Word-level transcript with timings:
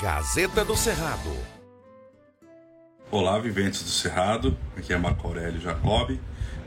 Gazeta 0.00 0.64
do 0.64 0.76
Cerrado. 0.76 1.36
Olá, 3.10 3.36
viventes 3.40 3.82
do 3.82 3.88
Cerrado. 3.88 4.56
Aqui 4.76 4.92
é 4.92 4.96
Marco 4.96 5.26
Aurélio 5.26 5.60
Jacob. 5.60 6.16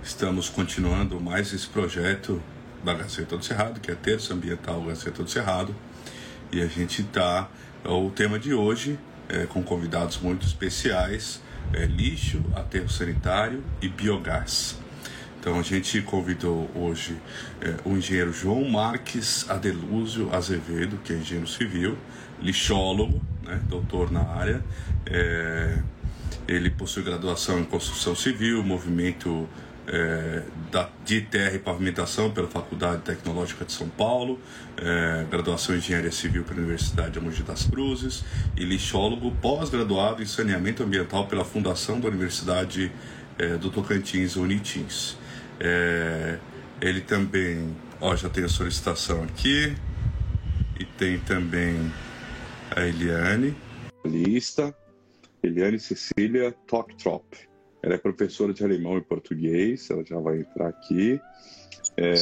Estamos 0.03 0.49
continuando 0.49 1.17
mais 1.17 1.53
esse 1.53 1.65
projeto 1.65 2.43
da 2.83 2.93
Gazeta 2.93 3.37
do 3.37 3.45
Cerrado, 3.45 3.79
que 3.79 3.89
é 3.89 3.93
a 3.93 3.97
Terça 3.97 4.33
Ambiental 4.33 4.81
Gazeta 4.81 5.23
do 5.23 5.29
Cerrado. 5.29 5.73
E 6.51 6.61
a 6.61 6.67
gente 6.67 7.03
está. 7.03 7.49
O 7.85 8.09
tema 8.09 8.37
de 8.37 8.53
hoje 8.53 8.99
é 9.29 9.45
com 9.45 9.63
convidados 9.63 10.17
muito 10.17 10.45
especiais: 10.45 11.41
é 11.71 11.85
lixo, 11.85 12.43
aterro 12.53 12.89
sanitário 12.89 13.63
e 13.81 13.87
biogás. 13.87 14.75
Então 15.39 15.57
a 15.57 15.63
gente 15.63 16.01
convidou 16.03 16.69
hoje 16.75 17.17
é, 17.61 17.75
o 17.83 17.97
engenheiro 17.97 18.31
João 18.31 18.69
Marques 18.69 19.49
Adelúzio 19.49 20.29
Azevedo, 20.35 20.99
que 21.03 21.13
é 21.13 21.15
engenheiro 21.15 21.47
civil, 21.47 21.97
lixólogo, 22.41 23.21
né, 23.43 23.59
doutor 23.69 24.11
na 24.11 24.21
área. 24.21 24.63
É, 25.05 25.77
ele 26.47 26.69
possui 26.69 27.03
graduação 27.03 27.59
em 27.59 27.63
construção 27.63 28.15
civil, 28.15 28.63
movimento 28.63 29.47
é, 29.87 30.43
da, 30.71 30.89
de 31.05 31.21
terra 31.21 31.55
e 31.55 31.59
pavimentação 31.59 32.31
pela 32.31 32.47
Faculdade 32.47 33.01
Tecnológica 33.01 33.65
de 33.65 33.71
São 33.71 33.89
Paulo, 33.89 34.39
é, 34.77 35.25
graduação 35.29 35.75
em 35.75 35.79
engenharia 35.79 36.11
civil 36.11 36.43
pela 36.43 36.59
Universidade 36.59 37.11
de 37.11 37.19
Mogi 37.19 37.43
das 37.43 37.65
Cruzes 37.65 38.23
e 38.55 38.63
lixólogo 38.63 39.31
pós-graduado 39.41 40.21
em 40.21 40.25
saneamento 40.25 40.83
ambiental 40.83 41.27
pela 41.27 41.43
Fundação 41.43 41.99
da 41.99 42.07
Universidade 42.07 42.91
é, 43.37 43.57
do 43.57 43.69
Tocantins, 43.69 44.35
Unitins. 44.35 45.17
É, 45.59 46.37
ele 46.79 47.01
também, 47.01 47.75
ó, 47.99 48.15
já 48.15 48.29
tem 48.29 48.43
a 48.43 48.49
solicitação 48.49 49.23
aqui, 49.23 49.75
e 50.79 50.85
tem 50.85 51.19
também 51.19 51.91
a 52.75 52.87
Eliane. 52.87 53.55
Lista, 54.05 54.75
Eliane 55.43 55.79
Cecília 55.79 56.51
Toktrop. 56.67 57.25
Ela 57.83 57.95
é 57.95 57.97
professora 57.97 58.53
de 58.53 58.63
alemão 58.63 58.97
e 58.97 59.01
português, 59.01 59.89
ela 59.89 60.03
já 60.03 60.19
vai 60.19 60.39
entrar 60.39 60.69
aqui. 60.69 61.19
É... 61.97 62.13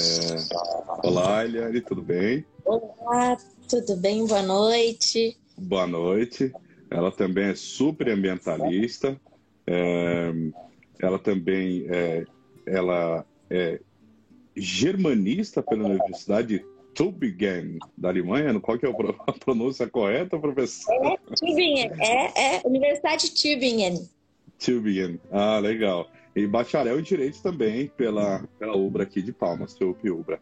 Olá, 1.03 1.45
Eliane, 1.45 1.81
tudo 1.81 2.01
bem? 2.01 2.45
Olá, 2.65 3.37
tudo 3.67 3.95
bem? 3.97 4.25
Boa 4.25 4.41
noite. 4.41 5.37
Boa 5.57 5.87
noite. 5.87 6.51
Ela 6.89 7.11
também 7.11 7.45
é 7.45 7.55
super 7.55 8.09
ambientalista. 8.09 9.19
É... 9.67 10.33
Ela 11.01 11.19
também 11.19 11.85
é, 11.89 12.25
ela 12.65 13.25
é 13.49 13.79
germanista 14.55 15.61
pela 15.61 15.87
Universidade 15.87 16.65
Tübingen, 16.93 17.79
da 17.97 18.09
Alemanha. 18.09 18.59
Qual 18.59 18.77
que 18.77 18.85
é 18.85 18.89
a 19.27 19.33
pronúncia 19.33 19.87
correta, 19.87 20.37
professor? 20.37 20.93
É 20.93 21.17
Tübingen, 21.35 21.91
é, 21.99 22.57
é 22.57 22.61
Universidade 22.65 23.33
Tübingen. 23.33 24.09
Tübingen, 24.57 25.19
ah, 25.31 25.59
legal. 25.59 26.09
E 26.35 26.45
bacharel 26.45 26.99
em 26.99 27.03
Direito 27.03 27.41
também 27.41 27.87
pela, 27.87 28.47
pela 28.59 28.77
UBRA 28.77 29.03
aqui 29.03 29.21
de 29.21 29.33
Palmas, 29.33 29.73
TUP 29.73 30.09
UBRA. 30.09 30.39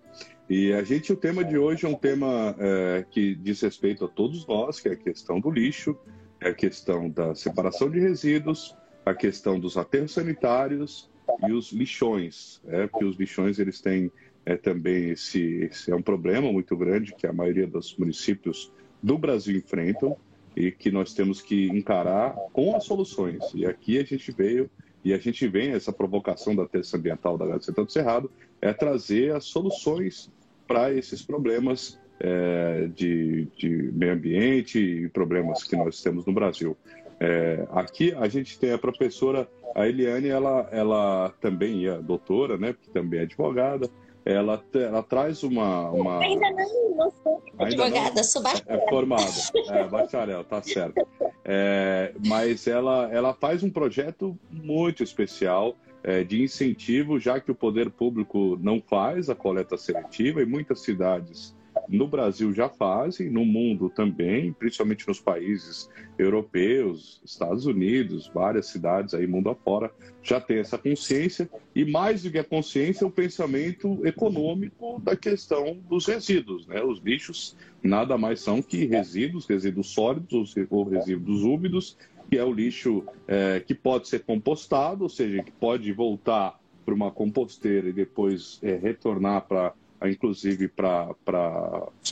E 0.50 0.72
a 0.74 0.84
gente, 0.84 1.12
o 1.12 1.16
tema 1.16 1.44
de 1.44 1.58
hoje 1.58 1.86
é 1.86 1.90
um 1.90 1.96
tema 1.96 2.56
é, 2.60 3.06
que 3.10 3.36
diz 3.36 3.62
respeito 3.62 4.06
a 4.06 4.08
todos 4.08 4.46
nós, 4.48 4.80
que 4.80 4.90
é 4.90 4.94
a 4.94 4.96
questão 4.98 5.40
do 5.40 5.50
lixo, 5.50 5.98
é 6.40 6.50
a 6.50 6.54
questão 6.54 7.10
da 7.10 7.34
separação 7.36 7.90
de 7.90 8.00
resíduos, 8.00 8.76
a 9.06 9.14
questão 9.14 9.60
dos 9.60 9.78
aterros 9.78 10.14
sanitários, 10.14 11.10
e 11.46 11.52
os 11.52 11.72
lixões, 11.72 12.62
é, 12.68 12.88
porque 12.88 13.06
os 13.06 13.18
lixões 13.18 13.60
eles 13.60 13.82
têm 13.82 14.12
é, 14.48 14.56
também 14.56 15.10
esse, 15.10 15.42
esse, 15.70 15.92
é 15.92 15.96
um 15.96 16.02
problema 16.02 16.50
muito 16.50 16.78
grande 16.78 17.14
que 17.14 17.28
a 17.28 17.34
maioria 17.34 17.68
dos 17.68 17.94
municípios 17.98 18.72
do 19.04 19.18
Brasil 19.18 19.58
enfrentam 19.58 20.16
e 20.56 20.72
que 20.72 20.90
nós 20.90 21.14
temos 21.14 21.42
que 21.42 21.66
encarar 21.66 22.34
com 22.54 22.74
as 22.74 22.86
soluções. 22.86 23.44
E 23.54 23.66
aqui 23.66 24.00
a 24.00 24.06
gente 24.06 24.32
veio 24.32 24.70
e 25.04 25.14
a 25.14 25.18
gente 25.18 25.46
vem 25.50 25.72
essa 25.72 25.92
provocação 25.92 26.56
da 26.56 26.66
terça 26.66 26.96
ambiental 26.96 27.38
da 27.38 27.46
Gazeta 27.46 27.84
do 27.84 27.92
Cerrado 27.92 28.32
é 28.62 28.72
trazer 28.72 29.36
as 29.36 29.44
soluções 29.44 30.32
para 30.66 30.94
esses 30.94 31.22
problemas 31.22 32.00
é, 32.18 32.90
de, 32.96 33.50
de 33.58 33.92
meio 33.92 34.14
ambiente 34.14 34.80
e 34.80 35.10
problemas 35.10 35.66
que 35.66 35.76
nós 35.76 36.02
temos 36.02 36.26
no 36.26 36.32
Brasil. 36.32 36.76
É, 37.20 37.68
aqui 37.72 38.14
a 38.14 38.30
gente 38.30 38.58
tem 38.58 38.72
a 38.72 38.78
professora, 38.78 39.46
a 39.76 39.86
Eliane, 39.86 40.30
ela, 40.30 40.70
ela 40.72 41.34
também 41.42 41.86
é 41.86 41.98
doutora, 41.98 42.58
né? 42.58 42.72
Porque 42.72 42.92
também 42.92 43.20
é 43.20 43.24
advogada. 43.24 43.90
Ela, 44.30 44.62
ela 44.74 45.02
traz 45.02 45.42
uma, 45.42 45.90
uma... 45.90 46.20
Ainda 46.20 46.52
não, 46.52 46.98
não 46.98 47.12
sou 47.24 47.42
advogada, 47.58 48.16
não, 48.16 48.24
sou 48.26 48.44
bacharel. 48.44 48.78
É 48.78 48.90
formada, 48.90 49.32
é, 49.70 49.88
bacharel, 49.88 50.44
tá 50.44 50.62
certo. 50.62 51.08
É, 51.46 52.14
mas 52.26 52.68
ela, 52.68 53.10
ela 53.10 53.34
faz 53.34 53.64
um 53.64 53.70
projeto 53.70 54.38
muito 54.52 55.02
especial 55.02 55.78
é, 56.04 56.26
de 56.26 56.44
incentivo, 56.44 57.18
já 57.18 57.40
que 57.40 57.50
o 57.52 57.56
poder 57.56 57.90
público 57.90 58.60
não 58.62 58.82
faz 58.82 59.30
a 59.30 59.36
coleta 59.36 59.78
seletiva 59.78 60.42
e 60.42 60.46
muitas 60.46 60.82
cidades 60.82 61.56
no 61.88 62.08
Brasil 62.08 62.54
já 62.54 62.68
fazem, 62.68 63.30
no 63.30 63.46
mundo 63.46 63.90
também, 63.90 64.52
principalmente 64.52 65.08
nos 65.08 65.20
países 65.20 65.90
europeus, 66.18 67.22
Estados 67.24 67.66
Unidos, 67.66 68.30
várias 68.34 68.68
cidades 68.68 69.14
aí 69.14 69.26
mundo 69.28 69.50
afora 69.50 69.92
já 70.22 70.42
tem 70.42 70.58
essa 70.58 70.78
consciência 70.78 71.50
e 71.74 71.86
mais 71.86 72.24
do 72.24 72.32
que 72.32 72.38
a 72.38 72.44
consciência, 72.44 73.08
o 73.08 73.12
pensamento 73.12 74.06
econômico 74.06 75.00
da 75.00 75.16
questão 75.16 75.78
dos 75.88 76.06
resíduos, 76.06 76.68
né? 76.68 76.84
Os 76.84 77.00
lixos 77.00 77.56
nada 77.82 78.18
mais 78.18 78.42
são 78.42 78.62
que 78.62 78.86
resíduos, 78.86 79.46
resíduos 79.46 79.88
sólidos 79.92 80.56
ou 80.70 80.84
resíduos 80.84 81.44
úmidos, 81.44 81.98
que 82.30 82.38
é 82.38 82.44
o 82.44 82.52
lixo 82.52 83.04
é, 83.28 83.62
que 83.62 83.74
pode 83.74 84.08
ser 84.08 84.24
compostado, 84.24 85.04
ou 85.04 85.10
seja, 85.10 85.42
que 85.42 85.52
pode 85.52 85.92
voltar 85.94 86.60
para 86.86 86.94
uma 86.94 87.12
composteira 87.12 87.90
e 87.90 87.94
depois 87.94 88.60
é, 88.62 88.76
retornar 88.76 89.48
para 89.48 89.74
inclusive 90.06 90.68
para 90.68 91.16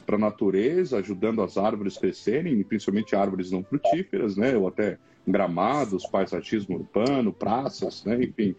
a 0.07 0.17
natureza, 0.17 0.97
ajudando 0.97 1.41
as 1.41 1.57
árvores 1.57 1.97
crescerem, 1.97 2.63
principalmente 2.63 3.15
árvores 3.15 3.51
não 3.51 3.63
frutíferas, 3.63 4.35
né? 4.35 4.55
ou 4.55 4.67
até 4.67 4.97
gramados, 5.27 6.05
paisagismo 6.05 6.75
urbano, 6.77 7.33
praças, 7.33 8.03
né? 8.05 8.23
enfim, 8.23 8.55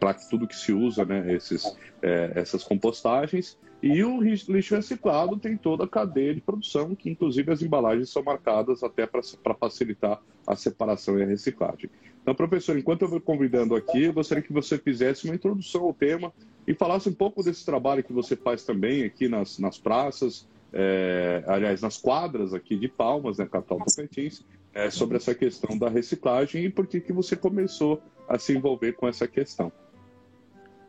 para 0.00 0.14
tudo 0.14 0.46
que 0.46 0.56
se 0.56 0.72
usa 0.72 1.04
né? 1.04 1.34
Esses, 1.34 1.76
é, 2.02 2.32
essas 2.34 2.64
compostagens. 2.64 3.58
E 3.82 4.02
o 4.02 4.18
lixo 4.22 4.74
reciclado 4.74 5.36
tem 5.36 5.58
toda 5.58 5.84
a 5.84 5.88
cadeia 5.88 6.34
de 6.34 6.40
produção, 6.40 6.94
que 6.94 7.10
inclusive 7.10 7.52
as 7.52 7.60
embalagens 7.60 8.08
são 8.08 8.22
marcadas 8.22 8.82
até 8.82 9.06
para 9.06 9.54
facilitar 9.54 10.22
a 10.46 10.56
separação 10.56 11.18
e 11.18 11.22
a 11.22 11.26
reciclagem. 11.26 11.90
Então, 12.22 12.34
professor, 12.34 12.78
enquanto 12.78 13.02
eu 13.02 13.08
vou 13.08 13.20
convidando 13.20 13.76
aqui, 13.76 14.04
eu 14.04 14.12
gostaria 14.14 14.42
que 14.42 14.54
você 14.54 14.78
fizesse 14.78 15.26
uma 15.26 15.34
introdução 15.34 15.82
ao 15.82 15.92
tema 15.92 16.32
e 16.66 16.72
falasse 16.72 17.10
um 17.10 17.12
pouco 17.12 17.42
desse 17.42 17.66
trabalho 17.66 18.02
que 18.02 18.14
você 18.14 18.34
faz 18.34 18.64
também 18.64 19.04
aqui 19.04 19.28
nas, 19.28 19.58
nas 19.58 19.76
praças, 19.76 20.48
é, 20.76 21.44
aliás, 21.46 21.80
nas 21.80 21.96
quadras 21.96 22.52
aqui 22.52 22.76
de 22.76 22.88
Palmas, 22.88 23.38
né, 23.38 23.46
capital 23.46 23.78
Tocantins, 23.78 24.42
é, 24.74 24.90
sobre 24.90 25.16
essa 25.16 25.32
questão 25.32 25.78
da 25.78 25.88
reciclagem 25.88 26.64
e 26.64 26.70
por 26.70 26.86
que, 26.86 27.00
que 27.00 27.12
você 27.12 27.36
começou 27.36 28.02
a 28.28 28.36
se 28.38 28.52
envolver 28.52 28.94
com 28.94 29.06
essa 29.06 29.28
questão. 29.28 29.70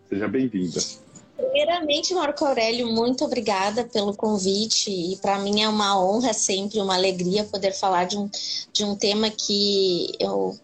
Seja 0.09 0.27
bem-vinda. 0.27 0.81
Primeiramente, 1.37 2.13
Marco 2.15 2.45
Aurélio, 2.45 2.87
muito 2.87 3.25
obrigada 3.25 3.83
pelo 3.83 4.15
convite 4.15 4.89
e 4.89 5.17
para 5.17 5.37
mim 5.37 5.61
é 5.61 5.69
uma 5.69 6.01
honra 6.01 6.33
sempre, 6.33 6.79
uma 6.79 6.95
alegria 6.95 7.43
poder 7.43 7.73
falar 7.73 8.05
de 8.05 8.17
um, 8.17 8.29
de 8.71 8.83
um 8.83 8.95
tema 8.95 9.29
que 9.29 10.15
eu 10.19 10.57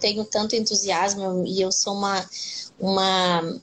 tenho 0.00 0.24
tanto 0.24 0.56
entusiasmo 0.56 1.44
e 1.46 1.62
eu 1.62 1.70
sou 1.70 1.94
uma, 1.94 2.28
uma 2.78 3.60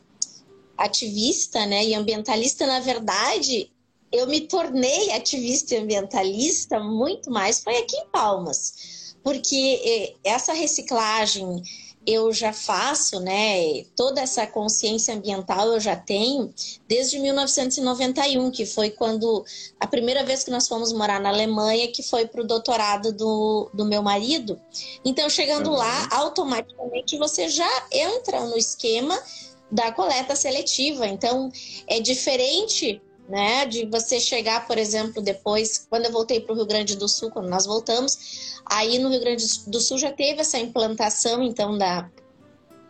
ativista 0.77 1.65
né, 1.65 1.85
e 1.85 1.93
ambientalista, 1.93 2.65
na 2.65 2.79
verdade, 2.79 3.69
eu 4.13 4.27
me 4.27 4.41
tornei 4.41 5.11
ativista 5.11 5.73
e 5.73 5.79
ambientalista 5.79 6.79
muito 6.79 7.31
mais 7.31 7.63
foi 7.63 7.77
aqui 7.79 7.97
em 7.97 8.07
Palmas, 8.09 9.15
porque 9.23 9.81
eh, 9.83 10.13
essa 10.23 10.53
reciclagem 10.53 11.63
eu 12.05 12.31
já 12.33 12.51
faço, 12.51 13.19
né? 13.21 13.83
Toda 13.95 14.21
essa 14.21 14.45
consciência 14.45 15.15
ambiental 15.15 15.67
eu 15.67 15.79
já 15.79 15.95
tenho 15.95 16.53
desde 16.87 17.17
1991, 17.17 18.51
que 18.51 18.65
foi 18.65 18.89
quando 18.89 19.43
a 19.79 19.87
primeira 19.87 20.23
vez 20.23 20.43
que 20.43 20.51
nós 20.51 20.67
fomos 20.67 20.91
morar 20.91 21.19
na 21.19 21.29
Alemanha, 21.29 21.87
que 21.87 22.03
foi 22.03 22.27
para 22.27 22.41
o 22.41 22.47
doutorado 22.47 23.13
do, 23.13 23.69
do 23.73 23.85
meu 23.85 24.03
marido. 24.03 24.59
Então, 25.03 25.29
chegando 25.29 25.69
uhum. 25.69 25.77
lá, 25.77 26.09
automaticamente 26.11 27.17
você 27.17 27.47
já 27.47 27.87
entra 27.89 28.41
no 28.41 28.57
esquema 28.57 29.17
da 29.71 29.91
coleta 29.91 30.35
seletiva. 30.35 31.07
Então, 31.07 31.49
é 31.87 32.01
diferente 32.01 33.01
né? 33.27 33.65
De 33.65 33.85
você 33.85 34.19
chegar, 34.19 34.67
por 34.67 34.77
exemplo, 34.77 35.21
depois, 35.21 35.85
quando 35.89 36.05
eu 36.05 36.11
voltei 36.11 36.39
para 36.39 36.53
o 36.53 36.55
Rio 36.55 36.65
Grande 36.65 36.95
do 36.95 37.07
Sul, 37.07 37.31
quando 37.31 37.49
nós 37.49 37.65
voltamos, 37.65 38.61
aí 38.65 38.99
no 38.99 39.09
Rio 39.09 39.19
Grande 39.19 39.45
do 39.67 39.79
Sul 39.79 39.97
já 39.97 40.11
teve 40.11 40.41
essa 40.41 40.57
implantação, 40.57 41.41
então, 41.41 41.77
da, 41.77 42.09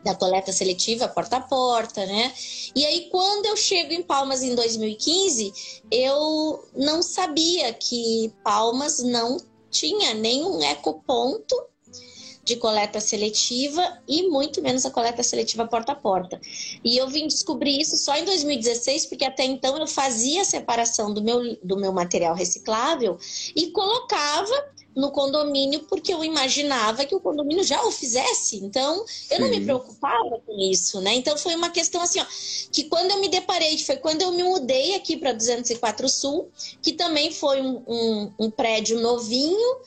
da 0.04 0.16
coleta 0.16 0.52
seletiva 0.52 1.08
porta 1.08 1.38
a 1.38 1.42
porta, 1.42 2.06
né? 2.06 2.34
E 2.76 2.86
aí, 2.86 3.10
quando 3.10 3.46
eu 3.46 3.56
chego 3.56 3.94
em 3.94 4.04
Palmas 4.04 4.44
em 4.44 4.56
2015, 4.56 5.82
eu 5.92 6.68
não 6.76 7.02
sabia 7.02 7.74
que 7.74 8.34
Palmas 8.44 9.00
não 9.04 9.38
tinha 9.70 10.14
nenhum 10.14 10.62
ecoponto 10.62 11.56
de 12.44 12.58
coleta 12.58 13.00
seletiva 13.00 14.00
e 14.08 14.28
muito 14.30 14.62
menos 14.62 14.86
a 14.86 14.92
coleta 14.92 15.24
seletiva 15.24 15.66
porta 15.66 15.94
a 15.94 15.96
porta. 15.96 16.40
E 16.84 16.98
eu 16.98 17.08
vim 17.08 17.28
descobrir 17.28 17.80
isso 17.80 17.96
só 17.98 18.16
em 18.16 18.26
2016, 18.26 19.06
porque 19.06 19.26
até 19.26 19.46
então 19.46 19.78
eu 19.78 19.88
fazia 19.88 20.42
a 20.42 20.46
separação 20.46 21.14
do 21.14 21.22
meu, 21.22 21.58
do 21.64 21.78
meu 21.78 21.94
material 21.94 22.36
reciclável 22.36 23.18
e 23.56 23.72
colocava 23.72 24.74
no 24.96 25.12
condomínio 25.12 25.82
porque 25.90 26.14
eu 26.14 26.24
imaginava 26.24 27.06
que 27.06 27.16
o 27.16 27.20
condomínio 27.20 27.64
já 27.64 27.84
o 27.84 27.92
fizesse. 27.92 28.58
Então, 28.58 29.04
eu 29.32 29.40
não 29.40 29.50
me 29.50 29.62
preocupava 29.62 30.40
com 30.46 30.60
isso, 30.60 31.02
né? 31.02 31.16
Então, 31.16 31.38
foi 31.38 31.56
uma 31.56 31.70
questão 31.70 32.02
assim, 32.02 32.20
ó, 32.20 32.26
que 32.72 32.84
quando 32.84 33.12
eu 33.12 33.20
me 33.20 33.28
deparei, 33.28 33.78
foi 33.80 33.98
quando 33.98 34.22
eu 34.22 34.32
me 34.32 34.44
mudei 34.44 34.96
aqui 34.96 35.18
para 35.18 35.34
204 35.34 36.08
Sul, 36.08 36.50
que 36.82 36.94
também 36.94 37.32
foi 37.32 37.62
um, 37.62 37.82
um, 37.88 38.34
um 38.40 38.52
prédio 38.52 39.00
novinho, 39.00 39.78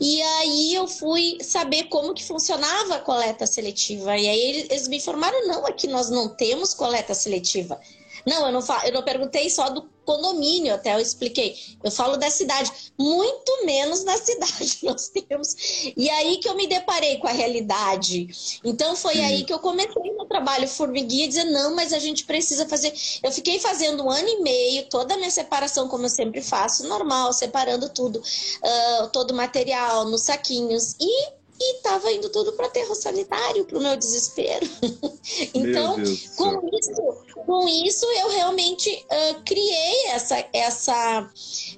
e 0.00 0.22
aí 0.22 0.74
eu 0.74 0.88
fui 0.88 1.36
saber 1.42 1.84
como 1.84 2.14
que 2.14 2.24
funcionava 2.24 2.94
a 2.94 3.00
coleta 3.00 3.46
seletiva. 3.46 4.16
E 4.16 4.26
aí 4.26 4.66
eles 4.70 4.88
me 4.88 4.96
informaram, 4.96 5.46
não, 5.46 5.66
aqui 5.66 5.86
nós 5.86 6.08
não 6.08 6.26
temos 6.26 6.72
coleta 6.72 7.12
seletiva. 7.12 7.78
Não, 8.26 8.46
eu 8.46 8.52
não, 8.52 8.60
eu 8.84 8.92
não 8.92 9.02
perguntei 9.02 9.48
só 9.50 9.68
do 9.70 9.88
condomínio, 10.04 10.74
até 10.74 10.94
eu 10.94 11.00
expliquei. 11.00 11.56
Eu 11.82 11.90
falo 11.90 12.16
da 12.16 12.30
cidade, 12.30 12.70
muito 12.98 13.64
menos 13.64 14.02
na 14.04 14.16
cidade 14.18 14.78
nós 14.82 15.08
temos. 15.08 15.54
E 15.96 16.10
aí 16.10 16.38
que 16.38 16.48
eu 16.48 16.56
me 16.56 16.66
deparei 16.66 17.18
com 17.18 17.28
a 17.28 17.32
realidade. 17.32 18.60
Então 18.64 18.96
foi 18.96 19.14
Sim. 19.14 19.24
aí 19.24 19.44
que 19.44 19.52
eu 19.52 19.58
comecei 19.58 20.12
no 20.16 20.26
trabalho 20.26 20.66
formiguinha, 20.66 21.28
dizer, 21.28 21.44
não, 21.44 21.74
mas 21.74 21.92
a 21.92 21.98
gente 21.98 22.24
precisa 22.24 22.66
fazer. 22.66 22.92
Eu 23.22 23.30
fiquei 23.30 23.58
fazendo 23.60 24.04
um 24.04 24.10
ano 24.10 24.28
e 24.28 24.40
meio, 24.40 24.88
toda 24.88 25.14
a 25.14 25.16
minha 25.16 25.30
separação, 25.30 25.88
como 25.88 26.06
eu 26.06 26.10
sempre 26.10 26.42
faço, 26.42 26.88
normal, 26.88 27.32
separando 27.32 27.88
tudo, 27.88 28.16
uh, 28.18 29.08
todo 29.12 29.30
o 29.30 29.34
material 29.34 30.04
nos 30.06 30.22
saquinhos. 30.22 30.96
E 31.00 31.39
e 31.60 31.76
estava 31.76 32.10
indo 32.10 32.30
tudo 32.30 32.52
para 32.54 32.66
aterro 32.66 32.94
sanitário, 32.94 33.66
para 33.66 33.78
o 33.78 33.82
meu 33.82 33.96
desespero. 33.96 34.66
então, 35.52 35.98
meu 35.98 36.06
com 36.36 36.70
isso, 36.72 37.24
com 37.44 37.68
isso, 37.68 38.06
eu 38.06 38.30
realmente 38.30 38.90
uh, 38.90 39.42
criei 39.44 40.06
essa, 40.06 40.44
essa, 40.52 41.30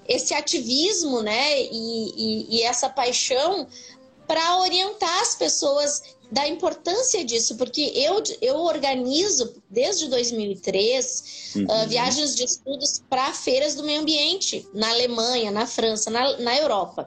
esse 0.07 0.33
ativismo 0.33 1.21
né, 1.21 1.61
e, 1.63 2.13
e, 2.17 2.57
e 2.57 2.63
essa 2.63 2.89
paixão 2.89 3.67
para 4.27 4.61
orientar 4.61 5.21
as 5.21 5.35
pessoas 5.35 6.03
da 6.33 6.49
importância 6.49 7.23
disso, 7.23 7.57
porque 7.57 7.93
eu, 7.95 8.23
eu 8.41 8.57
organizo 8.57 9.55
desde 9.69 10.09
2003 10.09 11.53
uhum. 11.57 11.65
uh, 11.65 11.87
viagens 11.87 12.35
de 12.35 12.43
estudos 12.43 13.03
para 13.11 13.35
feiras 13.35 13.75
do 13.75 13.85
meio 13.85 14.01
ambiente 14.01 14.67
na 14.73 14.89
Alemanha, 14.89 15.51
na 15.51 15.67
França, 15.67 16.11
na, 16.11 16.39
na 16.39 16.57
Europa. 16.57 17.07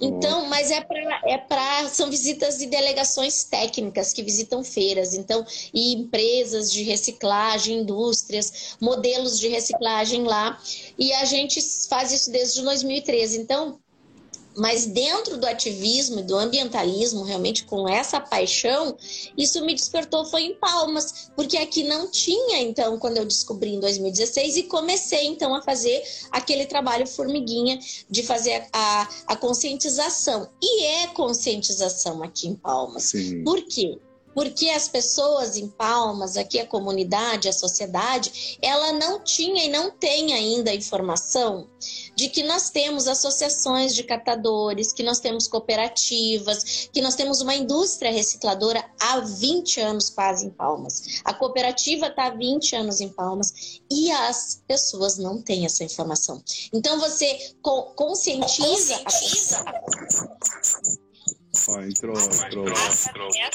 Então, 0.00 0.48
mas 0.48 0.72
é 0.72 0.80
para 0.80 1.20
é 1.26 1.38
para 1.38 1.88
são 1.90 2.10
visitas 2.10 2.58
de 2.58 2.66
delegações 2.66 3.44
técnicas 3.44 4.12
que 4.12 4.20
visitam 4.20 4.64
feiras, 4.64 5.14
então 5.14 5.46
e 5.72 5.94
empresas 5.94 6.72
de 6.72 6.82
reciclagem, 6.82 7.78
indústrias, 7.78 8.76
modelos 8.80 9.38
de 9.38 9.46
reciclagem 9.46 10.24
lá, 10.24 10.60
e 10.98 11.12
a 11.12 11.24
gente 11.24 11.62
faz 11.88 12.10
isso 12.10 12.32
desde 12.32 12.62
2013. 12.62 13.38
Então, 13.38 13.78
mas 14.56 14.86
dentro 14.86 15.36
do 15.36 15.46
ativismo 15.46 16.20
e 16.20 16.22
do 16.22 16.36
ambientalismo, 16.36 17.22
realmente 17.22 17.64
com 17.64 17.88
essa 17.88 18.20
paixão, 18.20 18.96
isso 19.36 19.64
me 19.64 19.74
despertou 19.74 20.24
foi 20.24 20.44
em 20.44 20.54
Palmas, 20.54 21.30
porque 21.36 21.56
aqui 21.58 21.84
não 21.84 22.10
tinha, 22.10 22.60
então, 22.60 22.98
quando 22.98 23.18
eu 23.18 23.24
descobri 23.24 23.74
em 23.74 23.80
2016 23.80 24.56
e 24.56 24.62
comecei 24.64 25.26
então 25.26 25.54
a 25.54 25.62
fazer 25.62 26.02
aquele 26.30 26.66
trabalho 26.66 27.06
formiguinha 27.06 27.78
de 28.08 28.22
fazer 28.22 28.66
a, 28.72 29.08
a 29.26 29.36
conscientização. 29.36 30.48
E 30.62 30.84
é 30.84 31.06
conscientização 31.08 32.22
aqui 32.22 32.48
em 32.48 32.54
Palmas. 32.54 33.04
Sim. 33.04 33.44
Por 33.44 33.62
quê? 33.62 33.98
Porque 34.36 34.68
as 34.68 34.86
pessoas 34.86 35.56
em 35.56 35.66
Palmas, 35.66 36.36
aqui 36.36 36.60
a 36.60 36.66
comunidade, 36.66 37.48
a 37.48 37.54
sociedade, 37.54 38.58
ela 38.60 38.92
não 38.92 39.24
tinha 39.24 39.64
e 39.64 39.68
não 39.70 39.90
tem 39.90 40.34
ainda 40.34 40.74
informação 40.74 41.66
de 42.14 42.28
que 42.28 42.42
nós 42.42 42.68
temos 42.68 43.08
associações 43.08 43.94
de 43.94 44.02
catadores, 44.04 44.92
que 44.92 45.02
nós 45.02 45.20
temos 45.20 45.48
cooperativas, 45.48 46.90
que 46.92 47.00
nós 47.00 47.14
temos 47.14 47.40
uma 47.40 47.54
indústria 47.54 48.12
recicladora 48.12 48.84
há 49.00 49.20
20 49.20 49.80
anos 49.80 50.10
quase 50.10 50.44
em 50.44 50.50
Palmas. 50.50 51.22
A 51.24 51.32
cooperativa 51.32 52.08
está 52.08 52.26
há 52.26 52.30
20 52.30 52.76
anos 52.76 53.00
em 53.00 53.08
Palmas 53.08 53.80
e 53.90 54.10
as 54.10 54.62
pessoas 54.68 55.16
não 55.16 55.40
têm 55.40 55.64
essa 55.64 55.82
informação. 55.82 56.42
Então 56.74 57.00
você 57.00 57.54
conscientiza. 57.62 58.98
conscientiza. 58.98 59.64
Ó, 61.68 61.80
entrou, 61.80 62.16
entrou. 62.18 62.68
entrou. 62.68 63.30
Tá 63.32 63.50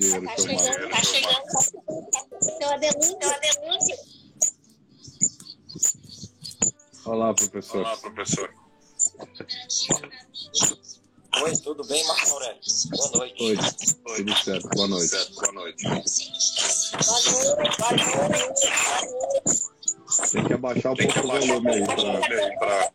chegando, 0.00 0.90
tá 0.90 1.02
chegando. 1.02 1.44
Então 2.42 2.72
a 2.72 2.76
denúncia. 2.76 3.96
Olá, 7.06 7.34
professor. 7.34 7.80
Olá, 7.80 7.96
professor. 7.96 8.54
Oi, 11.42 11.56
tudo 11.58 11.84
bem, 11.86 12.06
Marco 12.06 12.30
Aurélio? 12.32 12.60
Boa 12.90 13.10
noite. 13.12 13.42
Oi, 13.42 13.56
Oi. 13.56 14.16
tudo 14.16 14.36
certo. 14.36 14.68
Boa 14.68 14.88
noite. 14.88 15.08
Certo. 15.08 15.34
Boa 15.34 15.52
noite. 15.52 15.84
Tem 20.32 20.44
que 20.44 20.52
abaixar 20.52 20.92
um 20.92 20.96
pouco 20.96 21.18
o 21.18 21.22
volume 21.22 21.70
aí 21.70 21.84
para... 21.86 22.92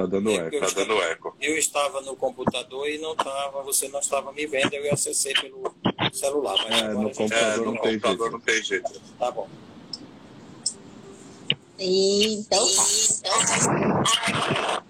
Tá 0.00 0.06
dando 0.06 0.30
eco. 0.30 0.60
Tá 0.60 0.66
dando 0.74 1.02
eco. 1.02 1.36
Eu 1.40 1.58
estava 1.58 2.00
no 2.00 2.16
computador 2.16 2.88
e 2.88 2.98
não 2.98 3.12
estava, 3.12 3.62
você 3.62 3.88
não 3.88 4.00
estava 4.00 4.32
me 4.32 4.46
vendo, 4.46 4.72
eu 4.72 4.92
acessei 4.92 5.34
pelo 5.34 5.74
celular. 6.12 6.56
Mas 6.68 6.80
é, 6.80 6.88
no 6.88 7.10
computador, 7.10 7.36
é, 7.36 7.56
no 7.56 7.64
não, 7.64 7.76
computador 7.76 8.30
tem 8.30 8.32
não 8.32 8.40
tem 8.40 8.62
jeito. 8.62 9.00
Tá 9.18 9.30
bom. 9.30 9.48
Então 11.78 12.66
tá. 13.22 14.84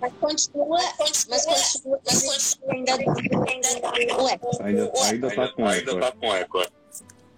Mas 0.00 0.12
continua, 0.20 0.80
mas 0.98 1.24
continua, 1.24 2.00
mas 2.04 2.22
continua 2.22 2.74
ainda, 2.74 2.92
ainda, 2.92 4.22
ué. 4.22 4.40
ainda, 4.60 4.92
ainda 5.04 5.34
tá 5.34 5.48
com 5.48 5.68
eco. 5.68 5.90
Ainda 5.90 6.00
tá 6.00 6.12
com 6.12 6.34
eco. 6.34 6.62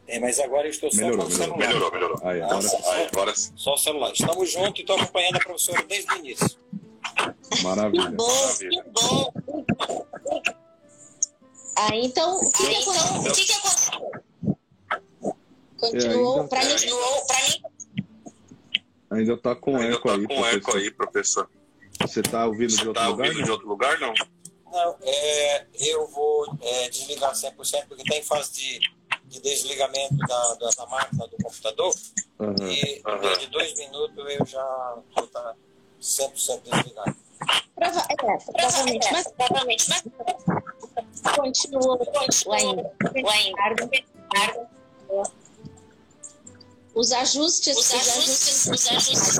É, 0.08 0.20
mas 0.20 0.38
agora 0.38 0.66
eu 0.66 0.70
estou 0.70 0.90
só 0.90 0.98
melhorou, 0.98 1.26
com 1.26 1.32
o 1.32 1.34
celular. 1.34 1.58
Melhorou, 1.58 1.92
melhorou. 1.92 2.20
Aí, 2.22 2.40
agora, 2.40 2.54
Nossa, 2.54 2.92
aí, 2.92 3.08
agora 3.12 3.34
sim. 3.34 3.52
Só 3.56 3.74
o 3.74 3.76
celular. 3.76 4.12
Estamos 4.12 4.52
juntos 4.52 4.78
e 4.78 4.80
estou 4.82 4.96
acompanhando 4.96 5.36
a 5.36 5.40
professora 5.40 5.82
desde 5.82 6.12
o 6.12 6.16
início. 6.18 6.58
Maravilha. 7.62 8.10
Que 8.10 8.16
bom, 8.16 8.26
Maravilha. 8.26 8.82
que 8.82 8.90
bom. 8.90 9.32
Ah, 11.78 11.94
então, 11.94 12.36
o 12.36 12.52
que, 12.52 12.62
então, 12.64 13.32
que, 13.34 13.44
que 13.44 13.52
aconteceu? 13.52 14.10
Continuou, 15.78 16.44
é, 16.44 16.46
para 16.48 16.64
mim, 16.64 16.72
continuou, 16.72 17.26
para 17.26 17.42
mim, 17.42 17.62
Ainda 19.10 19.34
está 19.34 19.54
com 19.54 19.76
Ainda 19.76 19.94
eco 19.94 20.08
tá 20.08 20.14
aí, 20.14 20.26
com 20.26 20.34
professor. 20.34 20.56
eco 20.56 20.76
aí, 20.76 20.90
professor. 20.90 21.50
Você 22.00 22.20
está 22.20 22.46
ouvindo 22.46 22.70
Você 22.70 22.82
de 22.82 22.88
outro 22.88 23.02
tá 23.02 23.08
lugar? 23.08 23.26
Ouvindo 23.28 23.44
de 23.44 23.50
outro 23.50 23.68
lugar, 23.68 24.00
não? 24.00 24.14
Não, 24.70 24.96
é, 25.02 25.66
eu 25.78 26.06
vou 26.08 26.46
é, 26.60 26.88
desligar 26.88 27.32
100% 27.32 27.86
porque 27.88 28.02
tem 28.04 28.22
fase 28.22 28.52
de, 28.52 28.80
de 29.26 29.40
desligamento 29.40 30.16
da, 30.16 30.54
da, 30.54 30.86
máquina 30.86 31.26
do 31.28 31.36
computador. 31.42 31.94
Uhum. 32.38 32.54
E 32.68 33.02
uhum. 33.06 33.38
de 33.38 33.46
dois 33.46 33.74
minutos 33.78 34.16
eu 34.16 34.46
já 34.46 34.98
vou 35.14 35.24
estar 35.24 35.54
100% 36.00 36.62
desligado. 36.62 37.16
Prova 37.74 38.06
é, 38.08 38.14
provavelmente, 38.16 39.12
mas, 39.12 39.32
provavelmente, 39.32 39.86
mas 39.88 40.02
continua, 41.36 41.98
continua 41.98 42.56
ainda. 42.56 42.92
ainda 43.14 44.70
os 46.96 47.12
ajustes. 47.12 47.76
Os 47.76 47.94
ajustes. 47.94 48.66
Os 48.68 48.86
ajustes. 48.90 49.38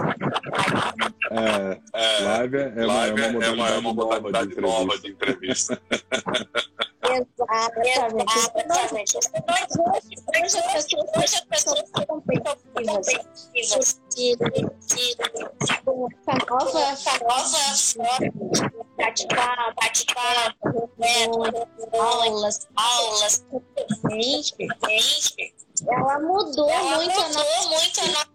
É, 1.30 1.80
é, 1.94 2.20
live 2.20 2.56
é 2.58 2.84
uma, 2.84 2.94
live 2.94 3.22
é 3.22 3.28
uma, 3.28 3.32
modalidade, 3.32 3.72
é 3.72 3.78
uma 3.78 3.94
modalidade 3.94 4.60
nova, 4.60 4.84
nova 4.84 4.98
de 5.00 5.10
entrevista. 5.10 5.80
Exatamente. 7.16 8.34
Exatamente. 8.56 9.16
Hoje 9.16 10.58
as 10.58 10.72
pessoas, 10.72 11.08
hoje 11.16 11.34
as 11.36 11.44
pessoas 11.44 11.84
são 11.94 12.06
competitivas. 12.06 13.06
Com 15.84 16.08
essa 16.08 16.34
nova, 16.48 16.80
essa 16.80 17.12
nova 17.24 18.75
praticar, 18.96 19.74
praticar, 19.74 20.56
aulas, 21.92 22.68
aulas, 22.76 23.44
ela 25.88 26.18
mudou 26.20 26.70
ela 26.70 26.96
muito, 26.96 27.10
mudou 27.10 27.24
a 27.24 27.28
nossa, 27.28 27.68
muito 27.68 28.00
a 28.00 28.06
nossa 28.06 28.30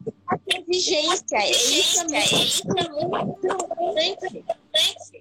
exigência. 0.48 1.38
exigência. 1.38 2.20
Isso 2.44 2.68
é 2.70 2.90
muito, 2.90 3.48
importante. 3.48 4.46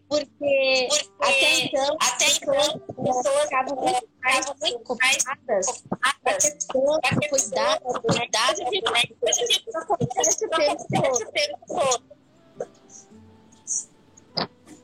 Porque, 0.08 0.88
porque 0.88 1.10
até 1.20 1.60
então, 1.60 1.96
até 2.00 2.26
então 2.26 2.80
pessoas 3.04 3.42
ficavam 3.44 3.76
muito 3.76 4.08
mais 4.22 4.46
ocupadas 4.46 5.84
a 6.02 6.34
questão 6.34 7.00
da 7.00 7.28
cuidado, 7.28 7.82
cuidado 8.02 8.56
de 8.70 8.82
coisa 8.82 9.40
que 9.46 9.76
acontece. 9.76 10.46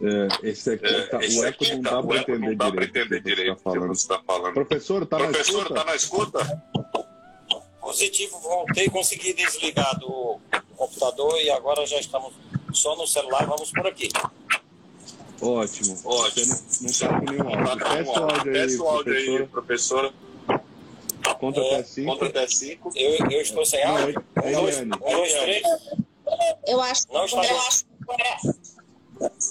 É, 0.00 0.48
esse 0.48 0.72
aqui, 0.72 0.84
é, 0.86 1.02
tá, 1.06 1.24
esse 1.24 1.40
o 1.40 1.44
eco 1.46 1.64
não 1.64 1.80
dá 1.80 2.02
para 2.02 2.18
entender, 2.18 2.38
não 2.38 2.54
dá 2.54 2.70
direito, 2.70 2.96
entender 2.98 3.20
direito 3.22 3.60
o 3.64 3.72
que 3.72 3.78
você 3.78 3.92
está 3.92 4.20
falando. 4.26 4.52
Professor, 4.52 5.02
está 5.02 5.18
na 5.18 5.30
escuta? 5.30 5.74
Tá 5.74 5.84
na 5.84 5.96
escuta? 5.96 6.62
Positivo, 7.80 8.38
voltei, 8.40 8.90
consegui 8.90 9.32
desligar 9.32 9.98
do, 9.98 10.38
do 10.50 10.74
computador 10.76 11.40
e 11.40 11.50
agora 11.50 11.86
já 11.86 11.98
estamos 11.98 12.34
só 12.72 12.94
no 12.96 13.06
celular, 13.06 13.46
vamos 13.46 13.70
por 13.70 13.86
aqui. 13.86 14.08
Ótimo. 15.40 15.98
Ótimo. 16.04 16.54
Você 16.54 16.82
não, 16.82 16.90
está 16.90 17.08
com 17.08 17.30
nenhum 17.30 17.48
áudio. 17.48 17.84
Testa 17.84 18.12
o 18.12 18.28
áudio 18.28 18.52
aí, 18.52 18.52
Testa 18.52 18.82
o 18.82 18.88
áudio 18.88 19.14
aí, 19.14 19.46
professora. 19.46 20.14
Conta 21.38 21.60
é, 21.60 21.74
até 21.74 21.82
5. 21.82 22.10
Conta 22.10 22.26
até 22.26 22.46
5. 22.46 22.92
Eu, 22.94 23.30
eu 23.30 23.40
estou 23.40 23.64
sem 23.64 23.82
áudio. 23.84 24.24
É, 24.42 24.52
é, 24.52 24.58
um, 24.58 24.88
dois, 24.88 25.32
três. 25.34 25.62
Eu 26.66 26.80
acho. 26.80 27.02
Não 27.12 27.24
está 27.24 27.44
eu 27.44 27.58
acho. 27.60 27.84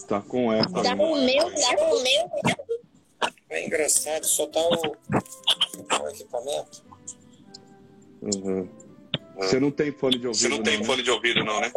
Tá 0.07 0.21
com 0.21 0.53
eco. 0.53 0.81
Tá 0.81 0.95
com 0.95 1.13
o 1.13 1.25
meu, 1.25 1.53
tá 1.53 1.77
com 1.77 1.95
o 1.95 2.03
meu. 2.03 2.29
É 3.49 3.65
engraçado, 3.65 4.25
só 4.25 4.47
tá 4.47 4.59
o, 4.59 4.95
o 6.03 6.09
equipamento. 6.09 6.83
Uhum. 8.21 8.67
Você 9.37 9.59
não 9.59 9.71
tem 9.71 9.91
fone 9.91 10.17
de 10.17 10.27
ouvido? 10.27 10.41
Você 10.41 10.49
não 10.49 10.63
tem 10.63 10.77
não, 10.77 10.85
fone 10.85 10.97
né? 10.97 11.03
de 11.03 11.11
ouvido, 11.11 11.43
não, 11.43 11.59
né? 11.59 11.71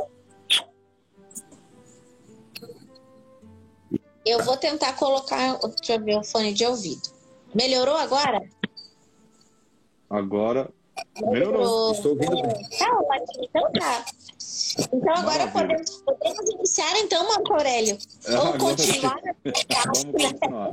Eu 4.24 4.42
vou 4.44 4.56
tentar 4.56 4.92
colocar, 4.94 5.58
deixa 5.76 5.94
eu 5.94 6.04
ver, 6.04 6.16
o 6.18 6.24
fone 6.24 6.52
de 6.52 6.64
ouvido. 6.64 7.02
Melhorou 7.54 7.96
agora? 7.96 8.48
Agora. 10.10 10.70
Melhorou. 11.22 11.92
Estou 11.92 12.12
ouvindo 12.12 12.42
bem. 12.42 12.68
Tá 12.78 12.92
ótimo, 12.92 13.44
então 13.44 13.72
tá. 13.72 14.04
Então 14.92 15.14
agora 15.14 15.46
podemos, 15.48 16.02
podemos, 16.02 16.50
iniciar 16.50 16.96
então, 16.98 17.26
Marco 17.28 17.52
Aurélio. 17.52 17.98
É, 18.26 18.38
Ou 18.38 18.52
continuar. 18.58 19.20
Vamos 19.84 20.04
continuar. 20.04 20.70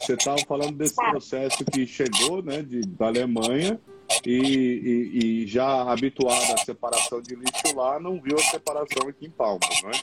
Você 0.00 0.14
estava 0.14 0.38
falando 0.46 0.76
desse 0.76 0.94
tá. 0.94 1.10
processo 1.10 1.64
que 1.64 1.86
chegou 1.86 2.42
né, 2.42 2.62
de, 2.62 2.80
da 2.80 3.06
Alemanha 3.06 3.78
e, 4.24 4.32
e, 4.32 5.42
e, 5.42 5.46
já 5.46 5.82
habituado 5.90 6.54
à 6.54 6.58
separação 6.58 7.20
de 7.20 7.34
lixo 7.34 7.76
lá, 7.76 8.00
não 8.00 8.20
viu 8.20 8.36
a 8.36 8.42
separação 8.42 9.08
aqui 9.08 9.26
em 9.26 9.30
Palmas, 9.30 9.82
não 9.82 9.90
é? 9.90 10.00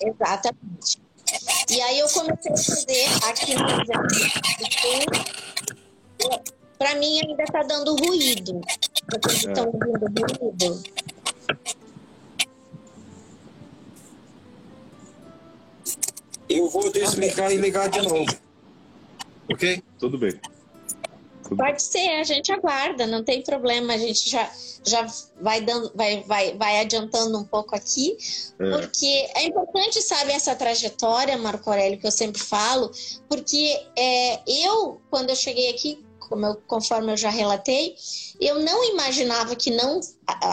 Exatamente. 0.00 0.98
E 1.68 1.80
aí 1.80 1.98
eu 1.98 2.08
comecei 2.08 2.52
a 2.52 2.56
fazer 2.56 3.06
aqui 3.28 3.54
no 3.54 3.66
Para 6.78 6.94
mim 6.94 7.20
ainda 7.20 7.42
está 7.42 7.62
dando 7.62 7.96
ruído. 7.96 8.60
Vocês 9.22 9.44
estão 9.44 9.64
é. 9.64 9.66
ouvindo 9.66 10.06
ruído? 10.40 10.82
Eu 16.48 16.68
vou 16.68 16.90
desligar 16.90 17.52
e 17.52 17.56
ligar 17.56 17.88
de 17.88 18.02
novo. 18.02 18.36
Ok? 19.50 19.82
Tudo 19.98 20.16
bem. 20.16 20.38
Pode 21.54 21.82
ser, 21.82 22.20
a 22.20 22.24
gente 22.24 22.50
aguarda, 22.50 23.06
não 23.06 23.22
tem 23.22 23.42
problema, 23.42 23.94
a 23.94 23.98
gente 23.98 24.28
já, 24.28 24.50
já 24.84 25.06
vai, 25.40 25.60
dando, 25.60 25.92
vai, 25.94 26.24
vai, 26.24 26.56
vai 26.56 26.80
adiantando 26.80 27.38
um 27.38 27.44
pouco 27.44 27.76
aqui, 27.76 28.16
é. 28.58 28.70
porque 28.70 29.06
é 29.36 29.44
importante, 29.44 30.02
sabe, 30.02 30.32
essa 30.32 30.56
trajetória, 30.56 31.38
Marco 31.38 31.70
Aurélio, 31.70 32.00
que 32.00 32.06
eu 32.06 32.10
sempre 32.10 32.40
falo, 32.42 32.90
porque 33.28 33.80
é, 33.96 34.40
eu, 34.46 35.00
quando 35.08 35.30
eu 35.30 35.36
cheguei 35.36 35.70
aqui, 35.70 36.04
como 36.28 36.46
eu, 36.46 36.56
conforme 36.66 37.12
eu 37.12 37.16
já 37.16 37.30
relatei, 37.30 37.96
eu 38.40 38.60
não 38.60 38.84
imaginava 38.84 39.56
que 39.56 39.70
não 39.70 40.00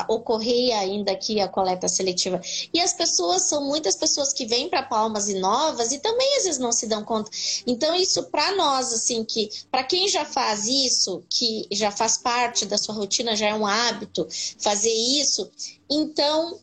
ocorria 0.07 0.79
ainda 0.79 1.11
aqui 1.11 1.39
a 1.39 1.47
coleta 1.47 1.87
seletiva. 1.87 2.39
E 2.73 2.79
as 2.79 2.93
pessoas, 2.93 3.43
são 3.43 3.63
muitas 3.65 3.95
pessoas 3.95 4.31
que 4.33 4.45
vêm 4.45 4.69
para 4.69 4.83
Palmas 4.83 5.27
e 5.27 5.35
Novas 5.35 5.91
e 5.91 5.99
também 5.99 6.37
às 6.37 6.43
vezes 6.43 6.59
não 6.59 6.71
se 6.71 6.87
dão 6.87 7.03
conta. 7.03 7.31
Então, 7.65 7.95
isso 7.95 8.23
para 8.23 8.55
nós, 8.55 8.93
assim, 8.93 9.23
que 9.23 9.49
para 9.71 9.83
quem 9.83 10.07
já 10.07 10.25
faz 10.25 10.65
isso, 10.67 11.23
que 11.29 11.67
já 11.71 11.91
faz 11.91 12.17
parte 12.17 12.65
da 12.65 12.77
sua 12.77 12.95
rotina, 12.95 13.35
já 13.35 13.47
é 13.47 13.53
um 13.53 13.65
hábito 13.65 14.27
fazer 14.59 14.93
isso, 14.93 15.49
então 15.89 16.59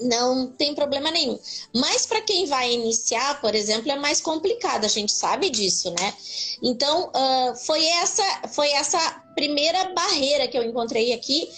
não 0.00 0.48
tem 0.48 0.74
problema 0.74 1.10
nenhum. 1.10 1.38
Mas 1.74 2.06
para 2.06 2.20
quem 2.20 2.46
vai 2.46 2.72
iniciar, 2.72 3.40
por 3.40 3.54
exemplo, 3.54 3.90
é 3.90 3.96
mais 3.96 4.20
complicado, 4.20 4.84
a 4.84 4.88
gente 4.88 5.12
sabe 5.12 5.50
disso, 5.50 5.90
né? 5.98 6.14
Então, 6.62 7.10
uh, 7.10 7.56
foi, 7.56 7.84
essa, 7.84 8.48
foi 8.48 8.70
essa 8.72 8.98
primeira 9.34 9.92
barreira 9.92 10.48
que 10.48 10.56
eu 10.56 10.62
encontrei 10.62 11.12
aqui 11.12 11.48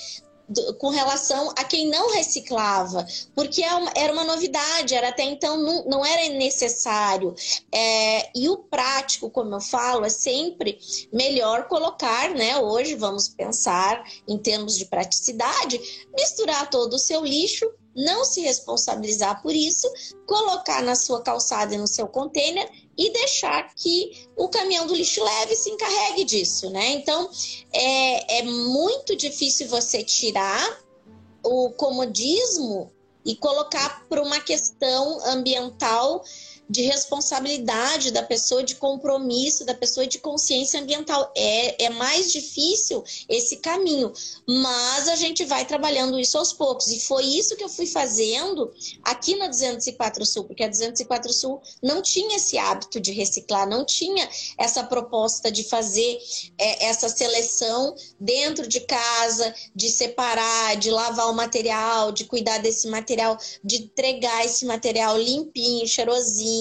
com 0.78 0.88
relação 0.88 1.50
a 1.56 1.64
quem 1.64 1.88
não 1.88 2.10
reciclava, 2.10 3.06
porque 3.34 3.62
é 3.62 3.68
era 3.94 4.12
uma 4.12 4.24
novidade, 4.24 4.94
era 4.94 5.08
até 5.08 5.22
então 5.22 5.58
não, 5.58 5.84
não 5.84 6.06
era 6.06 6.32
necessário. 6.34 7.34
É, 7.72 8.30
e 8.34 8.48
o 8.48 8.56
prático, 8.56 9.30
como 9.30 9.54
eu 9.54 9.60
falo, 9.60 10.04
é 10.04 10.08
sempre 10.08 10.78
melhor 11.12 11.68
colocar, 11.68 12.30
né? 12.30 12.58
Hoje 12.58 12.94
vamos 12.94 13.28
pensar 13.28 14.02
em 14.26 14.38
termos 14.38 14.76
de 14.76 14.86
praticidade, 14.86 15.80
misturar 16.16 16.70
todo 16.70 16.94
o 16.94 16.98
seu 16.98 17.24
lixo 17.24 17.70
não 17.98 18.24
se 18.24 18.40
responsabilizar 18.40 19.42
por 19.42 19.54
isso, 19.54 19.90
colocar 20.26 20.82
na 20.82 20.94
sua 20.94 21.20
calçada 21.20 21.74
e 21.74 21.78
no 21.78 21.86
seu 21.86 22.06
container 22.06 22.70
e 22.96 23.12
deixar 23.12 23.74
que 23.74 24.28
o 24.36 24.48
caminhão 24.48 24.86
do 24.86 24.94
lixo 24.94 25.22
leve 25.22 25.56
se 25.56 25.68
encarregue 25.70 26.24
disso, 26.24 26.70
né? 26.70 26.90
Então 26.92 27.28
é, 27.72 28.38
é 28.38 28.42
muito 28.42 29.16
difícil 29.16 29.68
você 29.68 30.02
tirar 30.02 30.80
o 31.42 31.70
comodismo 31.70 32.92
e 33.24 33.34
colocar 33.34 34.06
para 34.08 34.22
uma 34.22 34.40
questão 34.40 35.18
ambiental 35.26 36.24
de 36.68 36.82
responsabilidade 36.82 38.10
da 38.10 38.22
pessoa, 38.22 38.62
de 38.62 38.74
compromisso 38.74 39.64
da 39.64 39.74
pessoa, 39.74 40.06
de 40.06 40.18
consciência 40.18 40.80
ambiental. 40.80 41.32
É, 41.34 41.84
é 41.86 41.90
mais 41.90 42.30
difícil 42.30 43.02
esse 43.28 43.56
caminho, 43.56 44.12
mas 44.46 45.08
a 45.08 45.16
gente 45.16 45.44
vai 45.44 45.64
trabalhando 45.64 46.18
isso 46.18 46.36
aos 46.36 46.52
poucos. 46.52 46.88
E 46.88 47.00
foi 47.00 47.24
isso 47.24 47.56
que 47.56 47.64
eu 47.64 47.68
fui 47.68 47.86
fazendo 47.86 48.70
aqui 49.02 49.34
na 49.36 49.48
204 49.48 50.26
Sul, 50.26 50.44
porque 50.44 50.64
a 50.64 50.68
204 50.68 51.32
Sul 51.32 51.62
não 51.82 52.02
tinha 52.02 52.36
esse 52.36 52.58
hábito 52.58 53.00
de 53.00 53.12
reciclar, 53.12 53.66
não 53.66 53.84
tinha 53.84 54.28
essa 54.58 54.84
proposta 54.84 55.50
de 55.50 55.64
fazer 55.64 56.18
é, 56.58 56.86
essa 56.86 57.08
seleção 57.08 57.94
dentro 58.20 58.66
de 58.66 58.80
casa, 58.80 59.54
de 59.74 59.88
separar, 59.88 60.76
de 60.76 60.90
lavar 60.90 61.30
o 61.30 61.34
material, 61.34 62.12
de 62.12 62.24
cuidar 62.24 62.58
desse 62.58 62.88
material, 62.88 63.38
de 63.64 63.76
entregar 63.76 64.44
esse 64.44 64.66
material 64.66 65.16
limpinho, 65.16 65.86
cheirosinho 65.86 66.57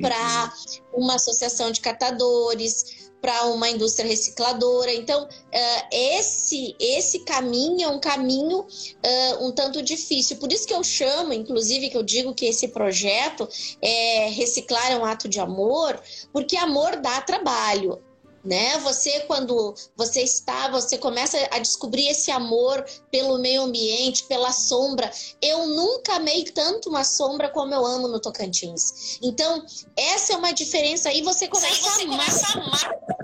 para 0.00 0.52
uma 0.92 1.14
associação 1.14 1.70
de 1.70 1.80
catadores, 1.80 3.10
para 3.22 3.44
uma 3.46 3.70
indústria 3.70 4.08
recicladora. 4.08 4.92
Então, 4.92 5.24
uh, 5.24 5.86
esse, 5.92 6.74
esse 6.80 7.20
caminho 7.20 7.82
é 7.84 7.88
um 7.88 8.00
caminho 8.00 8.60
uh, 8.60 9.46
um 9.46 9.52
tanto 9.52 9.80
difícil. 9.80 10.36
Por 10.38 10.52
isso 10.52 10.66
que 10.66 10.74
eu 10.74 10.82
chamo, 10.82 11.32
inclusive, 11.32 11.88
que 11.88 11.96
eu 11.96 12.02
digo 12.02 12.34
que 12.34 12.46
esse 12.46 12.68
projeto 12.68 13.48
é 13.80 14.28
reciclar 14.28 14.90
é 14.90 14.96
um 14.96 15.04
ato 15.04 15.28
de 15.28 15.38
amor, 15.38 16.00
porque 16.32 16.56
amor 16.56 16.96
dá 16.96 17.20
trabalho 17.20 18.02
né? 18.44 18.78
Você 18.78 19.20
quando 19.20 19.74
você 19.96 20.22
está, 20.22 20.68
você 20.68 20.98
começa 20.98 21.38
a 21.50 21.58
descobrir 21.58 22.08
esse 22.08 22.30
amor 22.30 22.84
pelo 23.10 23.38
meio 23.38 23.62
ambiente, 23.62 24.24
pela 24.24 24.52
sombra. 24.52 25.10
Eu 25.40 25.66
nunca 25.66 26.16
amei 26.16 26.44
tanto 26.44 26.88
uma 26.88 27.04
sombra 27.04 27.48
como 27.48 27.72
eu 27.74 27.84
amo 27.84 28.08
no 28.08 28.20
Tocantins. 28.20 29.18
Então, 29.22 29.64
essa 29.96 30.34
é 30.34 30.36
uma 30.36 30.52
diferença 30.52 31.08
aí, 31.08 31.22
você 31.22 31.48
começa, 31.48 31.76
você 31.76 32.02
a, 32.02 32.04
amar. 32.04 32.18
começa 32.18 32.46
a 32.46 32.62
amar 32.62 33.22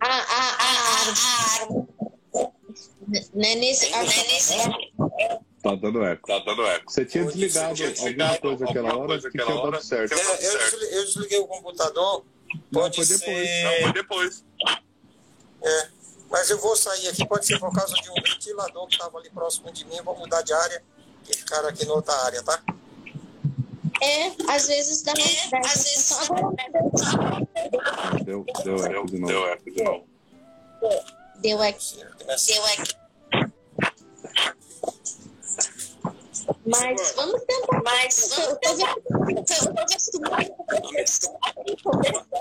a, 0.00 0.06
a, 0.06 0.56
a 0.58 1.60
árvore. 1.60 1.84
Né? 3.34 3.54
Nesse, 3.54 3.92
a, 3.92 4.02
nesse... 4.02 4.54
Tá 5.62 5.74
dando 5.76 6.04
eco. 6.04 6.26
Tá 6.26 6.38
dando 6.40 6.66
eco. 6.66 6.92
Você 6.92 7.04
tinha 7.06 7.24
desligado, 7.24 7.74
tinha 7.74 7.90
desligado 7.90 8.48
alguma 8.48 8.58
coisa 8.58 8.68
aquela 8.68 8.96
hora 8.96 9.20
que 9.20 9.30
tinha 9.30 9.44
dado 9.44 9.82
certo. 9.82 10.12
É, 10.12 10.46
eu, 10.46 10.80
eu 10.98 11.04
desliguei 11.04 11.38
o 11.38 11.46
computador 11.46 12.24
Pode 12.72 12.98
não, 12.98 13.06
foi 13.06 13.16
depois. 13.16 13.48
Ser... 13.48 13.64
Não, 13.64 13.82
foi 13.82 13.92
depois. 13.92 14.44
É, 15.62 15.88
mas 16.30 16.50
eu 16.50 16.58
vou 16.58 16.76
sair 16.76 17.08
aqui, 17.08 17.26
pode 17.26 17.46
ser 17.46 17.58
por 17.58 17.72
causa 17.72 17.94
de 17.94 18.10
um 18.10 18.14
ventilador 18.14 18.86
que 18.86 18.94
estava 18.94 19.18
ali 19.18 19.30
próximo 19.30 19.70
de 19.72 19.84
mim, 19.86 20.00
vou 20.02 20.18
mudar 20.18 20.42
de 20.42 20.52
área 20.52 20.82
e 21.28 21.36
ficar 21.36 21.64
aqui 21.64 21.86
na 21.86 21.94
outra 21.94 22.14
área, 22.24 22.42
tá? 22.42 22.62
É, 24.02 24.32
às 24.48 24.66
vezes 24.66 25.02
dá. 25.02 25.12
É, 25.12 25.58
às 25.58 25.84
vezes. 25.84 26.28
Deu, 28.24 28.44
deu 28.64 28.84
eco 28.84 29.06
de 29.06 29.18
novo. 29.18 29.32
Deu 29.32 29.48
eco 29.48 29.70
de 29.70 29.82
novo. 29.82 30.06
Deu 31.40 31.62
eco. 31.62 31.80
Deu 32.46 32.66
eco. 32.66 33.04
Mas 36.66 37.12
vamos 37.16 37.42
tentar 37.44 37.82
mais. 37.82 38.30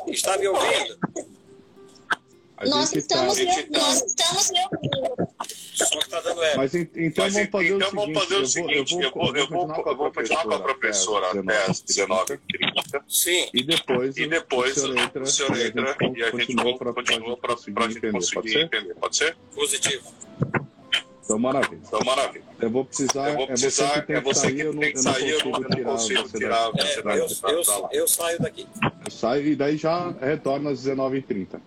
Está 0.08 0.38
me 0.38 0.48
ouvindo? 0.48 1.00
Nós 2.66 2.94
estamos, 2.94 3.36
tá... 3.36 3.44
nós 3.72 4.02
estamos 4.04 4.52
me 4.52 4.60
ouvindo. 4.72 5.28
Só 5.74 6.00
que 6.00 6.10
tá 6.10 6.22
dando. 6.22 6.40
Mas 6.56 6.76
então 6.76 7.26
Mas, 7.26 7.34
vamos 7.34 7.50
fazer 7.50 7.74
então 7.74 7.90
o 7.90 7.92
seguinte. 7.92 7.96
Vamos 7.96 8.20
fazer 8.20 8.36
o 8.36 8.46
seguinte 8.46 8.94
eu, 8.94 9.12
vou, 9.12 9.36
eu, 9.36 9.48
vou, 9.48 9.68
eu, 9.68 9.68
vou, 9.68 9.86
eu 9.86 9.98
vou 9.98 10.12
continuar 10.12 10.44
com 10.44 10.54
a 10.54 10.60
professora 10.60 11.40
até 11.40 11.66
as 11.66 11.84
19h30. 11.84 13.04
Sim. 13.08 13.50
E 13.54 13.64
depois, 13.64 14.18
e 14.18 14.28
depois 14.28 14.78
o 14.78 14.82
senhor 14.82 14.98
entra, 14.98 15.24
o 15.24 15.28
senhor 15.28 15.60
entra 15.60 15.98
e 16.16 16.24
a 16.24 16.32
gente 16.32 16.56
continua 16.56 16.78
para 16.78 16.92
a 17.86 17.90
gente 17.90 18.12
conseguir 18.12 18.62
entender. 18.62 18.96
Pode 18.96 19.18
ser? 19.18 19.36
Positivo. 19.54 20.14
Então, 21.24 21.40
maravilha. 21.40 21.82
Então, 21.86 22.00
maravilha. 22.06 22.44
Eu 22.62 22.70
vou 22.70 22.86
precisar, 22.86 23.30
eu 23.30 23.38
vou 23.38 23.48
precisar 23.48 24.06
é 24.08 24.22
você 24.22 24.52
que 24.52 24.64
tem 24.64 24.92
que, 24.92 25.00
sair, 25.00 25.30
eu 25.30 25.46
não, 25.46 25.54
eu 25.54 25.70
não 25.70 25.84
consigo 25.84 26.30
tirar, 26.30 26.68
eu, 26.68 27.12
é, 27.12 27.20
eu, 27.20 27.28
eu, 27.50 27.90
eu, 27.92 28.08
saio 28.08 28.42
daqui. 28.42 28.68
Eu 29.06 29.12
saio 29.12 29.48
e 29.48 29.56
daí 29.56 29.78
já 29.78 30.12
retorno 30.12 30.70
às 30.70 30.86
19h30. 30.86 31.60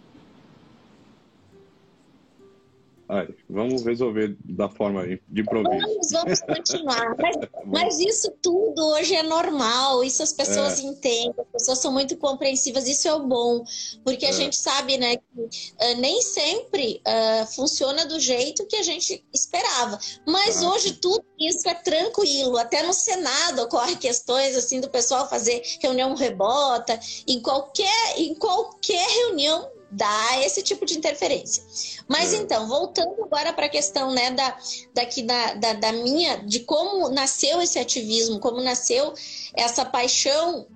Aí, 3.08 3.28
vamos 3.48 3.84
resolver 3.84 4.36
da 4.44 4.68
forma 4.68 5.06
de 5.06 5.40
improviso. 5.40 5.86
Vamos, 5.86 6.10
vamos 6.10 6.40
continuar. 6.40 7.14
Mas, 7.18 7.36
mas, 7.64 8.00
isso 8.00 8.32
tudo 8.42 8.84
hoje 8.88 9.14
é 9.14 9.22
normal, 9.22 10.02
isso 10.02 10.22
as 10.22 10.32
pessoas 10.32 10.78
é. 10.78 10.82
entendem, 10.82 11.34
as 11.38 11.46
pessoas 11.52 11.78
são 11.78 11.92
muito 11.92 12.16
compreensivas, 12.16 12.88
isso 12.88 13.06
é 13.08 13.14
o 13.14 13.26
bom, 13.26 13.64
porque 14.04 14.26
a 14.26 14.30
é. 14.30 14.32
gente 14.32 14.56
sabe, 14.56 14.98
né, 14.98 15.16
que 15.16 15.40
uh, 15.40 15.96
nem 15.98 16.20
sempre 16.20 17.00
uh, 17.06 17.46
funciona 17.54 18.06
do 18.06 18.18
jeito 18.18 18.66
que 18.66 18.76
a 18.76 18.82
gente 18.82 19.24
esperava. 19.32 19.98
Mas 20.26 20.62
ah, 20.62 20.70
hoje 20.70 20.94
tudo 20.94 21.24
isso 21.38 21.68
é 21.68 21.74
tranquilo, 21.74 22.56
até 22.56 22.82
no 22.82 22.92
Senado 22.92 23.62
ocorre 23.62 23.96
questões 23.96 24.56
assim 24.56 24.80
do 24.80 24.90
pessoal 24.90 25.28
fazer 25.28 25.62
reunião 25.80 26.14
rebota, 26.14 26.98
em 27.26 27.40
qualquer, 27.40 28.18
em 28.18 28.34
qualquer 28.34 29.06
reunião 29.08 29.75
dá 29.96 30.44
esse 30.44 30.62
tipo 30.62 30.84
de 30.84 30.96
interferência. 30.96 31.64
Mas 32.06 32.34
é. 32.34 32.36
então, 32.36 32.68
voltando 32.68 33.24
agora 33.24 33.52
para 33.52 33.66
a 33.66 33.70
questão 33.70 34.12
né, 34.12 34.30
da, 34.30 34.56
daqui 34.92 35.22
da, 35.22 35.54
da, 35.54 35.72
da, 35.72 35.92
minha, 35.92 36.36
de 36.44 36.60
como 36.60 37.08
nasceu 37.08 37.62
esse 37.62 37.78
ativismo, 37.78 38.38
como 38.38 38.60
nasceu 38.60 39.14
essa 39.54 39.84
paixão 39.86 40.66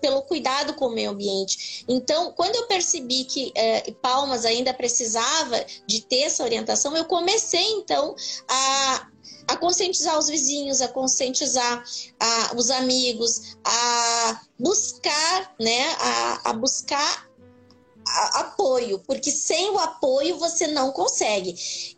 pelo 0.00 0.22
cuidado 0.22 0.74
com 0.74 0.86
o 0.86 0.92
meio 0.92 1.10
ambiente. 1.10 1.84
Então, 1.88 2.32
quando 2.32 2.56
eu 2.56 2.66
percebi 2.66 3.24
que 3.24 3.52
é, 3.54 3.90
Palmas 4.02 4.44
ainda 4.44 4.72
precisava 4.72 5.64
de 5.86 6.02
ter 6.02 6.20
essa 6.20 6.42
orientação, 6.44 6.96
eu 6.96 7.04
comecei 7.06 7.72
então 7.72 8.14
a 8.48 9.08
a 9.48 9.56
conscientizar 9.56 10.18
os 10.18 10.28
vizinhos, 10.28 10.80
a 10.80 10.88
conscientizar 10.88 11.84
a, 12.18 12.56
os 12.56 12.68
amigos, 12.68 13.56
a 13.64 14.40
buscar, 14.58 15.54
né, 15.60 15.88
a, 16.00 16.50
a 16.50 16.52
buscar 16.52 17.25
apoio, 18.34 18.98
porque 19.00 19.30
sem 19.30 19.70
o 19.70 19.78
apoio 19.78 20.38
você 20.38 20.66
não 20.66 20.92
consegue. 20.92 21.54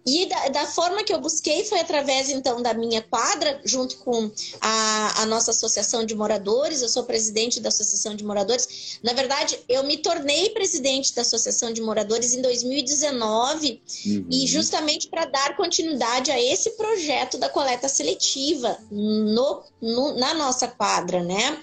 E 0.07 0.27
da, 0.27 0.49
da, 0.49 0.67
forma 0.67 1.05
que 1.05 1.13
eu 1.13 1.21
busquei 1.21 1.65
foi 1.65 1.81
através 1.81 2.31
então 2.31 2.63
da 2.63 2.73
minha 2.73 3.03
quadra, 3.03 3.61
junto 3.65 3.99
com 3.99 4.31
a, 4.61 5.23
a, 5.23 5.27
nossa 5.27 5.51
associação 5.51 6.05
de 6.05 6.15
moradores. 6.15 6.81
Eu 6.81 6.89
sou 6.89 7.05
presidente 7.05 7.61
da 7.61 7.69
associação 7.69 8.15
de 8.15 8.25
moradores. 8.25 8.99
Na 9.03 9.13
verdade, 9.13 9.59
eu 9.69 9.85
me 9.85 9.99
tornei 9.99 10.51
presidente 10.51 11.15
da 11.15 11.23
associação 11.23 11.73
de 11.73 11.83
moradores 11.83 12.35
em 12.35 12.41
2019 12.41 13.83
uhum. 14.07 14.27
e 14.31 14.47
justamente 14.47 15.09
para 15.09 15.27
dar 15.27 15.57
continuidade 15.57 16.31
a 16.31 16.41
esse 16.41 16.71
projeto 16.71 17.37
da 17.37 17.49
coleta 17.49 17.89
seletiva 17.89 18.79
no, 18.91 19.63
no, 19.81 20.15
na 20.15 20.35
nossa 20.35 20.69
quadra, 20.69 21.23
né? 21.23 21.61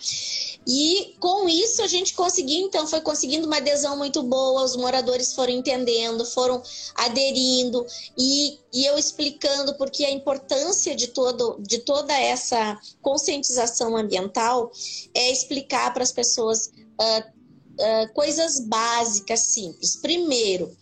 E 0.68 1.16
com 1.20 1.48
isso 1.48 1.84
a 1.84 1.88
gente 1.88 2.16
conseguiu, 2.16 2.66
então, 2.66 2.88
foi 2.88 3.00
conseguindo 3.00 3.46
uma 3.46 3.58
adesão 3.58 3.96
muito 3.96 4.24
boa, 4.24 4.64
os 4.64 4.76
moradores 4.76 5.34
foram 5.34 5.54
entendendo, 5.54 6.26
foram 6.26 6.62
aderindo, 6.96 7.86
e, 8.18 8.58
e 8.74 8.86
eu 8.86 8.98
explicando 8.98 9.76
porque 9.76 10.04
a 10.04 10.12
importância 10.12 10.96
de, 10.96 11.08
todo, 11.08 11.58
de 11.60 11.80
toda 11.80 12.14
essa 12.18 12.80
conscientização 13.02 13.96
ambiental 13.96 14.72
é 15.14 15.32
explicar 15.32 15.94
para 15.94 16.02
as 16.04 16.12
pessoas 16.12 16.72
uh, 17.00 17.36
uh, 17.80 18.14
coisas 18.14 18.60
básicas, 18.60 19.42
simples. 19.42 19.96
Primeiro, 19.96 20.76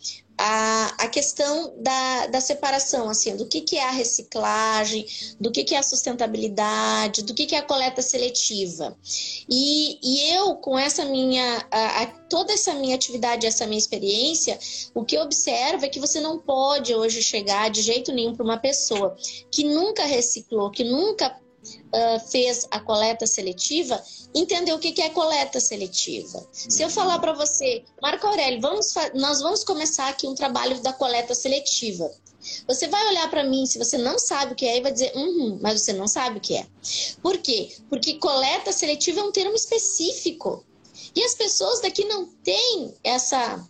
a, 0.46 1.06
a 1.06 1.08
questão 1.08 1.74
da, 1.78 2.28
da 2.28 2.41
separação, 2.41 3.08
assim, 3.08 3.34
do 3.38 3.46
que, 3.46 3.62
que 3.62 3.78
é 3.78 3.86
a 3.86 3.91
reciclagem, 3.91 5.06
do 5.39 5.50
que, 5.50 5.63
que 5.63 5.74
é 5.74 5.78
a 5.78 5.84
sustentabilidade, 5.84 7.24
do 7.24 7.34
que, 7.34 7.46
que 7.46 7.56
é 7.56 7.60
a 7.60 7.63
coleta 7.63 8.02
seletiva. 8.02 8.94
E, 9.50 9.98
e 10.04 10.36
eu, 10.36 10.56
com 10.58 10.78
essa 10.78 11.06
minha, 11.06 11.65
a, 11.72 12.02
a, 12.02 12.08
toda 12.30 12.52
essa 12.52 12.74
minha 12.74 12.94
atividade, 12.94 13.48
essa 13.48 13.65
minha 13.65 13.80
experiência, 13.80 14.60
o 14.94 15.06
que 15.06 15.15
eu 15.15 15.22
observo 15.22 15.86
é 15.86 15.89
que 15.89 16.00
você 16.00 16.20
não 16.20 16.38
pode 16.38 16.94
hoje 16.94 17.24
chegar 17.24 17.70
de 17.70 17.82
jeito 17.82 18.12
nenhum 18.12 18.36
para 18.36 18.44
uma 18.44 18.58
pessoa 18.58 19.15
que 19.50 19.63
nunca 19.63 20.04
reciclou, 20.04 20.70
que 20.70 20.84
nunca 20.84 21.34
uh, 21.93 22.19
fez 22.30 22.67
a 22.71 22.80
coleta 22.80 23.26
seletiva, 23.26 24.02
entender 24.34 24.73
o 24.73 24.80
que 24.80 25.02
é 25.02 25.10
coleta 25.10 25.60
seletiva. 25.60 26.45
Se 26.52 26.82
eu 26.82 26.89
falar 26.89 27.19
para 27.19 27.34
você, 27.34 27.84
Marco 28.02 28.28
Aurélio, 28.28 28.62
vamos 28.62 28.93
nós 29.13 29.41
vamos 29.41 29.63
começar 29.63 30.10
aqui 30.10 30.28
um 30.28 30.36
trabalho 30.36 30.80
da 30.82 30.93
coleta 30.93 31.34
seletiva. 31.34 32.10
Você 32.67 32.88
vai 32.88 33.08
olhar 33.08 33.30
para 33.30 33.43
mim, 33.43 33.65
se 33.65 33.78
você 33.78 33.97
não 33.97 34.19
sabe 34.19 34.54
o 34.54 34.56
que 34.56 34.65
é, 34.65 34.78
e 34.78 34.82
vai 34.82 34.91
dizer, 34.91 35.13
uhum, 35.15 35.60
mas 35.62 35.82
você 35.82 35.93
não 35.93 36.08
sabe 36.08 36.38
o 36.38 36.41
que 36.41 36.58
é. 36.58 36.67
Por 37.21 37.38
quê? 37.38 37.73
Porque 37.89 38.15
coleta 38.15 38.71
seletiva 38.71 39.21
é 39.21 39.23
um 39.23 39.32
termo 39.32 39.56
específico. 39.56 40.65
E 41.15 41.23
as 41.23 41.36
pessoas 41.36 41.82
daqui 41.82 42.06
não 42.06 42.26
têm 42.26 42.93
essa 43.04 43.63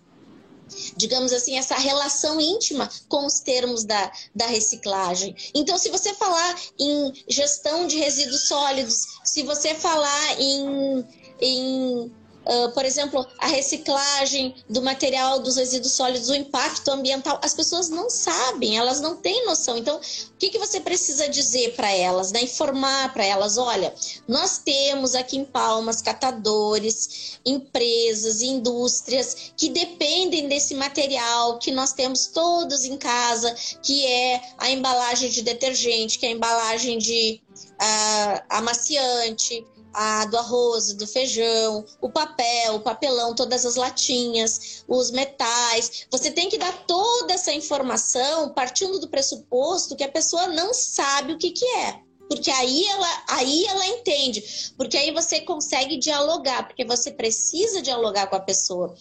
digamos 0.96 1.32
assim, 1.32 1.58
essa 1.58 1.76
relação 1.76 2.40
íntima 2.40 2.90
com 3.08 3.26
os 3.26 3.40
termos 3.40 3.84
da, 3.84 4.12
da 4.34 4.46
reciclagem. 4.48 5.36
Então, 5.54 5.78
se 5.78 5.90
você 5.90 6.14
falar 6.14 6.60
em 6.80 7.14
gestão 7.28 7.88
de 7.88 7.98
resíduos 7.98 8.48
sólidos, 8.48 8.96
se 9.24 9.44
você 9.44 9.76
falar 9.76 10.40
em, 10.40 11.06
em 11.40 12.12
Uh, 12.46 12.72
por 12.74 12.84
exemplo, 12.84 13.26
a 13.40 13.48
reciclagem 13.48 14.56
do 14.70 14.82
material 14.82 15.40
dos 15.40 15.56
resíduos 15.56 15.94
sólidos, 15.94 16.30
o 16.30 16.36
impacto 16.36 16.90
ambiental, 16.92 17.40
as 17.42 17.54
pessoas 17.54 17.90
não 17.90 18.10
sabem, 18.10 18.78
elas 18.78 19.00
não 19.00 19.16
têm 19.16 19.46
noção. 19.46 19.78
Então, 19.78 19.98
o 19.98 20.38
que, 20.38 20.50
que 20.50 20.60
você 20.60 20.82
precisa 20.82 21.30
dizer 21.30 21.74
para 21.76 21.90
elas, 21.92 22.32
né? 22.32 22.42
informar 22.42 23.14
para 23.14 23.26
elas: 23.26 23.58
olha, 23.58 23.94
nós 24.28 24.58
temos 24.58 25.16
aqui 25.16 25.38
em 25.38 25.46
Palmas 25.46 26.02
catadores, 26.02 27.40
empresas, 27.46 28.42
indústrias 28.42 29.54
que 29.56 29.70
dependem 29.70 30.48
desse 30.48 30.76
material 30.76 31.60
que 31.60 31.72
nós 31.72 31.94
temos 31.94 32.28
todos 32.28 32.84
em 32.84 32.98
casa, 32.98 33.56
que 33.82 34.06
é 34.06 34.42
a 34.58 34.70
embalagem 34.70 35.30
de 35.30 35.42
detergente, 35.42 36.20
que 36.20 36.26
é 36.26 36.30
a 36.30 36.34
embalagem 36.34 36.98
de 36.98 37.42
uh, 37.56 38.44
amaciante, 38.50 39.66
a 39.94 40.26
do 40.26 40.38
arroz, 40.38 40.94
do 40.94 41.08
feijão, 41.08 41.86
o 42.02 42.10
papel, 42.10 42.76
o 42.76 42.80
papelão, 42.80 43.36
todas 43.36 43.66
as 43.66 43.76
latinhas, 43.76 44.84
os 44.88 45.12
metais. 45.12 46.06
Você 46.12 46.32
tem 46.32 46.50
que 46.50 46.58
dar 46.58 46.74
toda 46.86 47.34
essa 47.34 47.54
informação 47.54 48.50
partindo 48.50 49.00
do 49.00 49.10
pressuposto 49.10 49.96
que 49.96 50.04
a 50.04 50.12
pessoa 50.12 50.48
não 50.48 50.74
sabe 50.74 51.34
o 51.34 51.38
que, 51.38 51.52
que 51.52 51.66
é. 51.66 52.00
Porque 52.28 52.50
aí 52.50 52.86
ela, 52.88 53.24
aí 53.30 53.66
ela 53.66 53.86
entende, 53.88 54.72
porque 54.78 54.98
aí 54.98 55.12
você 55.12 55.42
consegue 55.42 55.98
dialogar, 55.98 56.68
porque 56.68 56.86
você 56.86 57.12
precisa 57.12 57.82
dialogar 57.82 58.28
com 58.28 58.36
a 58.36 58.40
pessoa. 58.40 58.96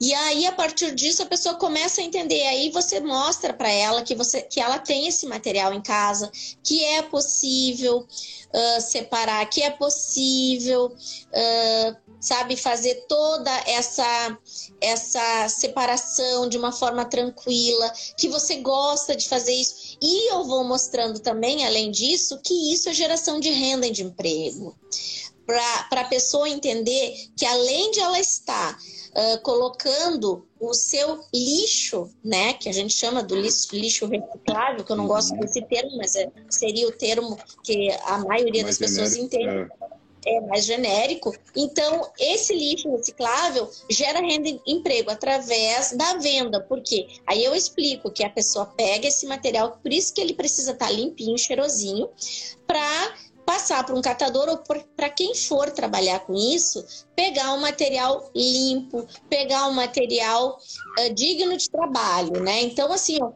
E 0.00 0.12
aí, 0.12 0.46
a 0.46 0.52
partir 0.52 0.94
disso, 0.94 1.22
a 1.22 1.26
pessoa 1.26 1.54
começa 1.54 2.00
a 2.00 2.04
entender. 2.04 2.42
Aí 2.46 2.70
você 2.70 3.00
mostra 3.00 3.52
para 3.52 3.70
ela 3.70 4.02
que, 4.02 4.14
você, 4.14 4.42
que 4.42 4.60
ela 4.60 4.78
tem 4.78 5.06
esse 5.06 5.26
material 5.26 5.72
em 5.72 5.80
casa, 5.80 6.30
que 6.62 6.84
é 6.84 7.02
possível 7.02 7.98
uh, 8.00 8.80
separar, 8.80 9.46
que 9.46 9.62
é 9.62 9.70
possível, 9.70 10.86
uh, 10.86 11.96
sabe, 12.20 12.56
fazer 12.56 13.06
toda 13.08 13.50
essa, 13.66 14.38
essa 14.80 15.48
separação 15.48 16.48
de 16.48 16.58
uma 16.58 16.72
forma 16.72 17.04
tranquila, 17.04 17.92
que 18.16 18.28
você 18.28 18.56
gosta 18.56 19.14
de 19.14 19.28
fazer 19.28 19.54
isso. 19.54 19.96
E 20.02 20.32
eu 20.32 20.44
vou 20.44 20.64
mostrando 20.64 21.20
também, 21.20 21.64
além 21.64 21.90
disso, 21.90 22.40
que 22.42 22.72
isso 22.72 22.88
é 22.88 22.92
geração 22.92 23.38
de 23.38 23.50
renda 23.50 23.86
e 23.86 23.92
de 23.92 24.02
emprego. 24.02 24.76
Para 25.46 26.00
a 26.00 26.04
pessoa 26.04 26.48
entender 26.48 27.14
que 27.36 27.44
além 27.44 27.90
de 27.90 28.00
ela 28.00 28.18
estar 28.18 28.78
uh, 29.14 29.40
colocando 29.42 30.46
o 30.58 30.74
seu 30.74 31.20
lixo, 31.32 32.10
né, 32.22 32.54
que 32.54 32.68
a 32.68 32.72
gente 32.72 32.94
chama 32.94 33.22
do 33.22 33.36
lixo, 33.36 33.74
lixo 33.74 34.06
reciclável, 34.06 34.84
que 34.84 34.92
eu 34.92 34.96
não 34.96 35.06
gosto 35.06 35.32
uhum. 35.32 35.40
desse 35.40 35.62
termo, 35.62 35.96
mas 35.96 36.14
é, 36.14 36.30
seria 36.50 36.88
o 36.88 36.92
termo 36.92 37.38
que 37.62 37.90
a 38.04 38.18
maioria 38.18 38.62
mais 38.62 38.78
das 38.78 38.88
pessoas 38.88 39.16
entende. 39.16 39.70
É. 40.26 40.36
é 40.36 40.40
mais 40.40 40.64
genérico. 40.64 41.34
Então, 41.54 42.10
esse 42.18 42.54
lixo 42.54 42.90
reciclável 42.90 43.70
gera 43.90 44.20
renda 44.20 44.48
e 44.48 44.60
emprego 44.66 45.10
através 45.10 45.92
da 45.92 46.14
venda. 46.14 46.60
Por 46.60 46.82
quê? 46.82 47.08
Aí 47.26 47.44
eu 47.44 47.54
explico 47.54 48.10
que 48.10 48.24
a 48.24 48.30
pessoa 48.30 48.66
pega 48.66 49.06
esse 49.06 49.26
material, 49.26 49.78
por 49.82 49.92
isso 49.92 50.14
que 50.14 50.20
ele 50.20 50.34
precisa 50.34 50.72
estar 50.72 50.90
limpinho, 50.90 51.36
cheirosinho, 51.36 52.08
para 52.66 53.14
passar 53.44 53.84
para 53.84 53.94
um 53.94 54.02
catador 54.02 54.48
ou 54.48 54.58
para 54.96 55.08
quem 55.10 55.34
for 55.34 55.70
trabalhar 55.70 56.20
com 56.20 56.34
isso, 56.34 56.84
pegar 57.14 57.52
um 57.52 57.60
material 57.60 58.30
limpo, 58.34 59.06
pegar 59.28 59.66
um 59.66 59.72
material 59.72 60.58
uh, 60.98 61.14
digno 61.14 61.56
de 61.56 61.68
trabalho, 61.70 62.42
né? 62.42 62.62
Então, 62.62 62.92
assim, 62.92 63.18
uh, 63.22 63.30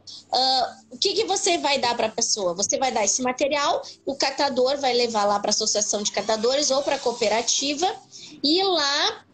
o 0.90 0.98
que, 0.98 1.14
que 1.14 1.24
você 1.24 1.58
vai 1.58 1.78
dar 1.78 1.96
para 1.96 2.06
a 2.06 2.10
pessoa? 2.10 2.54
Você 2.54 2.78
vai 2.78 2.90
dar 2.90 3.04
esse 3.04 3.22
material, 3.22 3.82
o 4.06 4.16
catador 4.16 4.78
vai 4.78 4.94
levar 4.94 5.24
lá 5.24 5.38
para 5.38 5.50
a 5.50 5.54
associação 5.54 6.02
de 6.02 6.12
catadores 6.12 6.70
ou 6.70 6.82
para 6.82 6.96
a 6.96 6.98
cooperativa 6.98 7.86
E 8.42 8.62
lá 8.62 9.24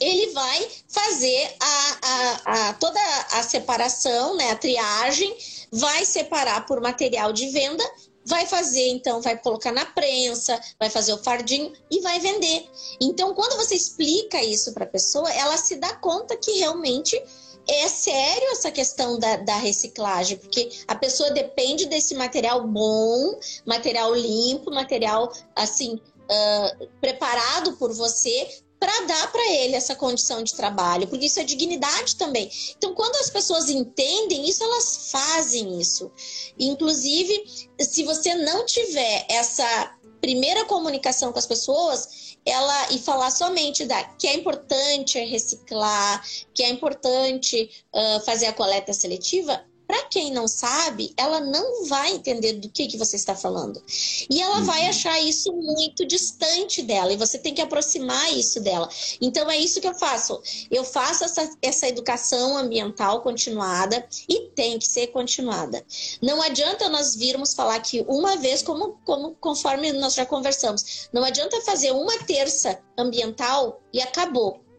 ele 0.00 0.32
vai 0.32 0.68
fazer 0.88 1.54
a, 1.60 1.98
a, 2.02 2.68
a, 2.68 2.74
toda 2.74 3.00
a 3.32 3.42
separação, 3.42 4.36
né, 4.36 4.50
a 4.50 4.56
triagem, 4.56 5.36
vai 5.70 6.04
separar 6.04 6.66
por 6.66 6.80
material 6.80 7.32
de 7.32 7.48
venda, 7.50 7.84
vai 8.24 8.46
fazer, 8.46 8.88
então, 8.88 9.20
vai 9.20 9.36
colocar 9.36 9.72
na 9.72 9.84
prensa, 9.84 10.60
vai 10.78 10.88
fazer 10.88 11.12
o 11.12 11.22
fardinho 11.22 11.72
e 11.90 12.00
vai 12.00 12.20
vender. 12.20 12.68
Então, 13.00 13.34
quando 13.34 13.56
você 13.56 13.74
explica 13.74 14.42
isso 14.42 14.72
para 14.72 14.84
a 14.84 14.88
pessoa, 14.88 15.30
ela 15.32 15.56
se 15.56 15.76
dá 15.76 15.94
conta 15.96 16.36
que 16.36 16.52
realmente 16.52 17.20
é 17.68 17.88
sério 17.88 18.50
essa 18.50 18.70
questão 18.70 19.18
da, 19.18 19.36
da, 19.36 19.56
reciclagem, 19.56 20.36
porque 20.36 20.70
a 20.88 20.94
pessoa 20.94 21.30
depende 21.30 21.86
desse 21.86 22.14
material 22.14 22.66
bom, 22.66 23.38
material 23.64 24.14
limpo, 24.14 24.70
material 24.70 25.32
assim 25.54 25.94
uh, 25.94 26.88
preparado 27.00 27.76
por 27.76 27.92
você 27.92 28.48
para 28.82 29.06
dar 29.06 29.30
para 29.30 29.52
ele 29.52 29.76
essa 29.76 29.94
condição 29.94 30.42
de 30.42 30.54
trabalho, 30.54 31.06
porque 31.06 31.26
isso 31.26 31.38
é 31.38 31.44
dignidade 31.44 32.16
também. 32.16 32.50
Então, 32.76 32.92
quando 32.96 33.14
as 33.14 33.30
pessoas 33.30 33.70
entendem 33.70 34.48
isso, 34.48 34.64
elas 34.64 35.08
fazem 35.12 35.80
isso. 35.80 36.10
Inclusive, 36.58 37.44
se 37.78 38.02
você 38.02 38.34
não 38.34 38.66
tiver 38.66 39.24
essa 39.30 39.96
primeira 40.20 40.64
comunicação 40.64 41.30
com 41.32 41.38
as 41.38 41.46
pessoas, 41.46 42.34
ela 42.44 42.90
e 42.90 42.98
falar 42.98 43.30
somente 43.30 43.84
da 43.84 44.02
que 44.02 44.26
é 44.26 44.34
importante 44.34 45.16
reciclar, 45.16 46.20
que 46.52 46.64
é 46.64 46.68
importante 46.68 47.70
uh, 47.94 48.24
fazer 48.24 48.46
a 48.46 48.52
coleta 48.52 48.92
seletiva, 48.92 49.64
para 49.92 50.04
quem 50.04 50.32
não 50.32 50.48
sabe, 50.48 51.12
ela 51.18 51.38
não 51.38 51.84
vai 51.84 52.12
entender 52.12 52.54
do 52.54 52.70
que, 52.70 52.86
que 52.86 52.96
você 52.96 53.14
está 53.14 53.36
falando. 53.36 53.78
E 54.30 54.40
ela 54.40 54.60
uhum. 54.60 54.64
vai 54.64 54.86
achar 54.86 55.20
isso 55.20 55.52
muito 55.52 56.06
distante 56.06 56.80
dela, 56.80 57.12
e 57.12 57.16
você 57.18 57.38
tem 57.38 57.52
que 57.52 57.60
aproximar 57.60 58.32
isso 58.32 58.58
dela. 58.58 58.88
Então 59.20 59.50
é 59.50 59.58
isso 59.58 59.82
que 59.82 59.86
eu 59.86 59.94
faço. 59.94 60.40
Eu 60.70 60.82
faço 60.82 61.24
essa, 61.24 61.50
essa 61.60 61.86
educação 61.86 62.56
ambiental 62.56 63.20
continuada 63.20 64.02
e 64.26 64.48
tem 64.54 64.78
que 64.78 64.86
ser 64.86 65.08
continuada. 65.08 65.84
Não 66.22 66.40
adianta 66.40 66.88
nós 66.88 67.14
virmos 67.14 67.52
falar 67.52 67.78
que 67.80 68.02
uma 68.08 68.38
vez, 68.38 68.62
como, 68.62 68.98
como 69.04 69.34
conforme 69.34 69.92
nós 69.92 70.14
já 70.14 70.24
conversamos, 70.24 71.10
não 71.12 71.22
adianta 71.22 71.60
fazer 71.60 71.90
uma 71.90 72.16
terça 72.20 72.80
ambiental 72.96 73.82
e 73.92 74.00
acabou. 74.00 74.71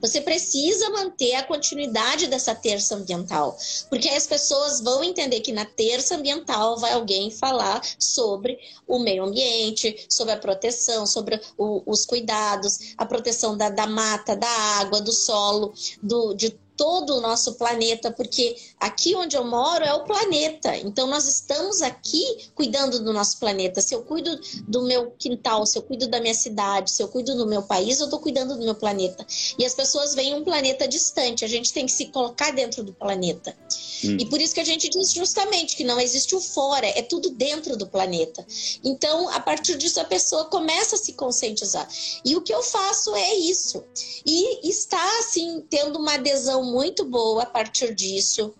Você 0.00 0.20
precisa 0.20 0.90
manter 0.90 1.34
a 1.34 1.42
continuidade 1.42 2.26
dessa 2.26 2.54
terça 2.54 2.94
ambiental, 2.94 3.56
porque 3.88 4.08
aí 4.08 4.16
as 4.16 4.26
pessoas 4.26 4.80
vão 4.80 5.02
entender 5.02 5.40
que 5.40 5.52
na 5.52 5.64
terça 5.64 6.16
ambiental 6.16 6.78
vai 6.78 6.92
alguém 6.92 7.30
falar 7.30 7.82
sobre 7.98 8.58
o 8.86 8.98
meio 8.98 9.24
ambiente, 9.24 10.06
sobre 10.08 10.34
a 10.34 10.38
proteção, 10.38 11.06
sobre 11.06 11.40
o, 11.56 11.82
os 11.86 12.04
cuidados, 12.04 12.94
a 12.96 13.04
proteção 13.04 13.56
da, 13.56 13.68
da 13.68 13.86
mata, 13.86 14.36
da 14.36 14.48
água, 14.48 15.00
do 15.00 15.12
solo, 15.12 15.72
do, 16.02 16.34
de 16.34 16.58
todo 16.80 17.18
o 17.18 17.20
nosso 17.20 17.56
planeta, 17.56 18.10
porque 18.10 18.56
aqui 18.80 19.14
onde 19.14 19.36
eu 19.36 19.44
moro 19.44 19.84
é 19.84 19.92
o 19.92 20.04
planeta. 20.04 20.74
Então 20.78 21.06
nós 21.06 21.28
estamos 21.28 21.82
aqui 21.82 22.48
cuidando 22.54 23.04
do 23.04 23.12
nosso 23.12 23.38
planeta. 23.38 23.82
Se 23.82 23.94
eu 23.94 24.00
cuido 24.02 24.40
do 24.66 24.84
meu 24.84 25.10
quintal, 25.10 25.66
se 25.66 25.76
eu 25.76 25.82
cuido 25.82 26.08
da 26.08 26.22
minha 26.22 26.32
cidade, 26.32 26.90
se 26.90 27.02
eu 27.02 27.08
cuido 27.08 27.36
do 27.36 27.46
meu 27.46 27.62
país, 27.64 28.00
eu 28.00 28.06
estou 28.06 28.18
cuidando 28.18 28.56
do 28.56 28.64
meu 28.64 28.74
planeta. 28.74 29.26
E 29.58 29.66
as 29.66 29.74
pessoas 29.74 30.14
veem 30.14 30.34
um 30.34 30.42
planeta 30.42 30.88
distante. 30.88 31.44
A 31.44 31.48
gente 31.48 31.70
tem 31.70 31.84
que 31.84 31.92
se 31.92 32.06
colocar 32.06 32.50
dentro 32.50 32.82
do 32.82 32.94
planeta. 32.94 33.54
Hum. 34.02 34.16
E 34.18 34.24
por 34.24 34.40
isso 34.40 34.54
que 34.54 34.60
a 34.60 34.64
gente 34.64 34.88
diz 34.88 35.12
justamente 35.12 35.76
que 35.76 35.84
não 35.84 36.00
existe 36.00 36.34
o 36.34 36.40
fora, 36.40 36.86
é 36.86 37.02
tudo 37.02 37.28
dentro 37.28 37.76
do 37.76 37.86
planeta. 37.86 38.42
Então, 38.82 39.28
a 39.28 39.40
partir 39.40 39.76
disso, 39.76 40.00
a 40.00 40.04
pessoa 40.04 40.46
começa 40.46 40.96
a 40.96 40.98
se 40.98 41.12
conscientizar. 41.12 41.86
E 42.24 42.36
o 42.36 42.40
que 42.40 42.54
eu 42.54 42.62
faço 42.62 43.14
é 43.14 43.34
isso. 43.34 43.84
E 44.24 44.66
está, 44.66 45.18
assim, 45.18 45.62
tendo 45.68 45.98
uma 45.98 46.14
adesão 46.14 46.69
muito 46.70 47.04
boa 47.04 47.42
a 47.42 47.46
partir 47.46 47.94
disso. 47.94 48.54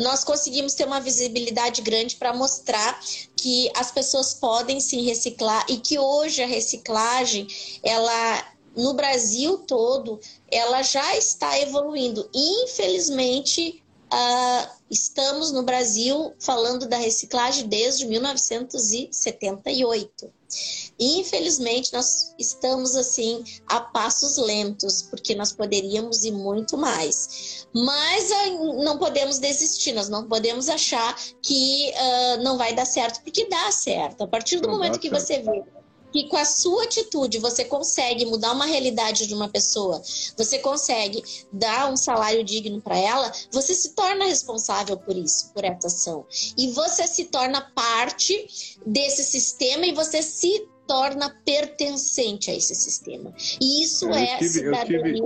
Nós 0.00 0.24
conseguimos 0.24 0.74
ter 0.74 0.86
uma 0.86 1.00
visibilidade 1.00 1.82
grande 1.82 2.16
para 2.16 2.32
mostrar 2.32 2.98
que 3.36 3.70
as 3.76 3.92
pessoas 3.92 4.34
podem 4.34 4.80
se 4.80 5.00
reciclar 5.00 5.64
e 5.68 5.76
que 5.76 5.98
hoje 5.98 6.42
a 6.42 6.46
reciclagem, 6.46 7.46
ela 7.82 8.54
no 8.76 8.94
Brasil 8.94 9.58
todo, 9.58 10.18
ela 10.50 10.82
já 10.82 11.16
está 11.16 11.60
evoluindo. 11.60 12.28
Infelizmente, 12.34 13.84
Uh, 14.14 14.70
estamos 14.88 15.50
no 15.50 15.64
Brasil 15.64 16.32
falando 16.38 16.86
da 16.86 16.96
reciclagem 16.96 17.66
desde 17.66 18.06
1978. 18.06 20.32
Infelizmente, 20.98 21.92
nós 21.92 22.34
estamos 22.38 22.94
assim 22.94 23.42
a 23.66 23.80
passos 23.80 24.36
lentos, 24.36 25.02
porque 25.02 25.34
nós 25.34 25.52
poderíamos 25.52 26.24
ir 26.24 26.32
muito 26.32 26.78
mais. 26.78 27.66
Mas 27.74 28.30
uh, 28.30 28.82
não 28.84 28.98
podemos 28.98 29.38
desistir, 29.38 29.92
nós 29.92 30.08
não 30.08 30.28
podemos 30.28 30.68
achar 30.68 31.16
que 31.42 31.92
uh, 31.92 32.42
não 32.42 32.56
vai 32.56 32.74
dar 32.74 32.86
certo, 32.86 33.22
porque 33.22 33.48
dá 33.48 33.70
certo. 33.72 34.22
A 34.22 34.28
partir 34.28 34.60
do 34.60 34.68
não 34.68 34.74
momento 34.74 34.98
que 34.98 35.08
certo. 35.10 35.26
você 35.26 35.38
vê 35.40 35.64
que 36.14 36.28
com 36.28 36.36
a 36.36 36.44
sua 36.44 36.84
atitude 36.84 37.38
você 37.40 37.64
consegue 37.64 38.24
mudar 38.24 38.52
uma 38.52 38.66
realidade 38.66 39.26
de 39.26 39.34
uma 39.34 39.48
pessoa, 39.48 40.00
você 40.36 40.60
consegue 40.60 41.20
dar 41.52 41.92
um 41.92 41.96
salário 41.96 42.44
digno 42.44 42.80
para 42.80 42.96
ela, 42.96 43.32
você 43.50 43.74
se 43.74 43.94
torna 43.94 44.26
responsável 44.26 44.96
por 44.96 45.16
isso, 45.16 45.52
por 45.52 45.64
essa 45.64 45.88
ação. 45.88 46.24
E 46.56 46.70
você 46.70 47.08
se 47.08 47.24
torna 47.24 47.72
parte 47.74 48.78
desse 48.86 49.24
sistema 49.24 49.86
e 49.86 49.92
você 49.92 50.22
se 50.22 50.68
torna 50.86 51.30
pertencente 51.44 52.50
a 52.50 52.54
esse 52.54 52.74
sistema. 52.74 53.34
E 53.60 53.82
isso 53.82 54.06
eu 54.06 54.14
é 54.14 54.38
tive, 54.38 54.48
cidadania. 54.48 55.22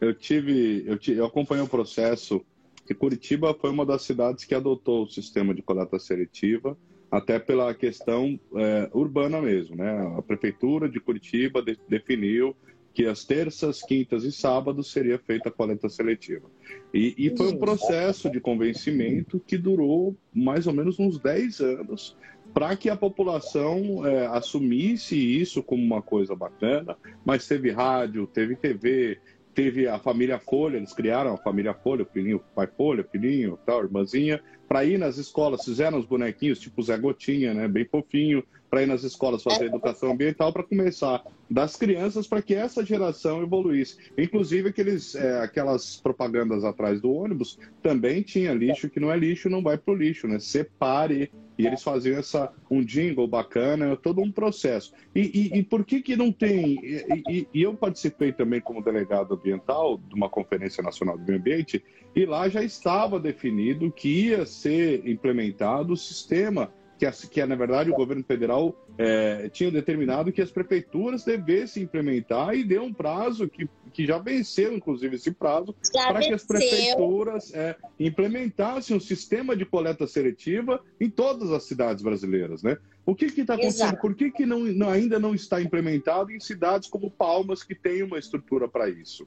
Eu 0.00 0.14
tive, 0.14 0.84
eu 0.86 0.98
tive, 0.98 1.20
eu 1.20 1.26
acompanhei 1.26 1.64
o 1.64 1.68
processo 1.68 2.44
que 2.86 2.94
Curitiba 2.94 3.54
foi 3.54 3.70
uma 3.70 3.86
das 3.86 4.02
cidades 4.02 4.44
que 4.44 4.54
adotou 4.54 5.04
o 5.04 5.08
sistema 5.08 5.54
de 5.54 5.62
coleta 5.62 5.98
seletiva 5.98 6.76
até 7.10 7.38
pela 7.38 7.72
questão 7.74 8.38
é, 8.56 8.90
urbana 8.92 9.40
mesmo, 9.40 9.76
né? 9.76 10.14
A 10.18 10.22
prefeitura 10.22 10.88
de 10.88 11.00
Curitiba 11.00 11.62
de, 11.62 11.78
definiu 11.88 12.56
que 12.94 13.06
as 13.06 13.24
terças, 13.24 13.82
quintas 13.82 14.22
e 14.22 14.30
sábados 14.30 14.92
seria 14.92 15.18
feita 15.18 15.48
a 15.48 15.52
coleta 15.52 15.88
seletiva. 15.88 16.48
E, 16.92 17.14
e, 17.18 17.36
foi 17.36 17.48
um 17.48 17.58
processo 17.58 18.30
de 18.30 18.40
convencimento 18.40 19.42
que 19.44 19.58
durou 19.58 20.16
mais 20.32 20.68
ou 20.68 20.72
menos 20.72 20.98
uns 21.00 21.18
10 21.18 21.60
anos 21.60 22.16
para 22.52 22.76
que 22.76 22.88
a 22.88 22.96
população 22.96 24.06
é, 24.06 24.26
assumisse 24.26 25.16
isso 25.16 25.60
como 25.60 25.82
uma 25.82 26.00
coisa 26.00 26.36
bacana, 26.36 26.96
mas 27.24 27.48
teve 27.48 27.72
rádio, 27.72 28.28
teve 28.28 28.54
TV, 28.54 29.18
teve 29.52 29.88
a 29.88 29.98
família 29.98 30.38
Folha, 30.38 30.76
eles 30.76 30.92
criaram 30.92 31.34
a 31.34 31.38
família 31.38 31.74
Folha, 31.74 32.04
o 32.04 32.06
filhinho, 32.06 32.40
pai 32.54 32.68
Folha, 32.68 33.02
o 33.02 33.10
filhinho, 33.10 33.58
tal, 33.66 33.82
irmãzinha, 33.82 34.40
para 34.68 34.84
ir 34.84 34.98
nas 34.98 35.18
escolas, 35.18 35.64
fizeram 35.64 35.98
os 35.98 36.06
bonequinhos 36.06 36.58
tipo 36.58 36.82
Zé 36.82 36.96
Gotinha, 36.96 37.54
né, 37.54 37.68
bem 37.68 37.84
fofinho, 37.84 38.42
para 38.74 38.82
ir 38.82 38.86
nas 38.86 39.04
escolas 39.04 39.40
fazer 39.40 39.66
educação 39.66 40.10
ambiental, 40.10 40.52
para 40.52 40.64
começar 40.64 41.22
das 41.48 41.76
crianças, 41.76 42.26
para 42.26 42.42
que 42.42 42.54
essa 42.54 42.84
geração 42.84 43.40
evoluísse. 43.40 43.96
Inclusive, 44.18 44.70
aqueles, 44.70 45.14
é, 45.14 45.38
aquelas 45.38 45.96
propagandas 45.96 46.64
atrás 46.64 47.00
do 47.00 47.12
ônibus 47.12 47.56
também 47.80 48.22
tinha 48.22 48.52
lixo 48.52 48.90
que 48.90 48.98
não 48.98 49.12
é 49.12 49.16
lixo, 49.16 49.48
não 49.48 49.62
vai 49.62 49.78
para 49.78 49.94
o 49.94 49.96
lixo, 49.96 50.26
né? 50.26 50.40
Separe. 50.40 51.30
E 51.56 51.64
eles 51.68 51.84
faziam 51.84 52.18
essa, 52.18 52.52
um 52.68 52.84
jingle 52.84 53.28
bacana, 53.28 53.96
todo 53.96 54.20
um 54.20 54.32
processo. 54.32 54.92
E, 55.14 55.20
e, 55.52 55.58
e 55.58 55.62
por 55.62 55.84
que, 55.84 56.02
que 56.02 56.16
não 56.16 56.32
tem. 56.32 56.80
E, 56.82 57.46
e, 57.54 57.62
eu 57.62 57.74
participei 57.74 58.32
também 58.32 58.60
como 58.60 58.82
delegado 58.82 59.34
ambiental 59.34 59.96
de 59.96 60.16
uma 60.16 60.28
Conferência 60.28 60.82
Nacional 60.82 61.16
do 61.16 61.24
Meio 61.24 61.38
Ambiente, 61.38 61.84
e 62.16 62.26
lá 62.26 62.48
já 62.48 62.60
estava 62.60 63.20
definido 63.20 63.92
que 63.92 64.26
ia 64.26 64.44
ser 64.54 65.06
implementado 65.06 65.92
o 65.92 65.96
sistema 65.96 66.72
que, 66.98 67.28
que 67.28 67.44
na 67.44 67.54
verdade 67.54 67.90
o 67.90 67.94
governo 67.94 68.24
federal 68.24 68.74
é, 68.96 69.48
tinha 69.48 69.70
determinado 69.70 70.32
que 70.32 70.40
as 70.40 70.50
prefeituras 70.50 71.24
devessem 71.24 71.82
implementar 71.82 72.54
e 72.54 72.64
deu 72.64 72.82
um 72.82 72.92
prazo 72.92 73.48
que, 73.48 73.68
que 73.92 74.06
já 74.06 74.18
venceu, 74.18 74.72
inclusive, 74.74 75.16
esse 75.16 75.32
prazo, 75.32 75.74
para 75.92 76.20
que 76.20 76.32
as 76.32 76.44
prefeituras 76.44 77.52
é, 77.52 77.76
implementassem 77.98 78.96
um 78.96 79.00
sistema 79.00 79.56
de 79.56 79.64
coleta 79.64 80.06
seletiva 80.06 80.80
em 81.00 81.10
todas 81.10 81.50
as 81.50 81.64
cidades 81.64 82.02
brasileiras, 82.02 82.62
né? 82.62 82.76
O 83.06 83.14
que 83.14 83.26
está 83.26 83.54
acontecendo? 83.54 83.88
Exato. 83.88 84.00
Por 84.00 84.14
que, 84.14 84.30
que 84.30 84.46
não, 84.46 84.60
não, 84.60 84.88
ainda 84.88 85.18
não 85.18 85.34
está 85.34 85.60
implementado 85.60 86.32
em 86.32 86.40
cidades 86.40 86.88
como 86.88 87.10
Palmas, 87.10 87.62
que 87.62 87.74
tem 87.74 88.02
uma 88.02 88.18
estrutura 88.18 88.66
para 88.66 88.88
isso? 88.88 89.26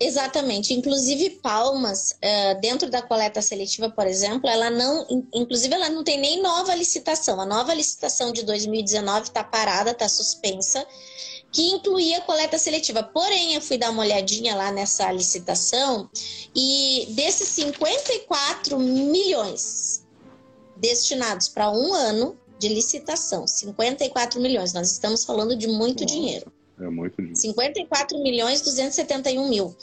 Exatamente. 0.00 0.72
Inclusive 0.72 1.30
Palmas, 1.42 2.12
uh, 2.12 2.60
dentro 2.60 2.88
da 2.88 3.02
coleta 3.02 3.42
seletiva, 3.42 3.90
por 3.90 4.06
exemplo, 4.06 4.48
ela 4.48 4.70
não, 4.70 5.06
inclusive 5.34 5.74
ela 5.74 5.90
não 5.90 6.04
tem 6.04 6.18
nem 6.18 6.40
nova 6.40 6.74
licitação. 6.74 7.40
A 7.40 7.46
nova 7.46 7.74
licitação 7.74 8.32
de 8.32 8.44
2019 8.44 9.28
está 9.28 9.42
parada, 9.42 9.90
está 9.90 10.08
suspensa, 10.08 10.86
que 11.50 11.62
incluía 11.62 12.20
coleta 12.20 12.58
seletiva. 12.58 13.02
Porém, 13.02 13.54
eu 13.54 13.60
fui 13.60 13.76
dar 13.76 13.90
uma 13.90 14.02
olhadinha 14.02 14.54
lá 14.54 14.70
nessa 14.70 15.10
licitação 15.10 16.08
e 16.54 17.08
desses 17.10 17.48
54 17.48 18.78
milhões 18.78 20.06
destinados 20.76 21.48
para 21.48 21.70
um 21.70 21.92
ano 21.92 22.38
de 22.58 22.68
licitação, 22.68 23.48
54 23.48 24.40
milhões. 24.40 24.72
Nós 24.72 24.92
estamos 24.92 25.24
falando 25.24 25.56
de 25.56 25.66
muito 25.66 26.06
dinheiro. 26.06 26.52
É 26.80 26.88
muito 26.88 27.16
dinheiro. 27.16 27.36
54 27.36 28.22
milhões 28.22 28.60
271 28.60 29.48
mil 29.48 29.74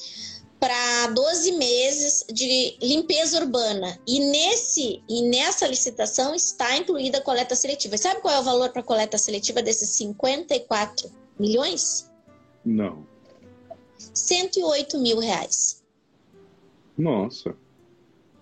para 0.60 1.08
12 1.08 1.51
meses 1.53 2.25
de 2.31 2.77
limpeza 2.81 3.39
urbana. 3.39 3.99
E, 4.08 4.19
nesse, 4.19 5.03
e 5.08 5.29
nessa 5.29 5.67
licitação 5.67 6.34
está 6.34 6.75
incluída 6.77 7.19
a 7.19 7.21
coleta 7.21 7.55
seletiva. 7.55 7.97
Sabe 7.97 8.21
qual 8.21 8.34
é 8.34 8.39
o 8.39 8.43
valor 8.43 8.69
para 8.69 8.81
a 8.81 8.86
coleta 8.86 9.17
seletiva 9.17 9.62
desses 9.62 9.89
54 9.89 11.12
milhões? 11.39 12.10
Não. 12.63 13.05
108 14.13 14.97
mil 14.99 15.19
reais. 15.19 15.84
Nossa. 16.97 17.55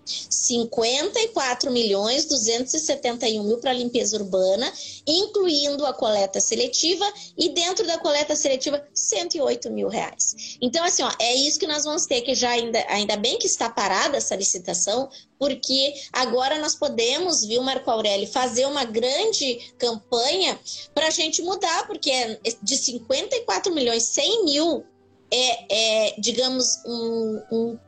54 0.04 1.70
milhões 1.70 2.24
271 2.26 3.42
mil 3.42 3.58
para 3.58 3.72
limpeza 3.72 4.16
urbana, 4.16 4.72
incluindo 5.06 5.86
a 5.86 5.92
coleta 5.92 6.40
seletiva 6.40 7.04
e 7.36 7.48
dentro 7.50 7.86
da 7.86 7.98
coleta 7.98 8.36
seletiva 8.36 8.86
108 8.92 9.70
mil 9.70 9.88
reais. 9.88 10.56
Então 10.60 10.84
assim, 10.84 11.02
ó, 11.02 11.10
é 11.18 11.34
isso 11.34 11.58
que 11.58 11.66
nós 11.66 11.84
vamos 11.84 12.06
ter 12.06 12.20
que 12.22 12.34
já 12.34 12.50
ainda, 12.50 12.84
ainda 12.88 13.16
bem 13.16 13.38
que 13.38 13.46
está 13.46 13.68
parada 13.70 14.16
essa 14.16 14.36
licitação, 14.36 15.08
porque 15.38 15.94
agora 16.12 16.58
nós 16.58 16.74
podemos, 16.74 17.44
viu, 17.44 17.62
Marco 17.62 17.90
Aurélio, 17.90 18.26
fazer 18.26 18.66
uma 18.66 18.84
grande 18.84 19.72
campanha 19.78 20.58
para 20.94 21.08
a 21.08 21.10
gente 21.10 21.42
mudar, 21.42 21.86
porque 21.86 22.10
é 22.10 22.38
de 22.62 22.76
54 22.76 23.74
milhões 23.74 24.04
100 24.04 24.44
mil 24.44 24.84
é, 25.30 26.08
é 26.08 26.14
digamos 26.18 26.80
um, 26.86 27.42
um 27.50 27.78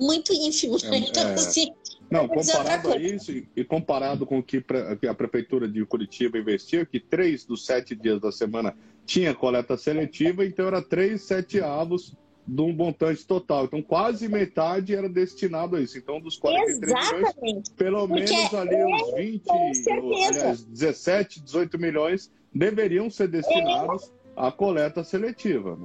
muito 0.00 0.32
ínfimo. 0.32 0.76
É, 0.84 0.98
então, 0.98 1.28
é... 1.28 1.34
assim, 1.34 1.72
não, 2.10 2.26
comparado 2.26 2.92
a 2.92 2.96
isso 2.96 3.30
e 3.54 3.64
comparado 3.64 4.26
com 4.26 4.40
o 4.40 4.42
que 4.42 4.64
a 5.08 5.14
Prefeitura 5.14 5.68
de 5.68 5.84
Curitiba 5.86 6.38
investiu, 6.38 6.84
que 6.84 6.98
três 6.98 7.44
dos 7.44 7.64
sete 7.64 7.94
dias 7.94 8.20
da 8.20 8.32
semana 8.32 8.74
tinha 9.06 9.32
coleta 9.32 9.76
seletiva, 9.76 10.44
então 10.44 10.66
era 10.66 10.82
três 10.82 11.22
sete 11.22 11.60
avos 11.60 12.16
de 12.46 12.62
um 12.62 12.72
montante 12.72 13.24
total. 13.24 13.64
Então, 13.64 13.80
quase 13.80 14.28
metade 14.28 14.94
era 14.94 15.08
destinado 15.08 15.76
a 15.76 15.80
isso. 15.80 15.98
Então, 15.98 16.20
dos 16.20 16.36
43 16.36 16.82
Exatamente. 16.82 17.36
milhões, 17.40 17.68
pelo 17.70 18.08
Porque 18.08 18.24
menos 18.24 18.54
ali 18.54 18.74
é, 18.74 18.86
uns 18.86 19.14
20, 19.14 19.50
aliás, 19.90 20.64
17, 20.64 21.40
18 21.42 21.78
milhões 21.78 22.32
deveriam 22.52 23.08
ser 23.08 23.28
destinados 23.28 24.04
é. 24.04 24.10
à 24.36 24.50
coleta 24.50 25.04
seletiva. 25.04 25.78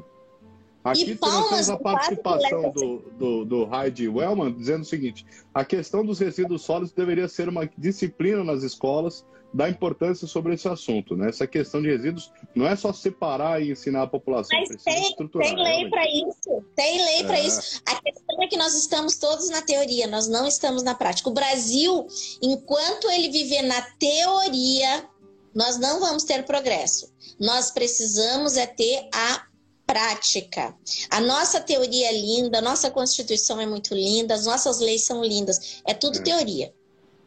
Aqui 0.86 1.16
temos 1.16 1.68
a 1.68 1.78
participação 1.78 2.72
do, 2.72 2.98
do, 3.18 3.46
do 3.46 3.76
Heidi 3.76 4.08
Wellman 4.08 4.54
dizendo 4.54 4.84
o 4.84 4.86
seguinte: 4.86 5.26
a 5.52 5.66
questão 5.66 6.06
dos 6.06 6.20
resíduos 6.20 6.62
sólidos 6.62 6.92
deveria 6.92 7.28
ser 7.28 7.50
uma 7.50 7.68
disciplina 7.76 8.44
nas 8.44 8.62
escolas 8.62 9.26
da 9.52 9.68
importância 9.68 10.28
sobre 10.28 10.54
esse 10.54 10.68
assunto. 10.68 11.16
Né? 11.16 11.30
Essa 11.30 11.48
questão 11.48 11.82
de 11.82 11.88
resíduos 11.88 12.32
não 12.54 12.68
é 12.68 12.76
só 12.76 12.94
separar 12.94 13.64
e 13.64 13.72
ensinar 13.72 14.04
a 14.04 14.08
população. 14.08 14.60
Mas 14.60 14.84
tem, 14.84 15.16
tem 15.16 15.56
lei 15.56 15.90
para 15.90 16.06
isso. 16.06 16.66
Tem 16.76 17.04
lei 17.04 17.22
é. 17.22 17.24
para 17.24 17.40
isso. 17.40 17.82
A 17.88 18.02
questão 18.02 18.44
é 18.44 18.48
que 18.48 18.58
nós 18.58 18.76
estamos 18.76 19.18
todos 19.18 19.50
na 19.50 19.64
teoria, 19.64 20.06
nós 20.06 20.28
não 20.28 20.46
estamos 20.46 20.84
na 20.84 20.94
prática. 20.94 21.30
O 21.30 21.34
Brasil, 21.34 22.06
enquanto 22.44 23.10
ele 23.10 23.30
viver 23.30 23.64
na 23.64 23.82
teoria, 23.98 25.10
nós 25.56 25.80
não 25.80 26.00
vamos 26.00 26.26
ter 26.26 26.46
progresso. 26.46 27.12
Nós 27.40 27.72
precisamos 27.72 28.58
é 28.58 28.68
ter 28.68 29.08
a 29.12 29.48
prática. 29.86 30.76
A 31.10 31.20
nossa 31.20 31.60
teoria 31.60 32.10
é 32.10 32.14
linda, 32.14 32.58
a 32.58 32.62
nossa 32.62 32.90
Constituição 32.90 33.60
é 33.60 33.66
muito 33.66 33.94
linda, 33.94 34.34
as 34.34 34.46
nossas 34.46 34.80
leis 34.80 35.04
são 35.04 35.24
lindas, 35.24 35.82
é 35.86 35.94
tudo 35.94 36.20
é. 36.20 36.22
teoria. 36.22 36.74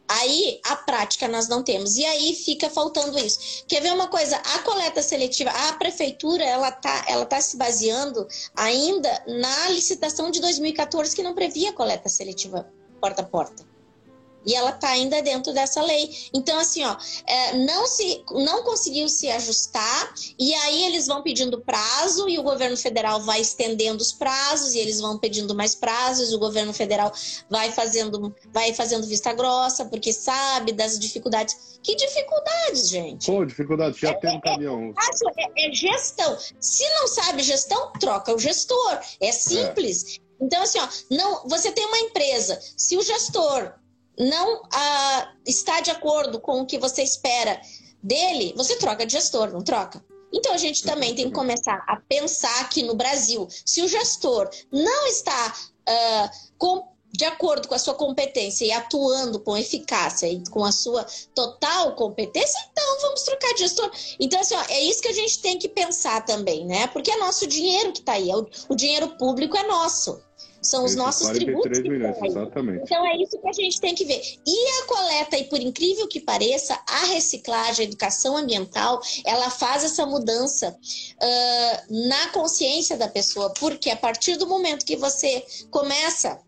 Aí 0.07 0.59
a 0.65 0.75
prática 0.75 1.27
nós 1.27 1.47
não 1.47 1.61
temos. 1.61 1.95
E 1.95 2.03
aí 2.03 2.33
fica 2.33 2.67
faltando 2.67 3.19
isso. 3.19 3.63
Quer 3.67 3.79
ver 3.79 3.93
uma 3.93 4.07
coisa? 4.07 4.37
A 4.37 4.59
coleta 4.59 5.03
seletiva, 5.03 5.51
a 5.51 5.73
prefeitura, 5.73 6.43
ela 6.43 6.71
tá, 6.71 7.05
ela 7.07 7.25
tá 7.27 7.39
se 7.39 7.55
baseando 7.55 8.27
ainda 8.55 9.23
na 9.27 9.69
licitação 9.69 10.31
de 10.31 10.41
2014 10.41 11.15
que 11.15 11.21
não 11.21 11.35
previa 11.35 11.73
coleta 11.73 12.09
seletiva 12.09 12.67
porta 12.99 13.21
a 13.21 13.25
porta. 13.25 13.68
E 14.45 14.55
ela 14.55 14.71
está 14.71 14.89
ainda 14.89 15.21
dentro 15.21 15.53
dessa 15.53 15.81
lei. 15.81 16.09
Então, 16.33 16.57
assim, 16.59 16.83
ó, 16.83 16.95
é, 17.27 17.57
não, 17.57 17.85
se, 17.85 18.23
não 18.31 18.63
conseguiu 18.63 19.09
se 19.09 19.29
ajustar, 19.29 20.13
e 20.37 20.53
aí 20.53 20.85
eles 20.85 21.07
vão 21.07 21.21
pedindo 21.21 21.61
prazo, 21.61 22.27
e 22.29 22.39
o 22.39 22.43
governo 22.43 22.77
federal 22.77 23.21
vai 23.21 23.41
estendendo 23.41 24.01
os 24.01 24.13
prazos, 24.13 24.73
e 24.73 24.79
eles 24.79 24.99
vão 25.01 25.17
pedindo 25.17 25.53
mais 25.53 25.75
prazos, 25.75 26.33
o 26.33 26.39
governo 26.39 26.73
federal 26.73 27.11
vai 27.49 27.71
fazendo, 27.71 28.33
vai 28.51 28.73
fazendo 28.73 29.05
vista 29.05 29.33
grossa, 29.33 29.85
porque 29.85 30.13
sabe 30.13 30.71
das 30.71 30.97
dificuldades. 30.97 31.79
Que 31.81 31.95
dificuldades, 31.95 32.89
gente? 32.89 33.25
Pô, 33.25 33.45
dificuldade, 33.45 33.99
já 33.99 34.09
é, 34.09 34.13
tem 34.13 34.31
um 34.31 34.37
é, 34.37 34.41
caminhão. 34.41 34.93
É, 35.37 35.67
é, 35.67 35.73
gestão. 35.73 36.37
Se 36.59 36.83
não 36.89 37.07
sabe 37.07 37.43
gestão, 37.43 37.91
troca 37.99 38.33
o 38.33 38.39
gestor. 38.39 38.99
É 39.19 39.31
simples. 39.31 40.19
Então, 40.41 40.61
assim, 40.61 40.79
ó, 40.79 40.87
não, 41.11 41.47
você 41.47 41.71
tem 41.71 41.85
uma 41.85 41.99
empresa, 41.99 42.59
se 42.77 42.95
o 42.95 43.01
gestor 43.01 43.73
não 44.19 44.61
ah, 44.73 45.33
está 45.45 45.79
de 45.79 45.89
acordo 45.89 46.39
com 46.41 46.59
o 46.59 46.65
que 46.65 46.77
você 46.77 47.01
espera 47.01 47.59
dele, 48.03 48.53
você 48.55 48.75
troca 48.75 49.05
de 49.05 49.13
gestor, 49.13 49.51
não 49.51 49.63
troca? 49.63 50.03
Então 50.31 50.53
a 50.53 50.57
gente 50.57 50.83
também 50.83 51.15
tem 51.15 51.27
que 51.27 51.33
começar 51.33 51.83
a 51.87 51.95
pensar 51.95 52.61
aqui 52.61 52.83
no 52.83 52.95
Brasil, 52.95 53.47
se 53.65 53.81
o 53.81 53.87
gestor 53.87 54.49
não 54.71 55.07
está 55.07 55.55
ah, 55.87 56.31
com, 56.57 56.87
de 57.11 57.25
acordo 57.25 57.67
com 57.67 57.73
a 57.73 57.79
sua 57.79 57.95
competência 57.95 58.65
e 58.65 58.71
atuando 58.71 59.39
com 59.39 59.57
eficácia 59.57 60.27
e 60.27 60.43
com 60.49 60.63
a 60.63 60.71
sua 60.71 61.05
total 61.33 61.95
competência, 61.95 62.59
então 62.71 63.01
vamos 63.01 63.23
trocar 63.23 63.53
de 63.53 63.61
gestor. 63.61 63.89
Então, 64.19 64.39
assim, 64.39 64.55
ó, 64.55 64.63
é 64.69 64.81
isso 64.81 65.01
que 65.01 65.07
a 65.07 65.13
gente 65.13 65.41
tem 65.41 65.57
que 65.57 65.67
pensar 65.67 66.23
também, 66.25 66.65
né? 66.65 66.87
Porque 66.87 67.09
é 67.09 67.17
nosso 67.17 67.47
dinheiro 67.47 67.91
que 67.91 67.99
está 67.99 68.13
aí, 68.13 68.29
é 68.29 68.35
o, 68.35 68.47
o 68.67 68.75
dinheiro 68.75 69.17
público 69.17 69.57
é 69.57 69.63
nosso. 69.63 70.21
São 70.61 70.83
os 70.83 70.95
nossos 70.95 71.29
tributos. 71.29 71.79
Milhões, 71.79 72.17
exatamente. 72.21 72.83
Então 72.83 73.05
é 73.05 73.17
isso 73.17 73.39
que 73.39 73.47
a 73.47 73.53
gente 73.53 73.79
tem 73.79 73.95
que 73.95 74.05
ver. 74.05 74.21
E 74.45 74.81
a 74.81 74.85
coleta, 74.85 75.37
e 75.37 75.45
por 75.45 75.59
incrível 75.59 76.07
que 76.07 76.19
pareça, 76.19 76.79
a 76.87 77.05
reciclagem, 77.05 77.85
a 77.85 77.87
educação 77.87 78.35
ambiental, 78.35 79.01
ela 79.25 79.49
faz 79.49 79.83
essa 79.83 80.05
mudança 80.05 80.69
uh, 80.69 82.07
na 82.09 82.27
consciência 82.29 82.97
da 82.97 83.07
pessoa, 83.07 83.53
porque 83.53 83.89
a 83.89 83.95
partir 83.95 84.37
do 84.37 84.47
momento 84.47 84.85
que 84.85 84.95
você 84.95 85.43
começa 85.71 86.39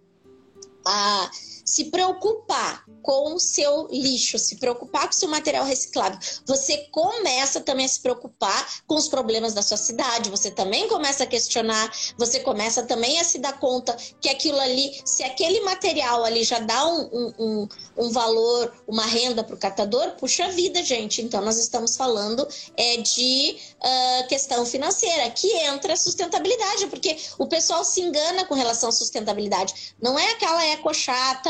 a 0.85 1.31
se 1.65 1.85
preocupar 1.85 2.85
com 3.01 3.33
o 3.33 3.39
seu 3.39 3.87
lixo, 3.91 4.37
se 4.37 4.57
preocupar 4.57 5.03
com 5.03 5.13
o 5.13 5.13
seu 5.13 5.29
material 5.29 5.65
reciclável, 5.65 6.19
você 6.45 6.77
começa 6.91 7.59
também 7.61 7.85
a 7.85 7.89
se 7.89 7.99
preocupar 7.99 8.81
com 8.85 8.95
os 8.95 9.07
problemas 9.07 9.53
da 9.53 9.61
sua 9.61 9.77
cidade, 9.77 10.29
você 10.29 10.51
também 10.51 10.87
começa 10.87 11.23
a 11.23 11.27
questionar, 11.27 11.91
você 12.17 12.39
começa 12.39 12.83
também 12.83 13.19
a 13.19 13.23
se 13.23 13.39
dar 13.39 13.59
conta 13.59 13.95
que 14.19 14.29
aquilo 14.29 14.59
ali, 14.59 15.01
se 15.05 15.23
aquele 15.23 15.61
material 15.61 16.23
ali 16.23 16.43
já 16.43 16.59
dá 16.59 16.87
um, 16.87 17.33
um, 17.39 17.67
um, 17.97 18.11
valor, 18.11 18.73
uma 18.87 19.05
renda 19.05 19.43
para 19.43 19.55
o 19.55 19.59
catador, 19.59 20.11
puxa 20.11 20.49
vida, 20.49 20.83
gente. 20.83 21.21
Então, 21.21 21.41
nós 21.41 21.57
estamos 21.57 21.95
falando 21.95 22.47
é, 22.77 22.97
de 22.97 23.57
uh, 23.77 24.27
questão 24.27 24.65
financeira, 24.65 25.29
que 25.31 25.47
entra 25.63 25.93
a 25.93 25.97
sustentabilidade, 25.97 26.87
porque 26.87 27.17
o 27.37 27.47
pessoal 27.47 27.83
se 27.83 28.01
engana 28.01 28.45
com 28.45 28.55
relação 28.55 28.89
à 28.89 28.91
sustentabilidade. 28.91 29.95
Não 30.01 30.17
é 30.17 30.31
aquela 30.31 30.65
eco 30.65 30.93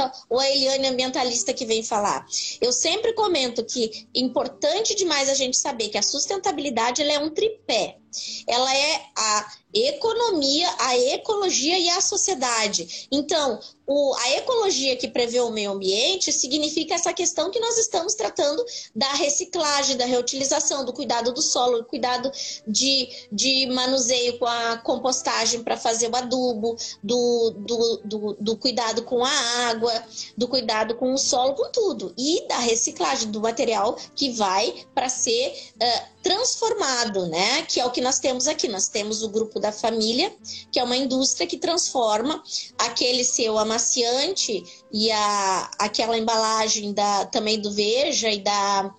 chata 0.02 0.12
ou 0.30 0.40
a 0.40 0.50
Eliane 0.50 0.88
ambientalista 0.88 1.54
que 1.54 1.66
vem 1.66 1.84
falar. 1.84 2.26
Eu 2.60 2.72
sempre 2.72 3.14
comento 3.14 3.64
que 3.64 4.08
é 4.16 4.20
importante 4.20 4.96
demais 4.96 5.30
a 5.30 5.34
gente 5.34 5.58
saber 5.58 5.90
que 5.90 5.98
a 5.98 6.02
sustentabilidade 6.02 7.02
ela 7.02 7.14
é 7.14 7.20
um 7.20 7.30
tripé. 7.30 7.98
Ela 8.48 8.76
é 8.76 9.02
a 9.16 9.52
economia, 9.74 10.70
a 10.80 10.98
ecologia 10.98 11.80
e 11.80 11.90
a 11.90 12.02
sociedade. 12.02 13.08
Então, 13.12 13.60
o, 13.88 14.16
a 14.16 14.32
ecologia 14.38 14.96
que 14.96 15.08
prevê 15.08 15.40
o 15.40 15.50
meio 15.50 15.72
ambiente 15.72 16.32
significa 16.32 16.94
essa 16.96 17.14
questão 17.14 17.50
que 17.50 17.60
nós 17.60 17.78
estamos 17.78 18.14
tratando 18.14 18.64
da 18.96 19.12
reciclagem, 19.14 19.98
da 19.98 20.06
reutilização, 20.06 20.86
do 20.86 20.94
cuidado 20.94 21.34
do 21.34 21.42
solo, 21.42 21.80
do 21.80 21.86
cuidado 21.86 22.32
de, 22.68 23.10
de 23.32 23.66
manuseio 23.68 24.38
com 24.40 24.46
a 24.46 24.78
compostagem 24.78 25.64
para 25.64 25.78
fazer 25.78 26.10
o 26.10 26.16
adubo, 26.16 26.78
do, 27.04 27.52
do, 27.52 28.02
do, 28.04 28.38
do, 28.40 28.58
cuidado 28.58 29.04
com 29.04 29.24
a 29.26 29.70
água, 29.70 29.94
do 30.38 30.48
cuidado 30.48 30.96
com 30.96 31.14
o 31.14 31.18
solo, 31.18 31.54
com 31.56 31.70
tudo. 31.72 32.14
E 32.18 32.48
da 32.48 32.60
reciclagem 32.60 33.32
do 33.32 33.42
material 33.42 33.98
que 34.16 34.32
vai 34.32 34.86
para 34.94 35.10
ser 35.10 35.54
uh, 35.76 36.21
transformado, 36.22 37.28
né? 37.28 37.64
Que 37.64 37.80
é 37.80 37.86
o 37.86 37.92
que 37.92 38.02
nós 38.02 38.20
temos 38.20 38.48
aqui. 38.48 38.68
Nós 38.68 38.88
temos 38.88 39.24
o 39.24 39.30
grupo 39.30 39.60
da 39.60 39.72
família, 39.72 40.32
que 40.72 40.80
é 40.80 40.84
uma 40.84 40.96
indústria 40.96 41.48
que 41.48 41.58
transforma 41.58 42.42
aquele 42.78 43.24
seu 43.24 43.58
amaciante 43.58 44.64
e 44.92 45.12
a, 45.12 45.72
aquela 45.80 46.18
embalagem 46.18 46.94
da, 46.94 47.26
também 47.26 47.60
do 47.60 47.72
Veja 47.72 48.30
e 48.30 48.40
da 48.40 48.94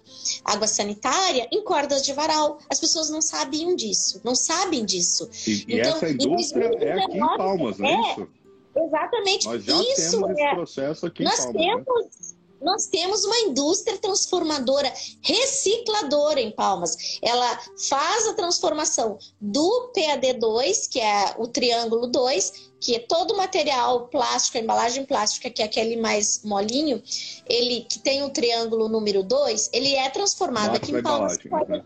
água 0.45 0.67
sanitária 0.67 1.49
em 1.53 1.63
cordas 1.63 2.03
de 2.03 2.13
varal. 2.13 2.59
As 2.69 2.81
pessoas 2.81 3.11
não 3.11 3.21
sabiam 3.21 3.75
disso, 3.75 4.21
não 4.25 4.35
sabem 4.35 4.85
disso. 4.85 5.29
E, 5.47 5.65
então, 5.69 5.97
essa 5.97 6.11
indústria 6.11 6.71
é 6.81 6.93
aqui 6.93 7.17
em 7.17 7.37
Palmas, 7.37 7.79
não 7.79 7.87
é, 7.87 7.93
é 7.93 8.13
isso? 8.13 8.29
Exatamente. 8.75 9.47
Nós 9.47 9.65
já 9.65 9.83
isso 9.83 10.11
temos 10.11 10.31
esse 10.31 10.43
é 10.43 10.55
processo 10.55 11.07
aqui 11.07 11.25
nós 11.25 11.45
em 11.45 11.53
Palmas. 11.53 11.85
Temos, 11.85 12.32
né? 12.32 12.32
Nós 12.63 12.87
temos 12.87 13.25
uma 13.25 13.39
indústria 13.41 13.99
transformadora, 13.99 14.93
recicladora 15.21 16.41
em 16.41 16.51
Palmas. 16.51 17.19
Ela 17.23 17.59
faz 17.89 18.29
a 18.29 18.35
transformação 18.35 19.19
do 19.41 19.93
PAD2, 19.97 20.89
que 20.91 21.01
é 21.01 21.35
o 21.39 21.47
triângulo 21.47 22.07
2, 22.07 22.73
que 22.81 22.97
é 22.97 22.99
todo 22.99 23.35
o 23.35 23.37
material 23.37 24.09
plástico, 24.09 24.59
a 24.59 24.61
embalagem 24.61 25.05
plástica, 25.05 25.51
que 25.51 25.63
é 25.63 25.65
aquele 25.65 25.97
mais 25.97 26.43
molinho, 26.45 27.03
ele 27.49 27.83
que 27.83 27.99
tem 27.99 28.25
o 28.25 28.31
triângulo 28.31 28.89
número 28.89 29.23
2, 29.23 29.71
ele 29.73 29.95
é 29.95 30.11
transformado 30.11 30.77
aqui 30.77 30.93
em 30.93 31.03
Palmas. 31.03 31.39
Embalagem, 31.45 31.79
né? 31.79 31.85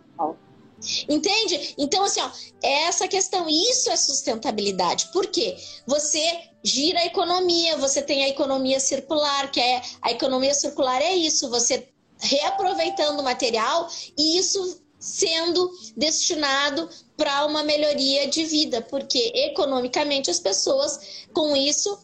Entende? 1.09 1.75
Então, 1.79 2.05
assim, 2.05 2.21
ó, 2.21 2.31
essa 2.63 3.09
questão, 3.09 3.49
isso 3.49 3.91
é 3.91 3.97
sustentabilidade. 3.97 5.11
Por 5.13 5.27
quê? 5.27 5.57
Você 5.87 6.21
gira 6.63 7.01
a 7.01 7.07
economia, 7.07 7.77
você 7.77 8.03
tem 8.03 8.25
a 8.25 8.29
economia 8.29 8.81
circular, 8.81 9.51
que 9.51 9.61
é 9.61 9.83
a 10.03 10.11
economia 10.11 10.55
circular 10.55 11.01
é 11.01 11.15
isso, 11.15 11.49
você 11.49 11.89
reaproveitando 12.19 13.21
o 13.21 13.25
material 13.25 13.89
e 14.17 14.39
isso 14.39 14.81
sendo 14.99 15.71
destinado 15.97 16.89
para 17.17 17.47
uma 17.47 17.63
melhoria 17.63 18.27
de 18.27 18.45
vida, 18.45 18.81
porque 18.83 19.33
economicamente 19.35 20.31
as 20.31 20.41
pessoas 20.41 21.27
com 21.33 21.55
isso 21.55 21.99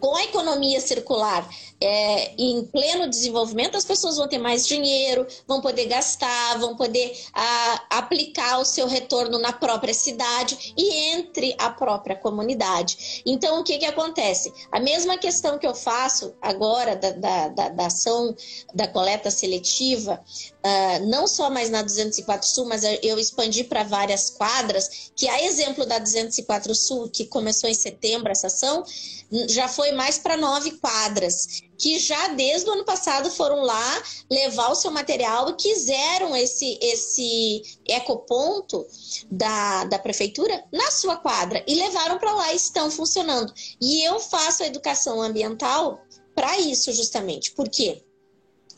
com 0.00 0.16
a 0.16 0.24
economia 0.24 0.80
circular 0.80 1.48
é, 1.82 2.34
em 2.38 2.64
pleno 2.64 3.08
desenvolvimento, 3.08 3.76
as 3.76 3.84
pessoas 3.84 4.16
vão 4.16 4.28
ter 4.28 4.38
mais 4.38 4.66
dinheiro, 4.66 5.26
vão 5.46 5.60
poder 5.60 5.86
gastar, 5.86 6.58
vão 6.58 6.76
poder 6.76 7.12
a, 7.34 7.98
aplicar 7.98 8.58
o 8.58 8.64
seu 8.64 8.86
retorno 8.86 9.38
na 9.38 9.52
própria 9.52 9.92
cidade 9.92 10.72
e 10.76 11.12
entre 11.12 11.54
a 11.58 11.70
própria 11.70 12.14
comunidade. 12.14 13.22
Então, 13.26 13.60
o 13.60 13.64
que, 13.64 13.78
que 13.78 13.84
acontece? 13.84 14.52
A 14.70 14.78
mesma 14.78 15.18
questão 15.18 15.58
que 15.58 15.66
eu 15.66 15.74
faço 15.74 16.34
agora 16.40 16.94
da, 16.94 17.10
da, 17.10 17.48
da, 17.48 17.68
da 17.68 17.86
ação 17.86 18.34
da 18.72 18.86
coleta 18.86 19.30
seletiva, 19.30 20.22
uh, 20.64 21.06
não 21.06 21.26
só 21.26 21.50
mais 21.50 21.68
na 21.68 21.82
204 21.82 22.48
Sul, 22.48 22.66
mas 22.66 22.82
eu 23.02 23.18
expandi 23.18 23.64
para 23.64 23.82
várias 23.82 24.30
quadras, 24.30 25.10
que 25.16 25.28
a 25.28 25.42
exemplo 25.44 25.84
da 25.84 25.98
204 25.98 26.74
Sul, 26.74 27.08
que 27.08 27.26
começou 27.26 27.68
em 27.68 27.74
setembro 27.74 28.30
essa 28.30 28.46
ação, 28.46 28.84
já 29.48 29.66
foi 29.66 29.92
mais 29.92 30.18
para 30.18 30.36
nove 30.36 30.72
quadras, 30.72 31.62
que 31.82 31.98
já 31.98 32.28
desde 32.28 32.70
o 32.70 32.74
ano 32.74 32.84
passado 32.84 33.28
foram 33.28 33.62
lá 33.62 34.02
levar 34.30 34.70
o 34.70 34.74
seu 34.76 34.92
material 34.92 35.50
e 35.50 35.54
quiseram 35.54 36.36
esse, 36.36 36.78
esse 36.80 37.60
ecoponto 37.84 38.86
da, 39.28 39.82
da 39.86 39.98
prefeitura 39.98 40.64
na 40.72 40.92
sua 40.92 41.16
quadra 41.16 41.64
e 41.66 41.74
levaram 41.74 42.18
para 42.18 42.36
lá 42.36 42.52
e 42.52 42.56
estão 42.56 42.88
funcionando. 42.88 43.52
E 43.80 44.00
eu 44.06 44.20
faço 44.20 44.62
a 44.62 44.66
educação 44.66 45.20
ambiental 45.20 46.00
para 46.36 46.56
isso 46.60 46.92
justamente. 46.92 47.50
Por 47.50 47.68
quê? 47.68 48.00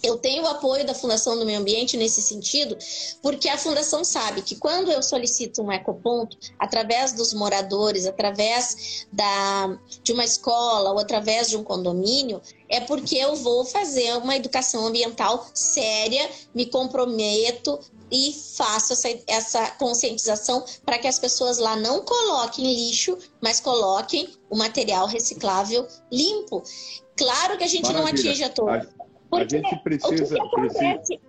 Eu 0.03 0.19
tenho 0.19 0.45
o 0.45 0.47
apoio 0.47 0.87
da 0.87 0.95
Fundação 0.95 1.39
do 1.39 1.45
Meio 1.45 1.61
Ambiente 1.61 1.97
nesse 1.97 2.21
sentido, 2.21 2.77
porque 3.23 3.49
a 3.49 3.59
Fundação 3.59 4.05
sabe 4.05 4.43
que 4.43 4.57
quando 4.57 4.91
eu 4.91 5.03
solicito 5.03 5.63
um 5.63 5.73
ecoponto, 5.73 6.37
através 6.59 7.13
dos 7.13 7.33
moradores, 7.33 8.07
através 8.07 9.07
da, 9.13 9.79
de 10.03 10.13
uma 10.13 10.25
escola 10.25 10.93
ou 10.93 10.99
através 10.99 11.49
de 11.49 11.57
um 11.57 11.65
condomínio, 11.65 12.41
é 12.69 12.81
porque 12.81 13.17
eu 13.17 13.37
vou 13.37 13.65
fazer 13.65 14.17
uma 14.19 14.37
educação 14.37 14.87
ambiental 14.87 15.47
séria, 15.55 16.29
me 16.55 16.67
comprometo 16.67 17.79
e 18.11 18.33
faço 18.33 18.93
essa, 18.93 19.09
essa 19.27 19.71
conscientização 19.73 20.65
para 20.85 20.99
que 20.99 21.09
as 21.09 21.19
pessoas 21.19 21.59
lá 21.59 21.77
não 21.77 22.03
coloquem 22.03 22.73
lixo, 22.75 23.19
mas 23.41 23.61
coloquem 23.61 24.29
o 24.51 24.57
material 24.57 25.07
reciclável 25.07 25.87
limpo. 26.13 26.63
Claro 27.17 27.57
que 27.57 27.65
a 27.65 27.69
gente 27.69 27.85
Maravilha. 27.85 28.13
não 28.13 28.21
atinge 28.21 28.45
a 28.45 28.51
todos. 28.51 28.89
Porque 29.39 29.57
a 29.57 29.59
gente 29.59 29.83
precisa. 29.83 30.37
O 30.37 30.43
que, 30.43 30.49
que 30.49 30.57
precisa, 30.57 31.21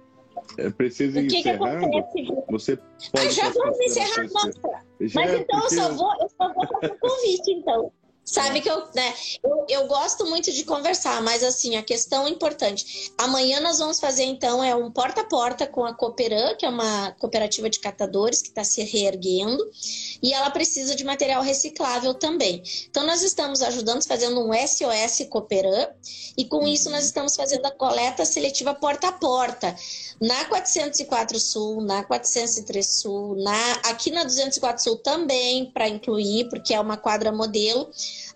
é, 0.57 0.69
precisa 0.69 1.21
encerrando. 1.21 2.05
Você 2.49 2.77
pode 2.77 3.27
ah, 3.27 3.29
já 3.29 3.49
vamos 3.49 3.79
encerrar, 3.79 4.27
nossa. 4.31 4.61
Mas 4.99 5.15
é 5.15 5.37
então 5.37 5.59
eu 5.59 5.69
só 5.69 5.91
vou, 5.93 6.13
eu 6.21 6.29
só 6.29 6.53
vou 6.53 6.67
fazer 6.67 6.93
o 6.93 6.99
convite, 6.99 7.51
então. 7.51 7.91
Sabe 8.25 8.59
que 8.59 8.67
eu, 8.67 8.83
né, 8.95 9.13
eu, 9.43 9.65
eu 9.69 9.87
gosto 9.87 10.25
muito 10.25 10.51
de 10.51 10.63
conversar, 10.63 11.21
mas 11.21 11.43
assim, 11.43 11.75
a 11.75 11.83
questão 11.83 12.27
importante. 12.27 13.13
Amanhã 13.19 13.59
nós 13.59 13.77
vamos 13.77 13.99
fazer, 13.99 14.23
então, 14.23 14.63
é 14.63 14.75
um 14.75 14.89
porta 14.89 15.21
a 15.21 15.23
porta 15.23 15.67
com 15.67 15.85
a 15.85 15.93
Cooperan, 15.93 16.55
que 16.55 16.65
é 16.65 16.69
uma 16.69 17.11
cooperativa 17.19 17.69
de 17.69 17.79
catadores 17.79 18.41
que 18.41 18.47
está 18.47 18.63
se 18.63 18.83
reerguendo, 18.83 19.63
e 20.23 20.33
ela 20.33 20.49
precisa 20.49 20.95
de 20.95 21.03
material 21.03 21.43
reciclável 21.43 22.15
também. 22.15 22.63
Então, 22.89 23.05
nós 23.05 23.21
estamos 23.21 23.61
ajudando, 23.61 24.03
fazendo 24.03 24.41
um 24.41 24.51
SOS 24.53 25.27
Cooperan, 25.29 25.87
e 26.35 26.45
com 26.45 26.67
isso 26.67 26.89
nós 26.89 27.05
estamos 27.05 27.35
fazendo 27.35 27.67
a 27.67 27.71
coleta 27.71 28.25
seletiva 28.25 28.73
porta 28.73 29.09
a 29.09 29.11
porta. 29.11 29.75
Na 30.19 30.45
404 30.45 31.39
Sul, 31.39 31.81
na 31.81 32.03
403 32.03 32.87
Sul, 32.87 33.35
na, 33.35 33.73
aqui 33.83 34.09
na 34.09 34.23
204 34.23 34.83
Sul 34.83 34.95
também, 34.97 35.69
para 35.71 35.87
incluir, 35.87 36.49
porque 36.49 36.73
é 36.73 36.79
uma 36.79 36.97
quadra 36.97 37.31
modelo 37.31 37.91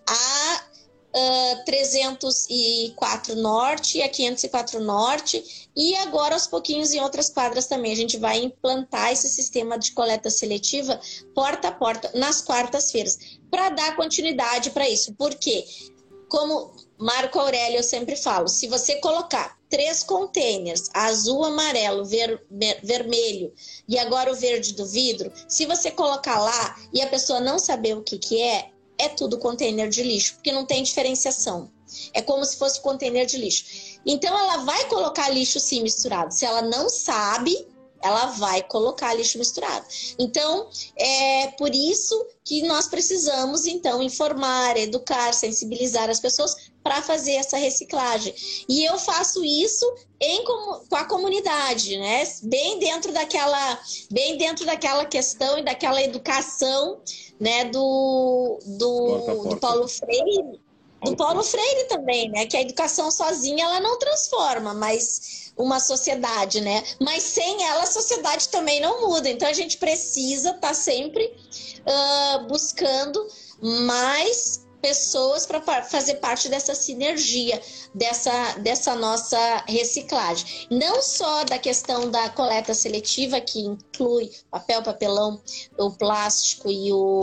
a 0.08 0.70
uh, 1.16 1.66
304 1.66 3.36
Norte 3.36 3.98
e 3.98 4.04
a 4.04 4.10
504 4.10 4.80
Norte, 4.80 5.70
e 5.76 5.96
agora 5.98 6.34
aos 6.34 6.48
pouquinhos 6.48 6.92
em 6.94 7.00
outras 7.00 7.30
quadras 7.30 7.68
também. 7.68 7.92
A 7.92 7.96
gente 7.96 8.18
vai 8.18 8.40
implantar 8.44 9.12
esse 9.12 9.30
sistema 9.30 9.78
de 9.78 9.92
coleta 9.92 10.30
seletiva 10.30 11.00
porta 11.34 11.70
a 11.70 11.72
porta 11.72 12.12
nas 12.16 12.42
quartas-feiras, 12.42 13.18
para 13.50 13.70
dar 13.70 13.96
continuidade 13.96 14.72
para 14.72 14.90
isso. 14.90 15.14
Por 15.14 15.36
quê? 15.36 15.66
Como 16.28 16.74
Marco 16.98 17.40
Aurélio 17.40 17.78
eu 17.78 17.84
sempre 17.84 18.16
falo, 18.16 18.48
se 18.48 18.68
você 18.68 18.98
colocar 18.98 19.58
três 19.70 20.04
containers, 20.04 20.90
azul, 20.94 21.46
amarelo, 21.46 22.04
ver, 22.04 22.44
vermelho 22.84 23.54
e 23.88 23.98
agora 23.98 24.32
o 24.32 24.36
verde 24.36 24.74
do 24.74 24.86
vidro, 24.86 25.32
se 25.48 25.66
você 25.66 25.92
colocar 25.92 26.40
lá 26.40 26.76
e 26.94 27.02
a 27.02 27.08
pessoa 27.08 27.40
não 27.40 27.58
saber 27.58 27.96
o 27.96 28.04
que, 28.04 28.18
que 28.18 28.42
é, 28.42 28.70
é 29.00 29.08
tudo 29.08 29.40
container 29.40 29.90
de 29.90 30.04
lixo, 30.04 30.36
porque 30.36 30.52
não 30.52 30.66
tem 30.66 30.84
diferenciação. 30.84 31.72
É 32.14 32.22
como 32.22 32.46
se 32.46 32.58
fosse 32.58 32.82
container 32.82 33.26
de 33.26 33.38
lixo. 33.38 33.66
Então 34.06 34.38
ela 34.38 34.58
vai 34.58 34.86
colocar 34.86 35.30
lixo 35.30 35.60
sim 35.60 35.82
misturado. 35.82 36.34
Se 36.34 36.46
ela 36.46 36.62
não 36.62 36.88
sabe, 36.90 37.68
ela 38.02 38.28
vai 38.28 38.62
colocar 38.64 39.14
lixo 39.14 39.38
misturado. 39.38 39.86
Então, 40.18 40.70
é 40.96 41.48
por 41.58 41.74
isso 41.74 42.26
que 42.44 42.62
nós 42.64 42.88
precisamos 42.88 43.66
então 43.66 44.02
informar, 44.02 44.78
educar, 44.78 45.34
sensibilizar 45.34 46.10
as 46.10 46.20
pessoas 46.20 46.56
para 46.82 47.02
fazer 47.02 47.34
essa 47.34 47.58
reciclagem. 47.58 48.34
E 48.68 48.84
eu 48.84 48.98
faço 48.98 49.44
isso 49.44 49.86
em, 50.20 50.44
com 50.44 50.96
a 50.96 51.06
comunidade, 51.06 51.98
né? 51.98 52.24
Bem 52.44 52.80
dentro 52.80 53.12
daquela, 53.12 53.80
bem 54.10 54.38
dentro 54.38 54.66
daquela 54.66 55.06
questão 55.06 55.60
e 55.60 55.64
daquela 55.64 56.02
educação 56.02 57.02
né, 57.40 57.66
do, 57.66 58.60
do, 58.66 59.50
do 59.50 59.58
Paulo 59.58 59.88
Freire, 59.88 60.60
do 61.04 61.16
Paulo 61.16 61.44
Freire 61.44 61.88
também, 61.88 62.30
né, 62.30 62.46
que 62.46 62.58
a 62.58 62.62
educação 62.62 63.10
sozinha 63.10 63.64
ela 63.64 63.80
não 63.80 63.98
transforma, 63.98 64.74
mas 64.74 65.52
uma 65.60 65.80
sociedade, 65.80 66.62
né? 66.62 66.84
Mas 67.02 67.22
sem 67.22 67.64
ela 67.64 67.84
a 67.84 67.88
sociedade 67.88 68.48
também 68.48 68.80
não 68.80 69.08
muda. 69.08 69.30
Então 69.30 69.48
a 69.48 69.54
gente 69.54 69.78
precisa 69.78 70.52
estar 70.52 70.70
tá 70.70 70.74
sempre 70.74 71.36
uh, 71.86 72.48
buscando 72.48 73.28
mais 73.62 74.66
pessoas 74.82 75.46
para 75.46 75.62
fazer 75.84 76.16
parte 76.16 76.50
dessa 76.50 76.74
sinergia, 76.74 77.62
dessa, 77.94 78.54
dessa 78.60 78.96
nossa 78.96 79.64
reciclagem. 79.68 80.68
Não 80.70 81.02
só 81.02 81.44
da 81.44 81.58
questão 81.58 82.10
da 82.10 82.30
coleta 82.30 82.74
seletiva, 82.74 83.40
que 83.42 83.60
inclui 83.60 84.32
papel, 84.50 84.82
papelão, 84.82 85.42
o 85.78 85.92
plástico 85.92 86.70
e 86.70 86.92
o, 86.92 87.22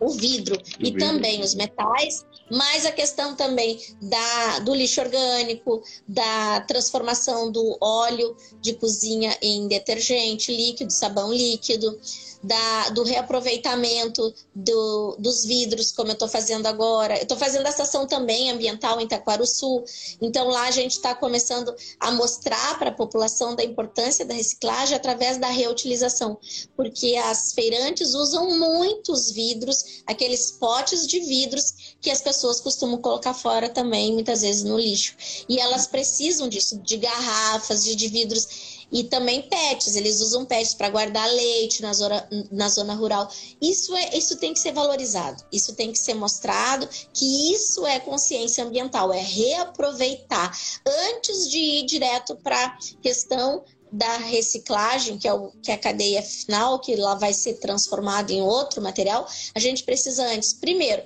o 0.00 0.08
vidro, 0.10 0.60
e 0.78 0.84
vidro. 0.84 1.00
também 1.00 1.40
os 1.42 1.54
metais, 1.54 2.24
mas 2.50 2.84
a 2.84 2.92
questão 2.92 3.34
também 3.34 3.80
da, 4.00 4.58
do 4.58 4.74
lixo 4.74 5.00
orgânico, 5.00 5.82
da 6.06 6.60
transformação 6.62 7.50
do 7.50 7.78
óleo 7.80 8.36
de 8.60 8.74
cozinha 8.74 9.36
em 9.40 9.66
detergente 9.68 10.54
líquido, 10.54 10.92
sabão 10.92 11.32
líquido, 11.32 11.98
da, 12.42 12.88
do 12.90 13.04
reaproveitamento 13.04 14.34
do, 14.54 15.16
dos 15.18 15.44
vidros, 15.44 15.92
como 15.92 16.10
eu 16.10 16.14
estou 16.14 16.28
fazendo 16.28 16.66
agora. 16.66 17.16
Eu 17.16 17.22
estou 17.22 17.36
fazendo 17.36 17.66
essa 17.66 17.84
ação 17.84 18.06
também 18.06 18.50
ambiental 18.50 19.00
em 19.00 19.08
Sul. 19.46 19.84
Então 20.20 20.48
lá 20.48 20.64
a 20.64 20.70
gente 20.70 20.92
está 20.92 21.14
começando 21.14 21.74
a 22.00 22.10
mostrar 22.10 22.78
para 22.78 22.90
a 22.90 22.94
população 22.94 23.54
da 23.54 23.62
importância 23.62 24.24
da 24.24 24.34
reciclagem 24.34 24.96
através 24.96 25.38
da 25.38 25.48
reutilização, 25.48 26.38
porque 26.76 27.16
as 27.16 27.52
feirantes 27.52 28.14
usam 28.14 28.58
muitos 28.58 29.30
vidros, 29.30 30.02
aqueles 30.06 30.52
potes 30.52 31.06
de 31.06 31.20
vidros 31.20 31.96
que 32.00 32.10
as 32.10 32.20
pessoas 32.20 32.60
costumam 32.60 32.98
colocar 32.98 33.34
fora 33.34 33.68
também, 33.68 34.12
muitas 34.12 34.42
vezes 34.42 34.64
no 34.64 34.78
lixo. 34.78 35.14
E 35.48 35.58
elas 35.58 35.86
precisam 35.86 36.48
disso, 36.48 36.78
de 36.78 36.96
garrafas, 36.96 37.84
de, 37.84 37.94
de 37.94 38.08
vidros 38.08 38.81
E 38.92 39.04
também 39.04 39.40
pets, 39.48 39.96
eles 39.96 40.20
usam 40.20 40.44
pets 40.44 40.74
para 40.74 40.90
guardar 40.90 41.26
leite 41.32 41.80
na 41.80 41.94
zona, 41.94 42.28
na 42.50 42.68
zona 42.68 42.94
rural. 42.94 43.26
Isso, 43.60 43.96
é, 43.96 44.16
isso 44.16 44.36
tem 44.36 44.52
que 44.52 44.58
ser 44.58 44.72
valorizado, 44.72 45.42
isso 45.50 45.74
tem 45.74 45.90
que 45.90 45.98
ser 45.98 46.12
mostrado 46.12 46.86
que 47.14 47.54
isso 47.54 47.86
é 47.86 47.98
consciência 47.98 48.62
ambiental, 48.62 49.10
é 49.10 49.20
reaproveitar 49.20 50.54
antes 50.86 51.48
de 51.48 51.58
ir 51.58 51.86
direto 51.86 52.36
para 52.36 52.66
a 52.66 52.78
questão 53.00 53.64
da 53.90 54.18
reciclagem, 54.18 55.18
que 55.18 55.26
é, 55.26 55.32
o, 55.32 55.50
que 55.62 55.70
é 55.70 55.74
a 55.74 55.78
cadeia 55.78 56.22
final, 56.22 56.78
que 56.78 56.94
lá 56.94 57.14
vai 57.14 57.32
ser 57.32 57.54
transformado 57.54 58.30
em 58.30 58.42
outro 58.42 58.82
material, 58.82 59.26
a 59.54 59.58
gente 59.58 59.84
precisa 59.84 60.26
antes, 60.28 60.52
primeiro, 60.52 61.02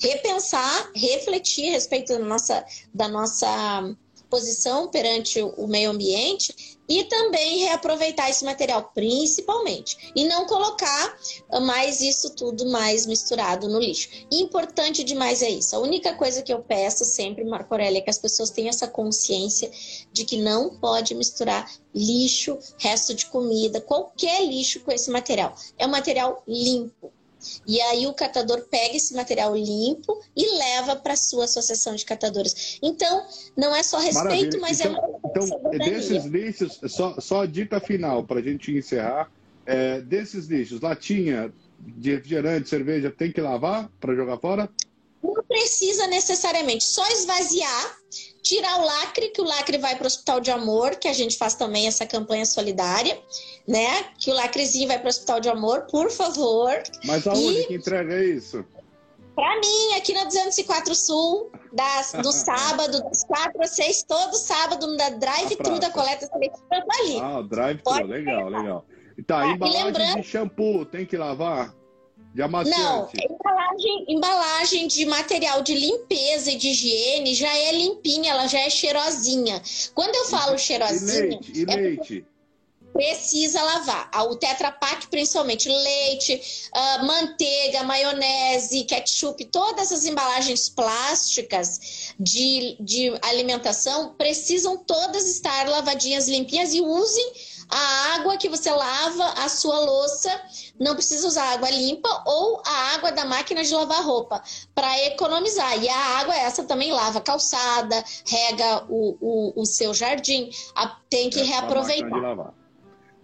repensar, 0.00 0.90
refletir 0.94 1.68
a 1.68 1.72
respeito 1.72 2.12
da 2.12 2.18
nossa, 2.18 2.64
da 2.94 3.08
nossa 3.08 3.96
posição 4.30 4.88
perante 4.88 5.42
o 5.42 5.66
meio 5.66 5.90
ambiente 5.90 6.77
e 6.88 7.04
também 7.04 7.58
reaproveitar 7.58 8.30
esse 8.30 8.44
material, 8.44 8.90
principalmente, 8.94 10.10
e 10.16 10.24
não 10.24 10.46
colocar 10.46 11.16
mais 11.62 12.00
isso 12.00 12.30
tudo 12.30 12.66
mais 12.66 13.06
misturado 13.06 13.68
no 13.68 13.78
lixo. 13.78 14.08
importante 14.30 15.04
demais 15.04 15.42
é 15.42 15.50
isso. 15.50 15.76
A 15.76 15.80
única 15.80 16.14
coisa 16.14 16.42
que 16.42 16.52
eu 16.52 16.60
peço 16.60 17.04
sempre, 17.04 17.44
Marco 17.44 17.74
Aurélio, 17.74 17.98
é 17.98 18.00
que 18.00 18.10
as 18.10 18.18
pessoas 18.18 18.50
tenham 18.50 18.70
essa 18.70 18.88
consciência 18.88 19.70
de 20.12 20.24
que 20.24 20.38
não 20.38 20.70
pode 20.78 21.14
misturar 21.14 21.70
lixo, 21.94 22.58
resto 22.78 23.14
de 23.14 23.26
comida, 23.26 23.80
qualquer 23.80 24.44
lixo 24.44 24.80
com 24.80 24.92
esse 24.92 25.10
material. 25.10 25.54
É 25.76 25.86
um 25.86 25.90
material 25.90 26.42
limpo. 26.46 27.12
E 27.66 27.80
aí 27.80 28.06
o 28.06 28.14
catador 28.14 28.66
pega 28.68 28.96
esse 28.96 29.14
material 29.14 29.54
limpo 29.54 30.20
e 30.36 30.58
leva 30.58 30.96
para 30.96 31.16
sua 31.16 31.44
associação 31.44 31.94
de 31.94 32.04
catadores. 32.04 32.78
Então, 32.82 33.26
não 33.56 33.74
é 33.74 33.82
só 33.82 33.98
respeito, 33.98 34.58
Maravilha. 34.58 34.60
mas 34.60 34.80
então, 34.80 34.96
é 34.96 35.76
Então, 35.76 35.78
desses 35.78 36.24
lixos, 36.24 36.80
só, 36.88 37.20
só 37.20 37.42
a 37.42 37.46
dica 37.46 37.80
final 37.80 38.24
para 38.24 38.40
a 38.40 38.42
gente 38.42 38.72
encerrar. 38.72 39.30
É, 39.66 40.00
desses 40.00 40.46
lixos, 40.46 40.80
latinha 40.80 41.52
de 41.78 42.12
refrigerante, 42.14 42.68
cerveja, 42.68 43.10
tem 43.10 43.30
que 43.30 43.40
lavar 43.40 43.90
para 44.00 44.14
jogar 44.14 44.38
fora? 44.38 44.68
Não 45.22 45.42
precisa 45.44 46.06
necessariamente, 46.06 46.84
só 46.84 47.06
esvaziar, 47.10 47.98
tirar 48.48 48.80
o 48.80 48.84
lacre, 48.84 49.28
que 49.28 49.42
o 49.42 49.44
lacre 49.44 49.76
vai 49.76 49.94
para 49.94 50.04
o 50.04 50.06
Hospital 50.06 50.40
de 50.40 50.50
Amor, 50.50 50.96
que 50.96 51.06
a 51.06 51.12
gente 51.12 51.36
faz 51.36 51.54
também 51.54 51.86
essa 51.86 52.06
campanha 52.06 52.46
solidária, 52.46 53.20
né? 53.66 54.04
Que 54.18 54.30
o 54.30 54.34
lacrezinho 54.34 54.88
vai 54.88 54.98
para 54.98 55.06
o 55.06 55.10
Hospital 55.10 55.38
de 55.38 55.50
Amor, 55.50 55.82
por 55.90 56.10
favor. 56.10 56.82
Mas 57.04 57.26
aonde 57.26 57.60
e... 57.60 57.66
que 57.66 57.74
entrega 57.74 58.24
isso? 58.24 58.64
Para 59.34 59.54
mim, 59.60 59.94
aqui 59.96 60.14
na 60.14 60.24
204 60.24 60.94
Sul, 60.94 61.52
das, 61.72 62.12
do 62.12 62.32
sábado, 62.32 63.02
das 63.04 63.22
4 63.24 63.62
às 63.62 63.70
6, 63.70 64.02
todo 64.04 64.34
sábado, 64.34 64.96
na 64.96 65.10
drive-thru 65.10 65.78
da 65.78 65.90
coleta 65.90 66.26
seletiva, 66.26 66.64
ali. 66.70 67.20
Ah, 67.20 67.42
drive-thru, 67.42 68.06
legal, 68.06 68.48
legal. 68.48 68.86
Tá, 69.26 69.40
ah, 69.40 69.48
embalagem 69.48 69.84
lembrando... 69.84 70.22
de 70.22 70.26
shampoo, 70.26 70.86
tem 70.86 71.04
que 71.04 71.18
lavar? 71.18 71.74
De 72.38 72.42
amaciante. 72.42 72.78
Não, 72.78 73.36
embalagem, 73.36 74.04
embalagem 74.06 74.86
de 74.86 75.04
material 75.06 75.60
de 75.60 75.74
limpeza 75.74 76.52
e 76.52 76.56
de 76.56 76.68
higiene 76.68 77.34
já 77.34 77.52
é 77.52 77.72
limpinha, 77.72 78.30
ela 78.30 78.46
já 78.46 78.60
é 78.60 78.70
cheirosinha. 78.70 79.60
Quando 79.92 80.14
eu 80.14 80.24
falo 80.26 80.54
e, 80.54 80.58
cheirosinha. 80.60 81.16
E 81.16 81.20
leite? 81.20 81.52
E 81.52 81.62
é 81.62 81.74
leite? 81.74 82.26
Precisa 82.98 83.62
lavar. 83.62 84.10
O 84.28 84.34
Tetra 84.34 84.72
Pak, 84.72 85.06
principalmente 85.06 85.68
leite, 85.68 86.68
uh, 86.74 87.06
manteiga, 87.06 87.84
maionese, 87.84 88.82
ketchup, 88.82 89.44
todas 89.44 89.92
as 89.92 90.04
embalagens 90.04 90.68
plásticas 90.68 92.12
de, 92.18 92.76
de 92.80 93.16
alimentação 93.22 94.14
precisam 94.14 94.76
todas 94.78 95.28
estar 95.28 95.68
lavadinhas, 95.68 96.26
limpinhas 96.26 96.74
e 96.74 96.80
usem 96.80 97.32
a 97.70 98.14
água 98.16 98.36
que 98.36 98.48
você 98.48 98.68
lava 98.68 99.26
a 99.44 99.48
sua 99.48 99.78
louça, 99.78 100.28
não 100.80 100.96
precisa 100.96 101.28
usar 101.28 101.52
água 101.52 101.70
limpa 101.70 102.24
ou 102.26 102.60
a 102.66 102.94
água 102.94 103.12
da 103.12 103.24
máquina 103.24 103.62
de 103.62 103.72
lavar 103.72 104.04
roupa 104.04 104.42
para 104.74 105.04
economizar. 105.04 105.80
E 105.80 105.88
a 105.88 106.18
água 106.18 106.34
essa 106.34 106.64
também 106.64 106.90
lava 106.90 107.20
calçada, 107.20 108.02
rega 108.26 108.84
o, 108.88 109.16
o, 109.20 109.62
o 109.62 109.64
seu 109.64 109.94
jardim, 109.94 110.50
a, 110.74 110.88
tem 111.08 111.30
que 111.30 111.38
é 111.38 111.44
reaproveitar. 111.44 112.57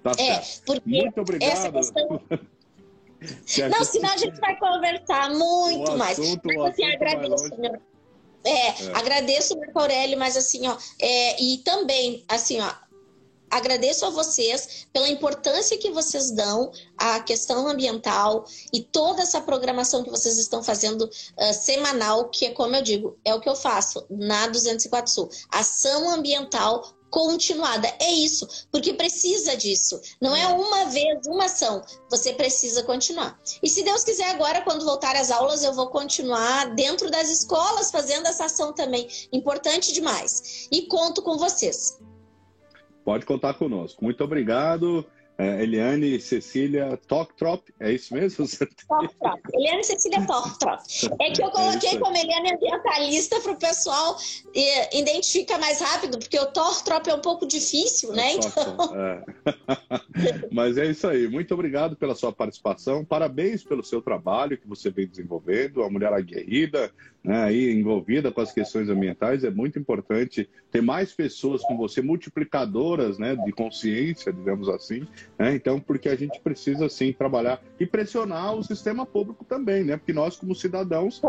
Tá 0.05 0.13
é, 0.19 0.43
porque 0.67 0.83
Muito 0.87 1.21
obrigado. 1.23 1.51
Essa 1.51 1.73
questão... 1.73 2.21
Não, 3.71 3.85
senão 3.85 4.13
a 4.13 4.17
gente 4.19 4.39
vai 4.39 4.55
conversar 4.59 5.31
muito 5.31 5.97
mais. 5.97 6.19
Mas 6.19 6.29
assim, 6.29 6.85
agradeço, 6.85 7.55
é, 8.45 8.51
é, 8.51 8.75
agradeço, 8.93 9.59
Marco 9.59 9.79
Aurélio, 9.79 10.19
mas 10.19 10.37
assim, 10.37 10.69
ó, 10.69 10.77
é, 11.01 11.43
e 11.43 11.57
também, 11.65 12.23
assim, 12.29 12.61
ó, 12.61 12.71
agradeço 13.51 14.05
a 14.05 14.11
vocês 14.11 14.87
pela 14.93 15.09
importância 15.09 15.79
que 15.79 15.91
vocês 15.91 16.31
dão 16.33 16.71
à 16.99 17.21
questão 17.21 17.67
ambiental 17.67 18.45
e 18.75 18.83
toda 18.83 19.23
essa 19.23 19.41
programação 19.41 20.05
que 20.05 20.11
vocês 20.11 20.37
estão 20.37 20.63
fazendo 20.63 21.03
uh, 21.03 21.55
semanal, 21.55 22.29
que 22.29 22.45
é 22.45 22.51
como 22.51 22.77
eu 22.77 22.83
digo, 22.83 23.19
é 23.25 23.35
o 23.35 23.41
que 23.41 23.49
eu 23.49 23.57
faço 23.57 24.05
na 24.11 24.49
204 24.49 25.11
Sul. 25.11 25.31
Ação 25.51 26.11
ambiental 26.11 26.95
continuada. 27.15 27.87
É 28.01 28.11
isso, 28.11 28.67
porque 28.73 28.93
precisa 28.93 29.57
disso. 29.57 30.01
Não 30.21 30.35
é 30.35 30.49
uma 30.49 30.87
vez, 30.87 31.25
uma 31.29 31.45
ação. 31.45 31.81
Você 32.11 32.33
precisa 32.33 32.83
continuar. 32.83 33.39
E 33.63 33.69
se 33.69 33.85
Deus 33.85 34.03
quiser, 34.03 34.31
agora, 34.31 34.63
quando 34.63 34.85
voltar 34.85 35.15
às 35.15 35.31
aulas, 35.31 35.63
eu 35.63 35.73
vou 35.73 35.87
continuar 35.91 36.75
dentro 36.75 37.09
das 37.13 37.31
escolas 37.31 37.93
fazendo 37.93 38.27
essa 38.27 38.47
ação 38.47 38.73
também. 38.73 39.07
Importante 39.33 39.93
demais. 39.93 40.67
E 40.73 40.89
conto 40.89 41.23
com 41.23 41.39
vocês. 41.39 42.01
Pode 43.05 43.25
contar 43.25 43.55
conosco. 43.55 44.03
Muito 44.03 44.25
obrigado. 44.25 45.07
É, 45.37 45.63
Eliane 45.65 46.21
Cecília 46.21 46.97
Toktrop, 47.09 47.69
é 47.81 47.93
isso 47.93 48.15
mesmo? 48.15 48.47
Toktrop. 48.89 49.41
Eliane 49.53 49.83
Cecília 49.83 50.25
Toktrop. 50.25 50.81
É 51.21 51.31
que 51.33 51.43
eu 51.43 51.49
é 51.49 51.51
coloquei 51.51 51.91
é 51.91 51.99
como 51.99 52.17
Eliane 52.17 52.53
ambientalista 52.53 53.41
para 53.41 53.53
o 53.53 53.57
pessoal 53.57 54.17
e, 54.55 54.99
identifica 55.01 55.59
mais 55.59 55.81
rápido, 55.81 56.19
porque 56.19 56.39
o 56.39 56.47
Toktrop 56.47 57.09
é 57.09 57.15
um 57.15 57.21
pouco 57.21 57.47
difícil, 57.47 58.13
né? 58.13 58.35
Então... 58.35 58.77
É. 58.97 59.25
Mas 60.53 60.79
é 60.79 60.87
isso 60.87 61.09
aí. 61.09 61.27
Muito 61.27 61.53
obrigado 61.53 61.97
pela 61.97 62.15
sua 62.15 62.33
participação. 62.33 63.05
Parabéns 63.05 63.65
pelo 63.65 63.83
seu 63.83 64.01
trabalho 64.01 64.57
que 64.57 64.69
você 64.69 64.89
vem 64.89 65.09
desenvolvendo. 65.09 65.83
A 65.83 65.91
mulher 65.91 66.13
aguerrida, 66.13 66.93
né, 67.25 67.43
aí 67.43 67.73
envolvida 67.73 68.31
com 68.31 68.43
as 68.43 68.53
questões 68.53 68.91
ambientais, 68.91 69.45
é 69.45 69.51
muito 69.51 69.79
importante 69.79 70.49
ter 70.71 70.83
mais 70.83 71.13
pessoas 71.13 71.63
com 71.63 71.75
você, 71.75 72.03
multiplicadoras 72.03 73.19
né, 73.19 73.35
de 73.35 73.51
consciência, 73.51 74.31
digamos 74.31 74.69
assim. 74.69 75.07
Né? 75.39 75.55
Então, 75.55 75.81
porque 75.81 76.11
a 76.11 76.17
gente 76.17 76.39
precisa, 76.41 76.87
sim, 76.89 77.15
trabalhar 77.15 77.63
e 77.81 77.87
pressionar 77.87 78.55
o 78.55 78.63
sistema 78.63 79.07
público 79.07 79.45
também, 79.45 79.85
né? 79.85 79.97
Porque 79.97 80.13
nós, 80.13 80.37
como 80.37 80.55
cidadãos, 80.55 81.23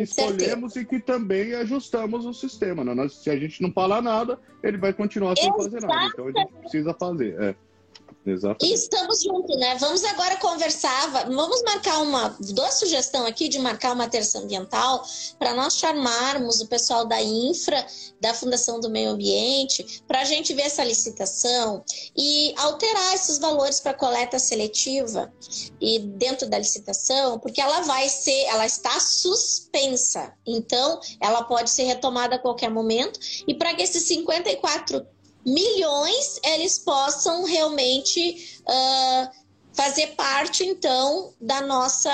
escolhemos 0.00 0.76
e 0.76 0.84
que 0.84 1.00
também 1.00 1.54
ajustamos 1.54 2.24
o 2.24 2.32
sistema. 2.32 2.84
Né? 2.84 2.94
Nós, 2.94 3.16
se 3.16 3.28
a 3.28 3.36
gente 3.36 3.60
não 3.60 3.72
falar 3.72 4.00
nada, 4.00 4.38
ele 4.62 4.78
vai 4.78 4.92
continuar 4.92 5.36
sem 5.36 5.52
fazer 5.52 5.80
nada. 5.80 6.10
Então, 6.12 6.28
a 6.28 6.32
gente 6.32 6.52
precisa 6.60 6.94
fazer. 6.94 7.40
É. 7.42 7.54
Exatamente. 8.24 8.66
E 8.66 8.74
estamos 8.74 9.22
juntos, 9.22 9.56
né? 9.56 9.76
Vamos 9.76 10.04
agora 10.04 10.36
conversar, 10.36 11.24
vamos 11.26 11.62
marcar 11.62 12.02
uma, 12.02 12.36
dou 12.40 12.64
a 12.64 12.70
sugestão 12.70 13.26
aqui 13.26 13.48
de 13.48 13.58
marcar 13.58 13.92
uma 13.92 14.08
terça 14.08 14.38
ambiental 14.38 15.02
para 15.38 15.54
nós 15.54 15.76
chamarmos 15.76 16.60
o 16.60 16.68
pessoal 16.68 17.04
da 17.06 17.20
Infra, 17.22 17.86
da 18.20 18.34
Fundação 18.34 18.78
do 18.80 18.90
Meio 18.90 19.10
Ambiente, 19.10 20.02
para 20.06 20.20
a 20.20 20.24
gente 20.24 20.52
ver 20.52 20.62
essa 20.62 20.84
licitação 20.84 21.84
e 22.16 22.54
alterar 22.58 23.14
esses 23.14 23.38
valores 23.38 23.80
para 23.80 23.94
coleta 23.94 24.38
seletiva 24.38 25.32
e 25.80 25.98
dentro 25.98 26.48
da 26.48 26.58
licitação, 26.58 27.38
porque 27.38 27.60
ela 27.60 27.80
vai 27.82 28.08
ser, 28.08 28.44
ela 28.44 28.66
está 28.66 29.00
suspensa, 29.00 30.34
então 30.46 31.00
ela 31.20 31.44
pode 31.44 31.70
ser 31.70 31.84
retomada 31.84 32.36
a 32.36 32.38
qualquer 32.38 32.70
momento 32.70 33.18
e 33.46 33.54
para 33.54 33.74
que 33.74 33.82
esses 33.82 34.04
54 34.04 35.06
milhões 35.44 36.38
eles 36.44 36.78
possam 36.78 37.44
realmente 37.44 38.60
uh, 38.60 39.39
fazer 39.80 40.08
parte, 40.08 40.62
então, 40.62 41.32
da 41.40 41.62
nossa 41.62 42.10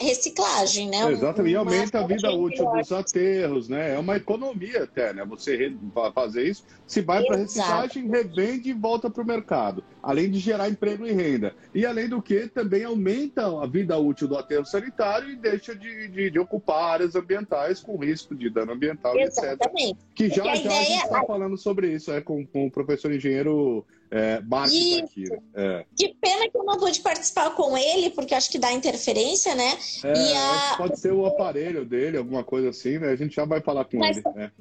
reciclagem, 0.00 0.90
né? 0.90 1.12
Exatamente, 1.12 1.52
e 1.52 1.56
aumenta 1.56 2.00
a 2.00 2.06
vida 2.06 2.28
útil 2.32 2.68
dos 2.72 2.90
aterros, 2.90 3.68
né? 3.68 3.94
É 3.94 3.98
uma 4.00 4.16
economia 4.16 4.82
até, 4.82 5.12
né? 5.12 5.24
Você 5.26 5.72
fazer 6.12 6.42
isso, 6.42 6.64
se 6.88 7.00
vai 7.00 7.22
para 7.24 7.36
reciclagem, 7.36 8.08
revende 8.08 8.70
e 8.70 8.72
volta 8.72 9.08
para 9.08 9.22
o 9.22 9.26
mercado, 9.26 9.84
além 10.02 10.28
de 10.28 10.40
gerar 10.40 10.68
emprego 10.68 11.06
e 11.06 11.12
renda. 11.12 11.54
E 11.72 11.86
além 11.86 12.08
do 12.08 12.20
que, 12.20 12.48
também 12.48 12.82
aumenta 12.82 13.46
a 13.62 13.66
vida 13.66 13.96
útil 13.96 14.26
do 14.26 14.36
aterro 14.36 14.66
sanitário 14.66 15.30
e 15.30 15.36
deixa 15.36 15.72
de, 15.72 16.08
de, 16.08 16.30
de 16.30 16.38
ocupar 16.40 16.94
áreas 16.94 17.14
ambientais 17.14 17.80
com 17.80 17.96
risco 17.96 18.34
de 18.34 18.50
dano 18.50 18.72
ambiental, 18.72 19.16
Exatamente. 19.16 19.90
etc. 19.90 19.96
Que 20.16 20.28
já, 20.28 20.42
já 20.44 20.50
a 20.52 20.56
gente 20.56 21.04
está 21.04 21.24
falando 21.24 21.56
sobre 21.56 21.92
isso, 21.92 22.10
é, 22.10 22.20
com, 22.20 22.44
com 22.44 22.66
o 22.66 22.70
professor 22.70 23.12
engenheiro 23.12 23.86
é, 24.14 24.40
Marques 24.42 24.98
aqui. 24.98 25.24
É. 25.54 25.84
Que 25.96 26.14
pena 26.20 26.48
que 26.48 26.56
eu 26.56 26.62
não 26.62 26.78
pude 26.78 27.00
participar 27.00 27.50
com 27.50 27.76
ele, 27.76 28.10
porque 28.10 28.32
acho 28.32 28.48
que 28.48 28.60
dá 28.60 28.72
interferência, 28.72 29.56
né? 29.56 29.76
É, 30.04 30.36
a... 30.36 30.76
Pode 30.76 31.00
ser 31.00 31.12
o 31.12 31.26
aparelho 31.26 31.84
dele, 31.84 32.16
alguma 32.16 32.44
coisa 32.44 32.68
assim, 32.68 32.96
né? 32.96 33.08
A 33.08 33.16
gente 33.16 33.34
já 33.34 33.44
vai 33.44 33.60
falar 33.60 33.86
com 33.86 33.98
Mas... 33.98 34.18
ele. 34.18 34.24
Né? 34.36 34.52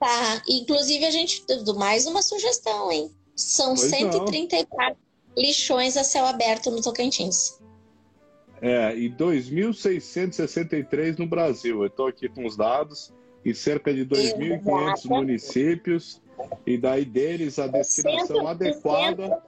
Tá, 0.00 0.42
inclusive 0.48 1.04
a 1.04 1.12
gente. 1.12 1.44
Mais 1.76 2.06
uma 2.06 2.22
sugestão, 2.22 2.90
hein? 2.90 3.08
São 3.36 3.76
pois 3.76 3.88
134 3.88 4.76
não. 4.76 4.96
lixões 5.40 5.96
a 5.96 6.02
céu 6.02 6.26
aberto 6.26 6.68
no 6.72 6.82
Tocantins. 6.82 7.60
É, 8.60 8.96
e 8.96 9.08
2.663 9.10 11.20
no 11.20 11.28
Brasil. 11.28 11.82
Eu 11.82 11.86
estou 11.86 12.08
aqui 12.08 12.28
com 12.28 12.44
os 12.44 12.56
dados, 12.56 13.14
em 13.44 13.54
cerca 13.54 13.94
de 13.94 14.04
2.500 14.04 15.04
municípios, 15.04 16.20
e 16.66 16.76
daí 16.78 17.04
deles 17.04 17.58
a 17.58 17.66
destinação 17.66 18.46
adequada 18.46 19.42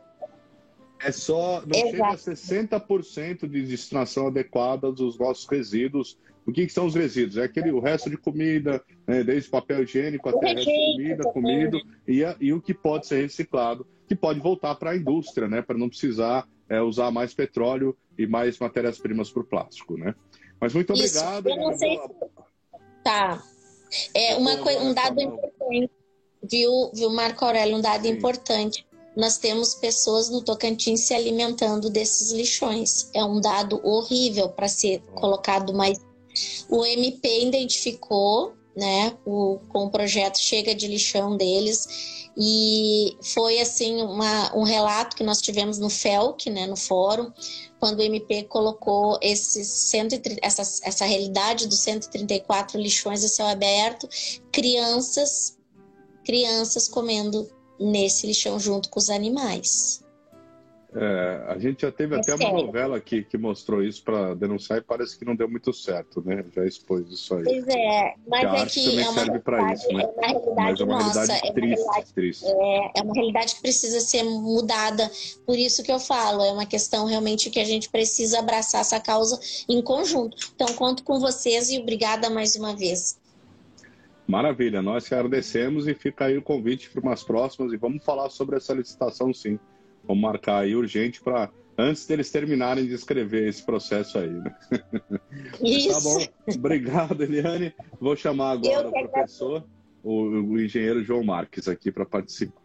é 1.01 1.13
só, 1.13 1.63
não 1.67 1.79
Exato. 1.79 1.91
chega 1.91 2.07
a 2.07 2.17
60% 2.17 3.49
de 3.49 3.63
destinação 3.63 4.29
adequada 4.29 4.91
dos 4.91 5.19
nossos 5.19 5.47
resíduos. 5.47 6.19
O 6.47 6.53
que, 6.53 6.67
que, 6.67 6.73
são 6.73 6.87
os 6.87 6.95
resíduos? 6.95 7.37
É 7.37 7.45
aquele, 7.45 7.71
o 7.71 7.81
resto 7.81 8.09
de 8.09 8.17
comida, 8.17 8.83
né, 9.07 9.23
desde 9.23 9.51
papel 9.51 9.83
higiênico 9.83 10.29
até 10.29 10.55
resto 10.55 10.65
de 10.65 10.93
comida, 10.93 11.25
comida, 11.25 11.79
e, 12.07 12.25
a, 12.25 12.37
e 12.41 12.53
o 12.53 12.61
que 12.61 12.73
pode 12.73 13.07
ser 13.07 13.23
reciclado, 13.23 13.87
que 14.07 14.15
pode 14.15 14.41
voltar 14.41 14.75
para 14.77 14.91
a 14.91 14.97
indústria, 14.97 15.49
né, 15.49 15.63
para 15.63 15.77
não 15.77 15.89
precisar 15.89 16.47
é, 16.69 16.81
usar 16.81 17.11
mais 17.11 17.35
petróleo 17.35 17.97
e 18.17 18.27
mais 18.27 18.59
matérias-primas 18.59 19.31
para 19.31 19.43
o 19.43 19.45
plástico, 19.45 19.99
né? 19.99 20.15
Mas 20.61 20.73
muito 20.73 20.93
Isso, 20.95 21.19
obrigado. 21.19 21.49
Eu 21.49 21.57
não 21.57 21.77
sei 21.77 22.01
Tá. 23.03 23.43
É 24.15 24.35
uma 24.37 24.57
coisa, 24.59 24.81
um 24.81 24.95
dado 24.95 25.21
importante, 25.21 25.91
viu, 26.51 26.91
viu, 26.93 27.11
Marco 27.11 27.45
Aurélio, 27.45 27.77
um 27.77 27.81
dado 27.81 28.03
Sim. 28.07 28.11
importante. 28.11 28.87
Nós 29.17 29.39
temos 29.39 29.75
pessoas 29.75 30.29
no 30.29 30.43
Tocantins 30.43 31.03
se 31.03 31.15
alimentando 31.15 31.89
desses 31.89 32.33
lixões. 32.33 33.09
É 33.15 33.25
um 33.25 33.41
dado 33.41 33.81
horrível 33.85 34.49
para 34.49 34.67
ser 34.67 35.01
colocado, 35.15 35.73
mas 35.73 36.01
o 36.69 36.85
MP 36.85 37.47
identificou, 37.47 38.55
né, 38.77 39.17
o, 39.25 39.61
com 39.69 39.85
o 39.85 39.91
projeto 39.91 40.39
Chega 40.39 40.75
de 40.75 40.89
Lixão 40.89 41.37
deles, 41.37 42.25
e 42.37 43.17
foi 43.23 43.61
assim 43.61 44.03
uma, 44.03 44.57
um 44.57 44.65
relato 44.65 45.15
que 45.15 45.23
nós 45.23 45.41
tivemos 45.41 45.79
no 45.79 45.89
FELC, 45.89 46.51
né, 46.51 46.67
no 46.67 46.77
fórum, 46.77 47.31
quando 47.79 48.01
o 48.01 48.03
MP 48.03 48.45
colocou 48.45 49.19
esses 49.23 49.69
130, 49.69 50.41
essa, 50.43 50.63
essa 50.63 51.05
realidade 51.05 51.69
dos 51.69 51.81
134 51.81 52.81
lixões 52.81 53.23
a 53.23 53.29
céu 53.29 53.47
aberto, 53.47 54.09
crianças, 54.51 55.57
crianças 56.25 56.89
comendo 56.89 57.49
nesse 57.79 58.27
lixão 58.27 58.59
junto 58.59 58.89
com 58.89 58.99
os 58.99 59.11
animais. 59.11 60.05
É, 60.97 61.45
a 61.49 61.59
gente 61.59 61.83
já 61.83 61.91
teve 61.91 62.15
é 62.15 62.19
até 62.19 62.37
sério. 62.37 62.55
uma 62.55 62.63
novela 62.63 62.97
aqui 62.97 63.25
que 63.25 63.37
mostrou 63.37 63.83
isso 63.83 64.03
para 64.05 64.33
denunciar 64.35 64.79
e 64.79 64.81
parece 64.81 65.19
que 65.19 65.25
não 65.25 65.35
deu 65.35 65.51
muito 65.51 65.73
certo, 65.73 66.23
né? 66.25 66.45
Já 66.55 66.65
expôs 66.65 67.11
isso 67.11 67.35
aí. 67.35 67.43
Pois 67.43 67.67
é, 67.67 68.15
mas 68.29 68.63
é 68.63 68.67
que 68.67 69.01
é 69.01 69.09
uma 69.09 69.25
serve 69.25 69.39
para 69.41 69.75
isso, 69.75 69.93
né? 69.93 70.05
É 70.05 70.07
uma 70.07 70.27
realidade 70.29 70.55
mas 70.55 70.81
é 70.81 70.85
uma 70.85 70.99
nossa, 71.03 71.21
realidade 71.25 71.53
triste, 71.53 71.81
é 71.81 71.83
uma 71.83 71.93
realidade, 71.93 72.15
triste. 72.15 72.45
É, 72.47 72.93
é, 72.95 73.03
uma 73.03 73.15
realidade 73.15 73.55
que 73.57 73.61
precisa 73.61 74.01
ser 74.01 74.23
mudada. 74.23 75.11
Por 75.45 75.59
isso 75.59 75.83
que 75.83 75.91
eu 75.91 75.99
falo, 75.99 76.45
é 76.45 76.53
uma 76.53 76.67
questão 76.67 77.07
realmente 77.07 77.51
que 77.51 77.59
a 77.59 77.65
gente 77.65 77.89
precisa 77.89 78.39
abraçar 78.39 78.83
essa 78.83 79.01
causa 79.01 79.41
em 79.69 79.83
conjunto. 79.83 80.37
Então 80.55 80.69
conto 80.75 81.03
com 81.03 81.19
vocês 81.19 81.71
e 81.71 81.79
obrigada 81.79 82.31
mais 82.31 82.55
uma 82.55 82.75
vez. 82.75 83.19
Maravilha, 84.27 84.81
nós 84.81 85.07
que 85.07 85.15
agradecemos 85.15 85.87
e 85.87 85.95
fica 85.95 86.27
aí 86.27 86.37
o 86.37 86.43
convite 86.43 86.91
para 86.91 87.03
umas 87.03 87.23
próximas 87.23 87.73
e 87.73 87.77
vamos 87.77 88.05
falar 88.05 88.31
sobre 88.31 88.57
essa 88.57 88.73
licitação 88.73 89.33
sim. 89.35 89.59
Vamos 90.07 90.23
marcar 90.23 90.61
aí 90.61 90.75
urgente 90.75 91.21
para 91.21 91.51
antes 91.77 92.07
deles 92.07 92.31
terminarem 92.31 92.87
de 92.87 92.95
escrever 92.95 93.49
esse 93.49 93.63
processo 93.65 94.19
aí. 94.19 94.31
Né? 94.31 94.57
Isso. 95.63 95.93
Tá 95.93 96.01
bom. 96.01 96.55
Obrigado, 96.57 97.23
Eliane. 97.23 97.75
Vou 98.01 98.17
chamar 98.17 98.53
agora 98.53 98.89
o 98.89 98.93
professor, 98.93 99.65
o, 100.03 100.13
o, 100.13 100.61
engenheiro 100.61 101.03
João 101.03 101.25
Marques, 101.25 101.69
aqui 101.69 101.93
para 101.93 102.07
participar. 102.07 102.63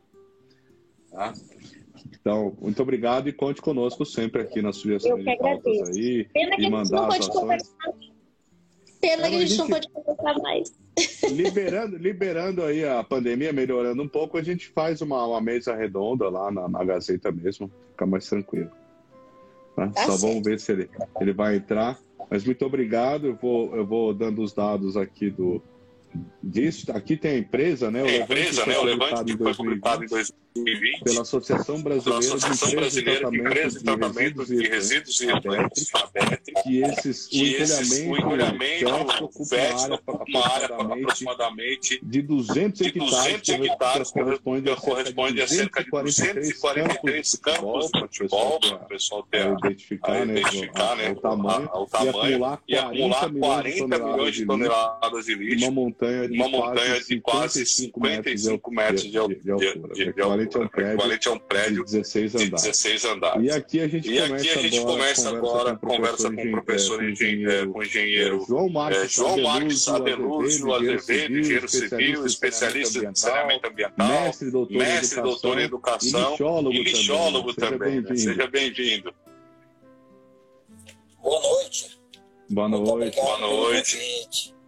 Tá? 1.12 1.34
Então, 2.22 2.56
muito 2.62 2.82
obrigado 2.82 3.28
e 3.28 3.34
conte 3.34 3.62
conosco 3.62 4.06
sempre 4.06 4.42
aqui 4.42 4.62
nas 4.62 4.78
sugestões 4.78 5.24
de 5.24 5.38
pautas 5.38 5.90
aí. 5.90 6.26
Pena 6.34 6.56
que 6.56 6.64
e 6.64 6.70
mandar 6.70 7.08
as 7.08 7.28
ações. 7.28 7.76
Pena 9.02 9.30
que 9.30 9.36
a 9.36 9.40
gente 9.46 9.58
não 9.58 9.68
pode 9.68 9.90
conversar 9.90 10.40
mais. 10.40 10.74
Liberando, 11.32 11.98
liberando 11.98 12.64
aí 12.64 12.84
a 12.86 13.04
pandemia, 13.04 13.54
melhorando 13.54 14.02
um 14.02 14.08
pouco, 14.08 14.38
a 14.38 14.44
gente 14.44 14.68
faz 14.70 15.02
uma, 15.02 15.26
uma 15.26 15.42
mesa 15.42 15.76
redonda 15.76 16.30
lá 16.30 16.52
na, 16.52 16.68
na 16.68 16.84
Gazeta 16.84 17.32
mesmo, 17.32 17.72
fica 17.92 18.06
mais 18.06 18.28
tranquilo. 18.28 18.72
Tá? 19.76 19.88
Tá 19.88 20.02
Só 20.02 20.12
certo. 20.18 20.22
vamos 20.22 20.44
ver 20.44 20.60
se 20.60 20.72
ele, 20.72 20.90
ele 21.20 21.34
vai 21.34 21.58
entrar. 21.58 22.00
Mas 22.30 22.44
muito 22.44 22.66
obrigado, 22.66 23.28
eu 23.28 23.36
vou, 23.36 23.76
eu 23.76 23.86
vou 23.86 24.14
dando 24.14 24.42
os 24.42 24.54
dados 24.54 24.96
aqui 24.96 25.30
do, 25.30 25.62
disso. 26.44 26.92
Aqui 26.92 27.16
tem 27.18 27.32
a 27.32 27.38
empresa, 27.38 27.92
né? 27.92 28.02
O 28.02 28.06
Levante, 28.06 28.24
empresa, 28.24 28.66
né? 28.66 28.78
O 28.78 28.84
Levante 28.84 29.26
que 29.26 29.38
foi 29.38 29.54
publicado 29.54 30.04
em 30.04 30.08
2020 30.08 31.04
pela 31.04 31.22
Associação 31.22 31.82
Brasileira, 31.82 32.36
Associação 32.36 32.72
Brasileira 32.72 33.30
de 33.30 33.38
Empresas 33.40 33.74
de 33.74 33.84
Tratamento 33.84 34.46
de 34.46 34.68
Resíduos 34.68 35.22
e 35.22 35.26
Resíduos 35.28 35.92
que 36.64 36.82
esses, 36.82 37.28
que 37.28 37.54
esses, 37.56 37.92
o 37.92 38.18
empilhamento 38.18 39.24
ocupa 39.24 39.56
uma 40.28 40.48
área 40.48 40.76
aproximadamente 40.76 42.00
de 42.04 42.22
200 42.22 42.82
hectares, 42.82 44.12
que 44.12 44.20
corresponde, 44.20 44.76
corresponde 44.76 45.42
a 45.42 45.48
cerca 45.48 45.84
de 45.84 45.90
243 45.90 47.36
campos 47.36 47.92
de 47.92 48.00
futebol, 48.00 48.60
para 48.60 48.76
o 48.76 48.88
pessoal 48.88 49.24
ter 49.30 49.50
identificar, 49.52 50.26
né, 50.26 50.40
identificar 50.40 50.96
né, 50.96 51.12
o, 51.12 51.16
tamanho, 51.16 51.70
e 52.68 52.76
acumular 52.76 53.32
40 53.32 53.98
milhões 54.00 54.36
de 54.36 54.46
toneladas 54.46 55.26
de 55.26 55.36
lixo, 55.36 55.72
montanha 56.00 56.28
de, 56.28 56.36
uma 56.36 56.50
montanha 56.50 57.02
de 57.02 57.22
quase 57.22 57.66
55 57.66 58.72
metros 58.72 59.02
de, 59.02 59.08
de, 59.08 59.12
de, 59.12 59.18
altura, 59.18 59.36
de, 59.36 59.44
de 59.44 59.52
altura, 59.52 59.94
equivalente 59.96 61.28
a 61.28 61.32
um 61.32 61.40
prédio, 61.40 61.86
de 61.86 61.92
16 61.92 62.36
andares. 62.36 62.64
16 62.64 63.06
andares. 63.06 63.44
E 63.44 63.52
aqui 63.52 63.82
a 63.82 63.88
gente 63.88 64.10
e 64.10 64.22
começa, 64.22 64.36
aqui 64.36 64.50
a 64.50 64.62
gente 64.62 64.80
agora, 64.80 64.94
começa 64.94 65.30
agora 65.30 65.76
conversa 65.76 66.32
com 66.32 66.42
o 66.42 66.52
professor 66.52 67.04
engenheiro, 67.04 67.72
com 67.72 67.84
engenheiro 67.84 68.46
João 68.48 68.70
Marcos, 68.70 69.12
João 69.12 69.42
Marcos 69.42 69.88
Adeluzio 69.88 70.74
Azevedo, 70.74 71.38
engenheiro 71.38 71.68
civil, 71.68 72.26
especialista 72.26 73.06
em 73.06 73.16
saneamento 73.16 73.68
ambiental, 73.68 74.08
mestre 74.08 74.52
doutor, 74.52 74.78
mestre, 74.78 75.22
doutor 75.22 75.60
em 75.60 75.64
educação 75.64 76.38
e 76.72 76.84
lixólogo 76.84 77.54
também. 77.54 78.06
Seja 78.16 78.48
bem-vindo. 78.48 79.14
Boa 81.22 81.42
noite. 81.42 82.00
Boa 82.50 82.70
noite. 82.70 83.16
Boa 83.16 83.38
noite. 83.40 84.59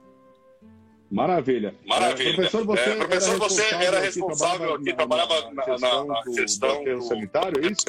Maravilha. 1.11 1.75
Maravilha. 1.85 2.29
É, 2.29 2.33
professor, 2.35 2.65
você, 2.65 2.89
é, 2.89 2.95
professor, 2.95 3.29
era, 3.31 3.39
você 3.39 3.61
responsável 3.61 3.87
era 3.87 3.99
responsável 3.99 4.75
aqui, 4.75 4.93
trabalhava 4.93 5.51
na, 5.51 5.77
na, 5.77 6.05
na, 6.05 6.23
gestão 6.33 6.83
do, 6.83 6.95
do 6.95 7.01
sanitário, 7.01 7.65
é 7.65 7.71
isso? 7.71 7.85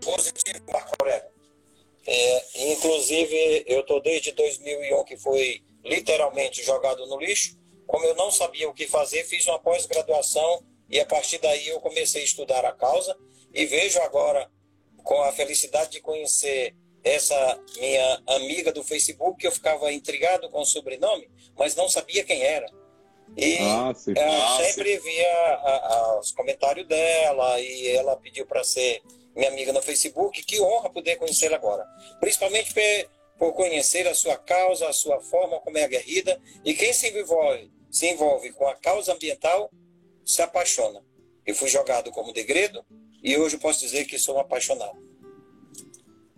Positivo, 0.00 0.60
Marco 0.72 0.96
Aurélio. 1.00 1.34
É, 2.06 2.72
inclusive, 2.72 3.64
eu 3.66 3.80
estou 3.80 4.00
desde 4.00 4.30
2001 4.32 5.04
que 5.04 5.16
foi 5.16 5.62
literalmente 5.84 6.62
jogado 6.62 7.06
no 7.06 7.18
lixo. 7.18 7.58
Como 7.86 8.04
eu 8.04 8.14
não 8.14 8.30
sabia 8.30 8.68
o 8.68 8.74
que 8.74 8.86
fazer, 8.86 9.24
fiz 9.24 9.44
uma 9.48 9.58
pós-graduação 9.58 10.64
e 10.88 11.00
a 11.00 11.06
partir 11.06 11.38
daí 11.38 11.68
eu 11.68 11.80
comecei 11.80 12.22
a 12.22 12.24
estudar 12.24 12.64
a 12.64 12.72
causa 12.72 13.16
e 13.52 13.66
vejo 13.66 14.00
agora, 14.00 14.48
com 15.02 15.20
a 15.22 15.32
felicidade 15.32 15.90
de 15.90 16.00
conhecer 16.00 16.74
essa 17.04 17.60
minha 17.76 18.22
amiga 18.28 18.72
do 18.72 18.82
Facebook, 18.82 19.38
que 19.38 19.46
eu 19.46 19.52
ficava 19.52 19.92
intrigado 19.92 20.48
com 20.48 20.60
o 20.60 20.64
sobrenome, 20.64 21.30
mas 21.56 21.76
não 21.76 21.88
sabia 21.88 22.24
quem 22.24 22.42
era. 22.42 22.66
E 23.36 23.58
ah, 23.58 23.90
ah, 23.90 24.62
sempre 24.62 24.98
via 24.98 25.32
a, 25.32 25.94
a, 25.94 26.20
os 26.20 26.32
comentários 26.32 26.86
dela 26.86 27.60
e 27.60 27.88
ela 27.88 28.16
pediu 28.16 28.46
para 28.46 28.62
ser 28.62 29.02
minha 29.34 29.50
amiga 29.50 29.72
no 29.72 29.82
Facebook. 29.82 30.42
Que 30.44 30.60
honra 30.60 30.90
poder 30.90 31.16
conhecê-la 31.16 31.56
agora. 31.56 31.84
Principalmente 32.20 32.72
por, 32.72 33.10
por 33.38 33.52
conhecer 33.54 34.06
a 34.06 34.14
sua 34.14 34.36
causa, 34.36 34.88
a 34.88 34.92
sua 34.92 35.20
forma 35.20 35.60
como 35.60 35.76
é 35.78 35.84
aguerrida. 35.84 36.40
E 36.64 36.74
quem 36.74 36.92
se 36.92 37.08
envolve, 37.08 37.70
se 37.90 38.08
envolve 38.08 38.52
com 38.52 38.66
a 38.68 38.74
causa 38.76 39.12
ambiental 39.12 39.70
se 40.24 40.40
apaixona. 40.40 41.04
Eu 41.44 41.54
fui 41.54 41.68
jogado 41.68 42.10
como 42.10 42.32
degredo 42.32 42.84
e 43.22 43.36
hoje 43.36 43.58
posso 43.58 43.80
dizer 43.80 44.06
que 44.06 44.18
sou 44.18 44.36
um 44.36 44.40
apaixonado. 44.40 45.03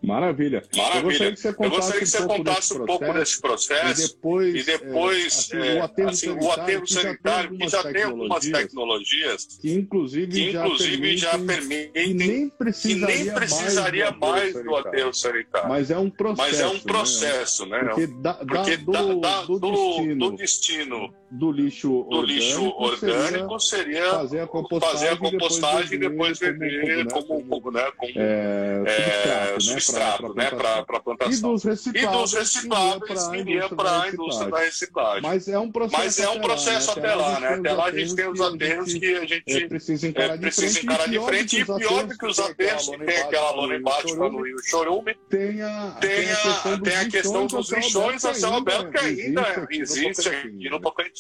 Maravilha. 0.07 0.63
Maravilha. 0.77 0.97
Eu 0.99 1.03
gostaria 1.03 1.33
que 1.33 1.41
você 1.41 1.53
contasse, 1.53 1.99
que 1.99 2.07
você 2.07 2.23
um, 2.23 2.27
pouco 2.29 2.45
contasse 2.45 2.75
um 2.75 2.87
pouco 2.87 3.13
desse 3.13 3.41
processo. 3.41 4.03
E 4.03 4.09
depois, 4.09 4.55
e 4.55 4.63
depois 4.63 5.51
é, 5.53 5.57
assim, 5.57 5.69
o 5.69 5.83
aterro 5.83 6.11
assim, 6.11 6.27
sanitário, 6.27 6.63
aterro 6.63 6.87
sanitário 6.87 7.59
que 7.59 7.69
já 7.69 7.93
tem 7.93 8.03
algumas 8.05 8.47
tecnologias, 8.47 9.47
que 9.61 9.75
inclusive, 9.75 10.31
que, 10.31 10.51
inclusive 10.51 11.17
já, 11.17 11.31
permitem, 11.33 11.49
já 11.49 11.55
permitem 11.59 12.15
nem 12.15 12.49
precisaria, 12.49 13.25
nem 13.25 13.35
precisaria 13.35 14.11
mais, 14.13 14.55
do, 14.55 14.65
mais 14.65 14.87
aterro 14.87 15.13
sanitário. 15.13 15.69
Mas 15.69 15.91
é 15.91 15.99
um 15.99 16.09
processo. 16.09 16.53
Mas 16.53 16.61
é 16.61 16.69
um 16.69 16.79
processo, 16.79 17.67
né? 17.67 17.83
né? 17.83 17.89
Porque, 17.89 18.07
da, 18.07 18.35
Porque 18.35 18.77
do, 18.77 19.21
da, 19.21 19.43
do, 19.43 19.59
do, 19.59 19.73
destino, 19.73 20.19
do, 20.19 20.37
destino, 20.37 21.15
do 21.31 21.51
lixo 21.51 22.07
do 22.09 22.23
lixo 22.23 22.69
orgânico 22.77 23.59
seria, 23.59 24.11
fazer 24.11 24.41
a 24.41 24.47
compostagem, 24.47 24.97
fazer 24.97 25.09
a 25.09 25.17
compostagem 25.17 25.95
e 25.95 25.99
depois 25.99 26.39
vender 26.39 27.07
como, 27.13 27.45
como, 27.45 27.71
né, 27.71 27.91
como, 27.97 28.13
é, 28.17 29.57
substrato, 29.59 29.59
né, 29.59 29.61
sequestrado, 29.61 30.35
né, 30.35 30.51
para 30.51 30.97
a 30.97 31.01
plantação. 31.01 31.33
E 31.33 31.41
dos 31.41 31.65
reciclados, 31.65 32.09
e 32.09 32.21
dos 32.21 32.33
reciclados 32.35 33.33
iria 33.35 33.69
para 33.69 34.03
a 34.03 34.09
indústria 34.09 34.51
da 34.51 34.59
reciclagem. 34.61 35.23
Mas 35.23 35.49
é 35.49 35.59
um 35.59 35.71
processo, 35.71 36.03
Mas 36.03 36.19
é 36.19 36.29
um 36.29 36.41
processo 36.41 36.91
até, 36.93 37.15
lá, 37.15 37.41
né? 37.41 37.49
Até 37.49 37.73
lá 37.73 37.87
a 37.87 37.93
gente 37.93 38.15
tem 38.15 38.29
os 38.29 38.41
aterros 38.41 38.95
que 38.95 39.15
a 39.17 39.27
gente 39.27 39.69
precisa 39.69 40.09
encarar 40.09 40.37
de 40.37 41.21
frente. 41.21 41.61
E 41.61 41.65
pior 41.65 42.07
do 42.07 42.17
que 42.17 42.27
os 42.27 42.39
aterros 42.39 42.89
que 42.89 42.99
tem 42.99 43.17
aquela 43.19 43.51
lona 43.53 43.77
embaixo 43.77 44.17
para 44.17 44.29
no 44.29 44.43
rio 44.43 44.59
Chorume, 44.65 45.17
tem 45.29 45.61
a 45.61 47.09
questão 47.11 47.47
dos 47.47 47.73
lixões 47.73 48.25
a 48.25 48.35
céu 48.35 48.55
aberto 48.55 48.91
que 48.91 48.99
ainda 48.99 49.67
existe 49.71 50.29
aqui 50.29 50.71
no 50.71 50.81
Tocantins. 50.81 51.16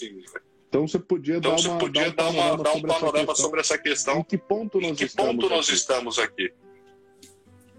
Então 0.68 0.86
você 0.86 0.98
podia 0.98 1.36
então, 1.36 1.52
dar, 1.52 1.58
você 1.58 1.68
uma, 1.68 1.78
podia 1.78 2.10
dar, 2.10 2.28
um 2.28 2.34
panorama, 2.34 2.62
dar 2.62 2.70
um 2.70 2.74
sobre, 2.74 2.92
panorama 2.92 3.32
essa 3.32 3.42
sobre, 3.42 3.60
essa 3.60 3.78
questão. 3.78 4.18
Em 4.18 4.22
que 4.24 4.36
ponto 4.36 4.80
nós, 4.80 4.98
que 4.98 5.04
estamos, 5.04 5.34
ponto 5.34 5.48
nós 5.48 5.68
estamos 5.68 6.18
aqui? 6.18 6.52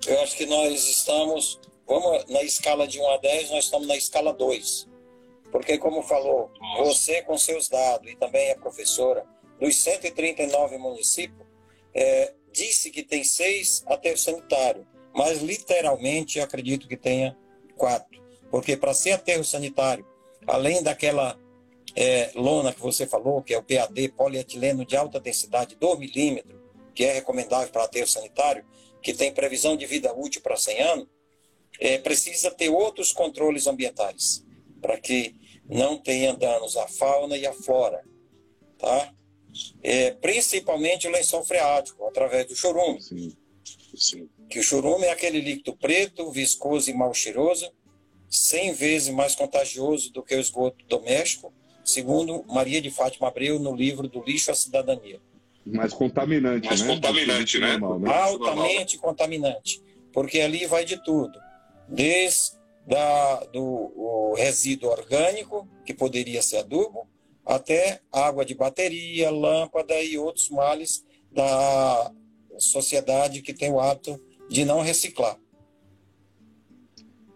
Eu 0.08 0.22
acho 0.22 0.36
que 0.36 0.46
nós 0.46 0.88
estamos, 0.88 1.60
vamos 1.86 2.26
na 2.26 2.42
escala 2.44 2.88
de 2.88 3.00
1 3.00 3.12
a 3.12 3.18
10, 3.18 3.52
nós 3.52 3.66
estamos 3.66 3.88
na 3.88 3.96
escala 3.96 4.34
2. 4.34 4.88
Porque, 5.52 5.78
como 5.78 6.02
falou, 6.02 6.52
você 6.78 7.22
com 7.22 7.38
seus 7.38 7.70
dados 7.70 8.10
e 8.12 8.16
também 8.16 8.52
a 8.52 8.58
professora, 8.58 9.26
dos 9.60 9.76
139 9.76 10.78
municípios, 10.78 11.48
é, 11.94 12.34
disse 12.52 12.92
que 12.92 13.04
tem 13.04 13.24
seis 13.24 13.84
aterro 13.88 14.18
sanitário, 14.18 14.88
mas 15.14 15.42
literalmente 15.42 16.40
acredito 16.40 16.88
que 16.88 16.98
tenha 16.98 17.38
quatro. 17.76 18.22
Porque 18.50 18.78
para 18.78 18.94
ser 18.94 19.12
aterro 19.12 19.44
sanitário, 19.44 20.06
além 20.46 20.84
daquela 20.84 21.38
é, 22.00 22.30
lona 22.36 22.72
que 22.72 22.80
você 22.80 23.08
falou, 23.08 23.42
que 23.42 23.56
é 23.56 23.58
o 23.58 23.64
PAD, 23.64 24.10
polietileno 24.10 24.86
de 24.86 24.96
alta 24.96 25.20
densidade, 25.20 25.76
2 25.80 25.98
milímetros, 25.98 26.62
que 26.94 27.04
é 27.04 27.14
recomendável 27.14 27.70
para 27.70 27.86
aterro 27.86 28.06
sanitário, 28.06 28.64
que 29.02 29.16
tem 29.16 29.34
previsão 29.34 29.76
de 29.76 29.88
vida 29.88 30.14
útil 30.14 30.40
para 30.44 30.56
100 30.56 30.80
anos, 30.80 31.08
é, 31.80 31.98
precisa 31.98 32.52
ter 32.52 32.70
outros 32.70 33.12
controles 33.12 33.66
ambientais, 33.66 34.46
para 34.80 35.00
que 35.00 35.36
não 35.68 35.98
tenha 35.98 36.36
danos 36.36 36.78
à 36.78 36.88
fauna 36.88 37.36
e 37.36 37.48
à 37.48 37.54
flora. 37.54 38.04
Tá? 38.78 39.12
É, 39.82 40.12
principalmente 40.12 41.08
o 41.08 41.12
lençol 41.12 41.44
freático, 41.44 42.06
através 42.06 42.46
do 42.46 42.56
chorume. 42.56 43.02
Sim. 43.02 43.36
Sim. 43.96 44.30
Que 44.52 44.60
o 44.60 44.64
chorume 44.64 45.06
é 45.06 45.12
aquele 45.12 45.42
líquido 45.42 45.76
preto, 45.76 46.30
viscoso 46.32 46.92
e 46.92 46.94
mal 46.94 47.12
cheiroso, 47.12 47.72
100 48.30 48.74
vezes 48.74 49.10
mais 49.10 49.34
contagioso 49.34 50.14
do 50.14 50.22
que 50.22 50.36
o 50.36 50.40
esgoto 50.40 50.86
doméstico, 50.86 51.52
segundo 51.88 52.44
Maria 52.48 52.82
de 52.82 52.92
Fátima 52.92 53.30
Abreu 53.30 53.58
no 53.58 53.76
livro 53.76 54.08
do 54.08 54.22
Lixo 54.22 54.52
à 54.52 54.56
Cidadania. 54.56 55.20
Mais 55.66 55.94
contaminante, 55.94 56.68
Mais 56.68 56.82
né? 56.82 56.96
contaminante, 56.96 57.60
né? 57.60 57.78
Normal, 57.78 58.00
né? 58.00 58.14
Altamente 58.14 58.98
contaminante, 58.98 59.82
porque 60.14 60.40
ali 60.40 60.66
vai 60.66 60.86
de 60.86 61.02
tudo, 61.04 61.40
desde 61.88 62.58
da, 62.86 63.44
do 63.52 64.34
resíduo 64.38 64.90
orgânico, 64.90 65.68
que 65.86 65.94
poderia 65.94 66.42
ser 66.42 66.58
adubo, 66.58 67.08
até 67.46 68.02
água 68.12 68.46
de 68.46 68.56
bateria, 68.56 69.30
lâmpada 69.30 70.02
e 70.02 70.18
outros 70.18 70.50
males 70.50 71.06
da 71.32 72.12
sociedade 72.58 73.42
que 73.42 73.54
tem 73.54 73.72
o 73.72 73.80
hábito 73.80 74.20
de 74.50 74.64
não 74.64 74.82
reciclar. 74.82 75.38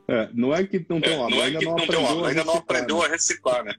É, 0.07 0.29
não 0.33 0.53
é 0.53 0.65
que 0.65 0.85
não 0.89 0.99
tem 0.99 1.13
é, 1.13 1.17
não 1.17 1.43
é 1.43 1.51
que 1.51 1.65
não, 1.65 1.75
não 1.75 1.83
aprendeu, 1.83 2.25
ainda 2.25 2.43
não 2.43 2.55
aprendeu 2.55 2.99
né? 2.99 3.05
a 3.05 3.09
reciclar, 3.09 3.63
né? 3.63 3.73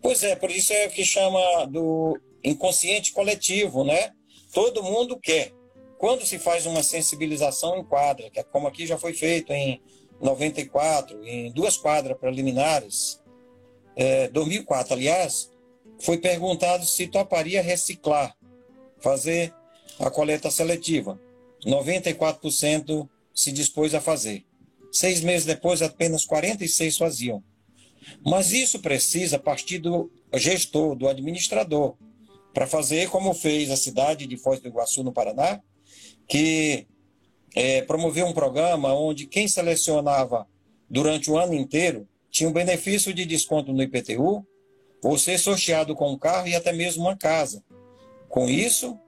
Pois 0.00 0.22
é, 0.22 0.36
por 0.36 0.50
isso 0.50 0.72
é 0.72 0.86
o 0.86 0.90
que 0.90 1.04
chama 1.04 1.66
do 1.66 2.18
inconsciente 2.42 3.12
coletivo, 3.12 3.84
né? 3.84 4.12
Todo 4.52 4.82
mundo 4.82 5.18
quer. 5.18 5.52
Quando 5.98 6.24
se 6.24 6.38
faz 6.38 6.64
uma 6.66 6.82
sensibilização 6.82 7.76
em 7.76 7.84
quadra, 7.84 8.30
que 8.30 8.38
é 8.38 8.44
como 8.44 8.68
aqui 8.68 8.86
já 8.86 8.96
foi 8.96 9.12
feito 9.12 9.52
em 9.52 9.82
94, 10.20 11.24
em 11.24 11.50
duas 11.52 11.76
quadras 11.76 12.16
preliminares, 12.16 13.20
é, 13.96 14.28
2004, 14.28 14.94
aliás, 14.94 15.50
foi 15.98 16.18
perguntado 16.18 16.86
se 16.86 17.08
toparia 17.08 17.60
reciclar, 17.60 18.36
fazer 19.00 19.52
a 19.98 20.08
coleta 20.08 20.50
seletiva. 20.50 21.20
94% 21.66 23.08
se 23.34 23.50
dispôs 23.50 23.94
a 23.94 24.00
fazer. 24.00 24.44
Seis 24.92 25.20
meses 25.20 25.44
depois, 25.44 25.82
apenas 25.82 26.24
46 26.24 26.96
faziam. 26.96 27.42
Mas 28.24 28.52
isso 28.52 28.80
precisa 28.80 29.38
partir 29.38 29.78
do 29.78 30.10
gestor, 30.34 30.94
do 30.94 31.08
administrador, 31.08 31.94
para 32.52 32.66
fazer 32.66 33.08
como 33.08 33.34
fez 33.34 33.70
a 33.70 33.76
cidade 33.76 34.26
de 34.26 34.36
Foz 34.36 34.60
do 34.60 34.68
Iguaçu, 34.68 35.02
no 35.02 35.12
Paraná, 35.12 35.60
que 36.26 36.86
é, 37.54 37.82
promoveu 37.82 38.26
um 38.26 38.32
programa 38.32 38.92
onde 38.94 39.26
quem 39.26 39.46
selecionava 39.48 40.46
durante 40.88 41.30
o 41.30 41.36
ano 41.36 41.54
inteiro 41.54 42.08
tinha 42.30 42.48
um 42.48 42.52
benefício 42.52 43.12
de 43.12 43.24
desconto 43.24 43.72
no 43.72 43.82
IPTU, 43.82 44.46
ou 45.02 45.18
ser 45.18 45.38
sorteado 45.38 45.94
com 45.94 46.12
um 46.12 46.18
carro 46.18 46.48
e 46.48 46.54
até 46.54 46.72
mesmo 46.72 47.04
uma 47.04 47.16
casa. 47.16 47.62
Com 48.28 48.48
isso, 48.48 48.98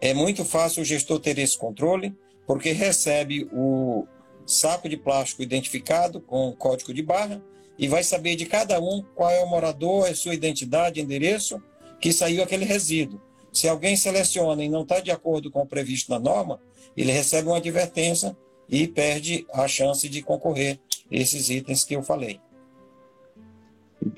é 0.00 0.14
muito 0.14 0.44
fácil 0.44 0.82
o 0.82 0.84
gestor 0.84 1.20
ter 1.20 1.38
esse 1.38 1.56
controle, 1.56 2.16
porque 2.46 2.72
recebe 2.72 3.48
o 3.52 4.06
saco 4.46 4.88
de 4.88 4.96
plástico 4.96 5.42
identificado 5.42 6.20
com 6.20 6.52
código 6.52 6.94
de 6.94 7.02
barra 7.02 7.42
e 7.78 7.86
vai 7.86 8.02
saber 8.02 8.34
de 8.34 8.44
cada 8.44 8.80
um 8.80 9.04
qual 9.14 9.30
é 9.30 9.42
o 9.42 9.48
morador, 9.48 10.08
a 10.08 10.14
sua 10.14 10.34
identidade, 10.34 11.00
endereço, 11.00 11.62
que 12.00 12.12
saiu 12.12 12.42
aquele 12.42 12.64
resíduo. 12.64 13.20
Se 13.52 13.68
alguém 13.68 13.96
seleciona 13.96 14.62
e 14.62 14.68
não 14.68 14.82
está 14.82 15.00
de 15.00 15.10
acordo 15.10 15.50
com 15.50 15.60
o 15.62 15.66
previsto 15.66 16.10
na 16.10 16.18
norma, 16.18 16.60
ele 16.96 17.12
recebe 17.12 17.48
uma 17.48 17.56
advertência 17.56 18.36
e 18.68 18.86
perde 18.86 19.46
a 19.52 19.66
chance 19.66 20.08
de 20.08 20.22
concorrer 20.22 20.78
esses 21.10 21.48
itens 21.48 21.84
que 21.84 21.94
eu 21.94 22.02
falei. 22.02 22.40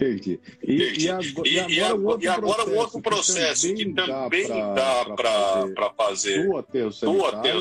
Entendi. 0.00 0.40
E. 0.66 0.80
E, 1.00 1.10
agora, 1.10 1.48
e, 1.48 1.74
e, 1.74 1.80
agora, 1.80 2.18
e 2.22 2.28
agora 2.28 2.70
o 2.70 2.74
outro 2.76 3.00
processo 3.02 3.74
que 3.74 3.92
também, 3.92 4.48
dá 4.48 5.04
para 5.14 5.90
fazer 5.96 6.46
do 6.46 6.56
aterro 6.56 6.90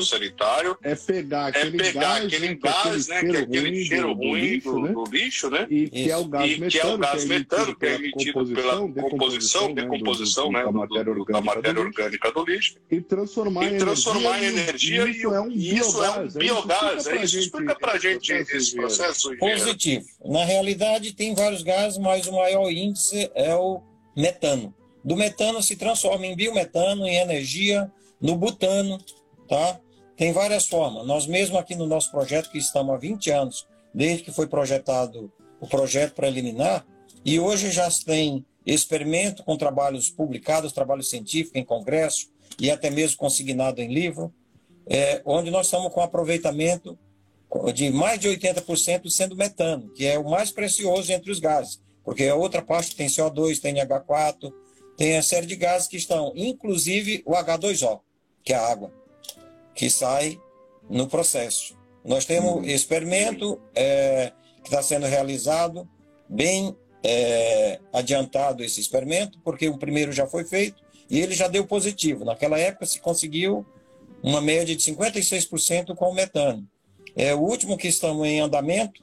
sanitário, 0.02 0.78
é 0.82 0.94
pegar 0.94 1.46
é 1.54 1.60
aquele 1.60 1.76
é 1.76 1.84
pegar 1.84 2.00
gás, 2.00 2.24
aquele 2.24 2.48
né, 2.48 2.58
gás, 2.62 3.08
né, 3.08 3.20
que 3.20 3.36
é 3.36 3.40
aquele 3.40 3.84
cheiro 3.84 4.12
ruim 4.14 4.58
do, 4.58 4.72
do, 4.72 4.76
lixo, 4.76 4.80
né? 4.80 4.92
do 4.92 5.04
lixo, 5.04 5.50
né? 5.50 5.66
E 5.70 5.90
que 5.90 6.10
é 6.10 6.16
o 6.16 6.24
gás 6.24 6.58
metano, 6.58 6.70
que 6.70 6.78
é, 6.78 6.86
o 6.86 6.98
gás 6.98 7.24
metano, 7.26 7.76
que 7.76 7.86
é 7.86 7.94
emitido 7.94 8.46
pela 8.46 8.76
composição, 8.88 9.74
decomposição 9.74 10.52
né, 10.52 10.64
da 10.64 11.40
matéria 11.40 11.80
orgânica 11.80 12.32
do 12.32 12.44
lixo. 12.44 12.76
E 12.90 13.00
transformar 13.00 13.66
em 13.66 14.46
energia. 14.46 15.06
E 15.06 15.76
isso 15.76 16.02
é 16.02 16.10
um 16.20 16.28
biogás. 16.28 17.06
Isso 17.06 17.38
explica 17.38 17.74
para 17.74 17.92
a 17.92 17.98
gente 17.98 18.32
esse 18.32 18.74
processo. 18.74 19.36
Positivo. 19.36 20.06
Na 20.24 20.44
realidade, 20.44 21.12
tem 21.14 21.34
vários 21.34 21.62
gases, 21.62 21.98
mas 21.98 22.29
o 22.30 22.36
maior 22.36 22.70
índice 22.70 23.30
é 23.34 23.54
o 23.54 23.82
metano. 24.16 24.74
Do 25.04 25.16
metano 25.16 25.62
se 25.62 25.76
transforma 25.76 26.26
em 26.26 26.36
biometano, 26.36 27.06
em 27.06 27.16
energia, 27.16 27.90
no 28.20 28.36
butano, 28.36 28.98
tá? 29.48 29.80
Tem 30.16 30.32
várias 30.32 30.66
formas. 30.66 31.06
Nós 31.06 31.26
mesmo 31.26 31.58
aqui 31.58 31.74
no 31.74 31.86
nosso 31.86 32.10
projeto, 32.10 32.50
que 32.50 32.58
estamos 32.58 32.94
há 32.94 32.98
20 32.98 33.30
anos, 33.30 33.66
desde 33.94 34.24
que 34.24 34.32
foi 34.32 34.46
projetado 34.46 35.32
o 35.60 35.66
projeto 35.66 36.14
preliminar, 36.14 36.86
e 37.24 37.38
hoje 37.40 37.70
já 37.70 37.88
tem 38.04 38.44
experimento 38.64 39.42
com 39.42 39.56
trabalhos 39.56 40.10
publicados, 40.10 40.72
trabalho 40.72 41.02
científico 41.02 41.58
em 41.58 41.64
congresso 41.64 42.30
e 42.58 42.70
até 42.70 42.90
mesmo 42.90 43.16
consignado 43.16 43.80
em 43.80 43.92
livro, 43.92 44.32
é, 44.86 45.22
onde 45.24 45.50
nós 45.50 45.66
estamos 45.66 45.92
com 45.92 46.00
aproveitamento 46.00 46.98
de 47.74 47.90
mais 47.90 48.20
de 48.20 48.28
80% 48.28 49.08
sendo 49.08 49.36
metano, 49.36 49.90
que 49.94 50.06
é 50.06 50.18
o 50.18 50.28
mais 50.28 50.50
precioso 50.50 51.10
entre 51.12 51.30
os 51.30 51.40
gases. 51.40 51.80
Porque 52.10 52.26
a 52.26 52.34
outra 52.34 52.60
parte 52.60 52.96
tem 52.96 53.06
CO2, 53.06 53.60
tem 53.60 53.76
H4, 53.76 54.52
tem 54.96 55.16
a 55.16 55.22
série 55.22 55.46
de 55.46 55.54
gases 55.54 55.86
que 55.86 55.96
estão, 55.96 56.32
inclusive 56.34 57.22
o 57.24 57.34
H2O, 57.34 58.00
que 58.42 58.52
é 58.52 58.56
a 58.56 58.66
água, 58.66 58.92
que 59.76 59.88
sai 59.88 60.36
no 60.88 61.06
processo. 61.06 61.78
Nós 62.04 62.24
temos 62.24 62.52
uhum. 62.52 62.64
experimento 62.64 63.60
é, 63.76 64.32
que 64.60 64.70
está 64.70 64.82
sendo 64.82 65.06
realizado, 65.06 65.88
bem 66.28 66.76
é, 67.04 67.78
adiantado 67.92 68.64
esse 68.64 68.80
experimento, 68.80 69.38
porque 69.44 69.68
o 69.68 69.78
primeiro 69.78 70.10
já 70.10 70.26
foi 70.26 70.42
feito 70.42 70.82
e 71.08 71.20
ele 71.20 71.36
já 71.36 71.46
deu 71.46 71.64
positivo. 71.64 72.24
Naquela 72.24 72.58
época 72.58 72.86
se 72.86 72.98
conseguiu 72.98 73.64
uma 74.20 74.40
média 74.40 74.74
de 74.74 74.82
56% 74.82 75.94
com 75.94 76.06
o 76.06 76.14
metano. 76.14 76.66
É, 77.14 77.32
o 77.36 77.38
último 77.38 77.78
que 77.78 77.86
estamos 77.86 78.26
em 78.26 78.40
andamento 78.40 79.00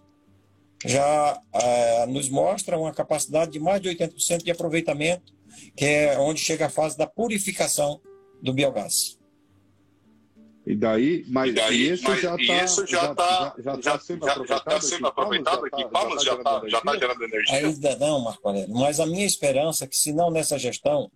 já 0.85 1.41
é, 1.53 2.05
nos 2.05 2.29
mostra 2.29 2.77
uma 2.77 2.93
capacidade 2.93 3.51
de 3.51 3.59
mais 3.59 3.81
de 3.81 3.89
80% 3.89 4.43
de 4.43 4.51
aproveitamento, 4.51 5.33
que 5.75 5.85
é 5.85 6.19
onde 6.19 6.39
chega 6.39 6.67
a 6.67 6.69
fase 6.69 6.97
da 6.97 7.07
purificação 7.07 7.99
do 8.41 8.53
biogás. 8.53 9.17
E 10.65 10.75
daí, 10.75 11.23
mas 11.29 11.49
e 11.49 11.53
daí, 11.53 11.89
isso 11.91 12.03
mas, 12.03 12.21
já 12.21 12.35
está 12.35 12.65
já, 12.85 13.15
tá, 13.15 13.55
já, 13.57 13.75
já, 13.75 13.91
tá 13.93 13.99
sendo, 13.99 14.25
já, 14.25 14.31
aproveitado, 14.33 14.63
tá 14.65 14.81
sendo 14.81 15.07
aproveitado 15.07 15.65
aqui? 15.65 15.85
Palmas 15.89 16.23
já 16.23 16.33
está 16.35 16.61
já 16.67 16.81
tá 16.81 16.97
gerando 16.97 17.23
energia? 17.23 17.55
Ainda 17.55 17.95
não, 17.95 18.19
Marco 18.19 18.45
Aurélio, 18.45 18.75
mas 18.75 18.99
a 18.99 19.05
minha 19.05 19.25
esperança 19.25 19.85
é 19.85 19.87
que, 19.87 19.95
se 19.95 20.11
não 20.11 20.29
nessa 20.29 20.59
gestão, 20.59 21.09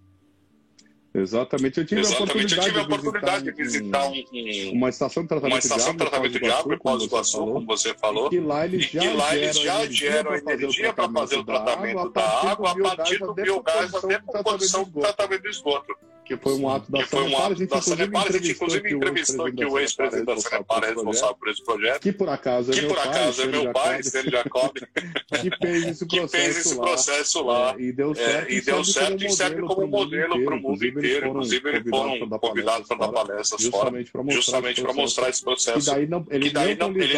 Exatamente. 1.13 1.79
Eu 1.79 1.85
tive 1.85 2.01
Exatamente. 2.01 2.31
a 2.31 2.33
oportunidade, 2.33 2.67
eu 2.67 2.73
tive 2.73 2.79
a 2.79 2.83
oportunidade 2.83 3.43
de 3.45 3.51
visitar, 3.51 4.07
um, 4.07 4.13
um, 4.13 4.71
uma 4.73 4.89
estação 4.89 5.23
de 5.23 5.29
tratamento, 5.29 5.53
uma 5.53 5.59
estação 5.59 5.91
de, 5.91 5.97
tratamento 5.97 6.39
de 6.39 6.51
água, 6.51 6.77
Pós 6.77 6.99
do 6.99 7.05
Iguaçu, 7.05 7.37
como 7.37 7.65
você 7.65 7.93
falou. 7.95 8.27
E 8.27 8.29
que 8.29 8.39
lá 8.39 8.65
eles 8.65 8.85
já, 8.85 9.13
lá 9.13 9.35
eles 9.35 9.59
já 9.59 9.85
geram 9.87 10.35
energia 10.35 10.93
para 10.93 11.09
fazer 11.09 11.37
o 11.37 11.43
tratamento 11.43 12.09
da 12.09 12.51
água 12.51 12.71
a 12.71 12.95
partir 12.95 13.17
do 13.19 13.33
biogás 13.33 13.93
até 13.93 14.19
por 14.19 14.43
condição 14.43 14.83
de 14.83 14.91
tratamento 14.91 15.41
do 15.41 15.49
esgoto 15.49 15.95
que 16.29 16.37
foi 16.37 16.53
um 16.53 16.69
ato 16.69 16.91
da 16.91 17.03
Sanepar. 17.03 17.45
A 17.45 17.55
gente, 17.55 17.69
da 17.69 17.81
Sanepar, 17.81 18.27
a 18.27 18.31
gente 18.31 18.51
inclusive 18.51 18.93
entrevistou 18.93 19.45
aqui 19.47 19.65
o 19.65 19.79
ex-presidente 19.79 20.25
da 20.27 20.37
Sanepar, 20.37 20.83
responsável 20.83 21.35
por 21.35 21.49
esse 21.49 21.63
projeto. 21.63 22.01
Que 22.01 22.11
por 22.11 22.29
acaso 22.29 22.71
é 22.71 22.75
que 22.75 22.81
meu 22.81 22.89
por 22.89 22.97
pai, 22.97 23.07
acaso 23.07 23.41
é 23.41 23.45
meu 23.47 23.73
pai, 23.73 24.03
Sérgio 24.03 24.31
Jacob. 24.31 24.71
que 25.39 25.57
fez 25.57 25.87
esse 25.87 26.05
processo, 26.05 26.29
fez 26.29 26.57
esse 26.57 26.75
processo 26.75 27.43
lá. 27.43 27.75
É, 27.75 27.81
e 27.81 27.91
deu 27.91 28.13
certo, 28.13 28.47
é, 28.47 28.53
e, 28.53 28.61
deu 28.61 28.83
certo 28.83 29.25
e 29.25 29.31
serve 29.31 29.61
como 29.63 29.87
modelo 29.87 30.45
para 30.45 30.55
o 30.55 30.59
mundo 30.59 30.85
inteiro. 30.85 31.29
Inclusive, 31.29 31.69
eles 31.69 31.89
foram 31.89 32.29
convidados 32.29 32.87
para 32.87 32.97
dar 32.97 33.11
palestras 33.11 33.65
fora, 33.65 34.05
justamente 34.29 34.81
para 34.83 34.93
mostrar 34.93 35.29
esse 35.29 35.43
processo. 35.43 35.79
Que 35.79 35.95
daí, 35.95 36.07
não, 36.07 36.23
ele, 36.29 36.51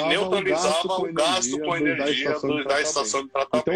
neutralizava 0.07 0.88
o 0.88 1.14
gasto 1.14 1.59
com 1.59 1.76
energia 1.76 2.34
da 2.66 2.82
estação 2.82 3.24
de 3.26 3.30
tratamento. 3.30 3.70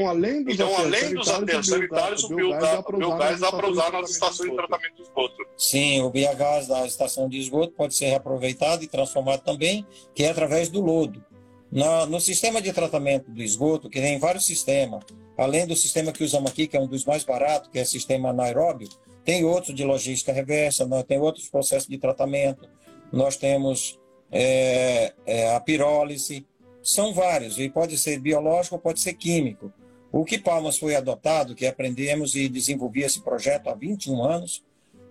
Então, 0.49 0.77
além 0.77 1.13
dos 1.13 1.29
aterros 1.29 1.67
sanitários, 1.67 2.23
o 2.23 2.29
biogás 2.29 3.41
dá 3.41 3.51
para 3.51 3.69
usar 3.69 3.91
nas 3.91 4.11
estações 4.11 4.49
de 4.49 4.55
tratamento 4.55 4.95
de 4.95 5.09
esgoto. 5.26 5.45
Sim, 5.57 6.01
o 6.01 6.09
biogás 6.09 6.67
da 6.67 6.86
estação 6.86 7.28
de 7.28 7.39
esgoto 7.39 7.73
pode 7.73 7.95
ser 7.95 8.07
reaproveitado 8.07 8.84
e 8.84 8.88
transformado 8.88 9.41
também, 9.43 9.86
que 10.13 10.23
é 10.23 10.30
através 10.30 10.69
do 10.69 10.82
lodo. 10.82 11.23
Na, 11.71 12.05
no 12.05 12.19
sistema 12.19 12.61
de 12.61 12.71
tratamento 12.71 13.32
do 13.32 13.41
esgoto, 13.41 13.89
que 13.89 13.99
tem 13.99 14.17
vários 14.19 14.45
sistemas, 14.45 15.03
além 15.38 15.65
do 15.65 15.76
sistema 15.76 16.11
que 16.11 16.23
usamos 16.23 16.51
aqui, 16.51 16.67
que 16.67 16.78
é 16.78 16.80
um 16.80 16.88
dos 16.88 17.03
mais 17.03 17.23
baratos, 17.23 17.69
que 17.69 17.80
é 17.80 17.82
o 17.82 17.86
sistema 17.86 18.30
anaeróbio, 18.30 18.88
tem 19.23 19.43
outros 19.43 19.76
de 19.76 19.84
logística 19.84 20.32
reversa, 20.32 20.86
nós 20.86 21.03
tem 21.03 21.19
outros 21.19 21.49
processos 21.49 21.89
de 21.89 21.97
tratamento, 21.97 22.69
nós 23.11 23.36
temos 23.36 23.99
é, 24.32 25.13
é, 25.26 25.55
a 25.55 25.59
pirólise, 25.59 26.45
são 26.82 27.13
vários, 27.13 27.57
e 27.57 27.67
pode 27.67 27.97
ser 27.97 28.19
biológico 28.19 28.78
pode 28.78 28.99
ser 28.99 29.13
químico. 29.13 29.73
O 30.11 30.23
que 30.23 30.38
Palmas 30.38 30.78
foi 30.78 30.95
adotado, 30.95 31.55
que 31.55 31.65
aprendemos 31.65 32.36
e 32.36 32.47
desenvolvi 32.47 33.01
esse 33.01 33.21
projeto 33.21 33.67
há 33.67 33.73
21 33.73 34.23
anos, 34.23 34.63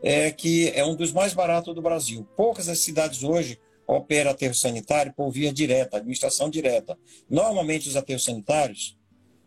é 0.06 0.30
que 0.30 0.68
é 0.74 0.84
um 0.84 0.94
dos 0.94 1.12
mais 1.12 1.32
baratos 1.32 1.74
do 1.74 1.80
Brasil. 1.80 2.28
Poucas 2.36 2.66
das 2.66 2.80
cidades 2.80 3.22
hoje 3.22 3.58
operam 3.86 4.30
aterro 4.30 4.54
sanitário 4.54 5.14
por 5.16 5.30
via 5.30 5.50
direta, 5.50 5.96
administração 5.96 6.50
direta. 6.50 6.96
Normalmente 7.28 7.88
os 7.88 7.96
aterros 7.96 8.22
sanitários 8.22 8.98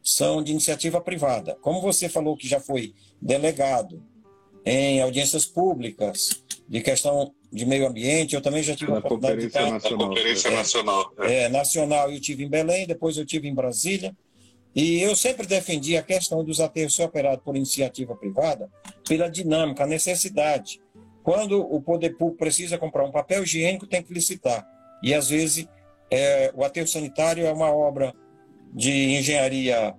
são 0.01 0.41
de 0.41 0.51
iniciativa 0.51 0.99
privada. 0.99 1.55
Como 1.61 1.79
você 1.79 2.09
falou 2.09 2.35
que 2.35 2.47
já 2.47 2.59
foi 2.59 2.95
delegado 3.21 4.03
em 4.65 4.99
audiências 4.99 5.45
públicas 5.45 6.43
de 6.67 6.81
questão 6.81 7.31
de 7.53 7.65
meio 7.65 7.87
ambiente, 7.87 8.33
eu 8.33 8.41
também 8.41 8.63
já 8.63 8.75
tive 8.75 8.91
a 8.91 8.97
oportunidade 8.97 9.41
de 9.41 9.47
estar 9.47 9.69
nacional, 9.69 10.09
Conferência 10.09 10.49
Nacional. 10.49 11.13
É, 11.19 11.43
é, 11.43 11.49
nacional 11.49 12.11
eu 12.11 12.19
tive 12.19 12.43
em 12.43 12.49
Belém, 12.49 12.87
depois 12.87 13.15
eu 13.15 13.25
tive 13.25 13.47
em 13.47 13.53
Brasília. 13.53 14.15
E 14.77 15.01
eu 15.01 15.15
sempre 15.15 15.47
defendi 15.47 15.97
a 15.97 16.03
questão 16.03 16.43
dos 16.43 16.59
aterros 16.59 16.93
ser 16.95 17.01
operados 17.01 17.43
por 17.43 17.55
iniciativa 17.55 18.15
privada 18.15 18.69
pela 19.07 19.27
dinâmica, 19.27 19.83
a 19.83 19.87
necessidade. 19.87 20.79
Quando 21.23 21.59
o 21.59 21.81
poder 21.81 22.11
público 22.11 22.37
precisa 22.37 22.77
comprar 22.77 23.03
um 23.03 23.11
papel 23.11 23.41
higiênico, 23.41 23.87
tem 23.87 24.03
que 24.03 24.13
licitar. 24.13 24.63
E, 25.01 25.15
às 25.15 25.29
vezes, 25.29 25.67
é, 26.11 26.53
o 26.55 26.63
aterro 26.63 26.87
sanitário 26.87 27.43
é 27.43 27.51
uma 27.51 27.71
obra 27.71 28.13
de 28.71 28.91
engenharia 29.17 29.95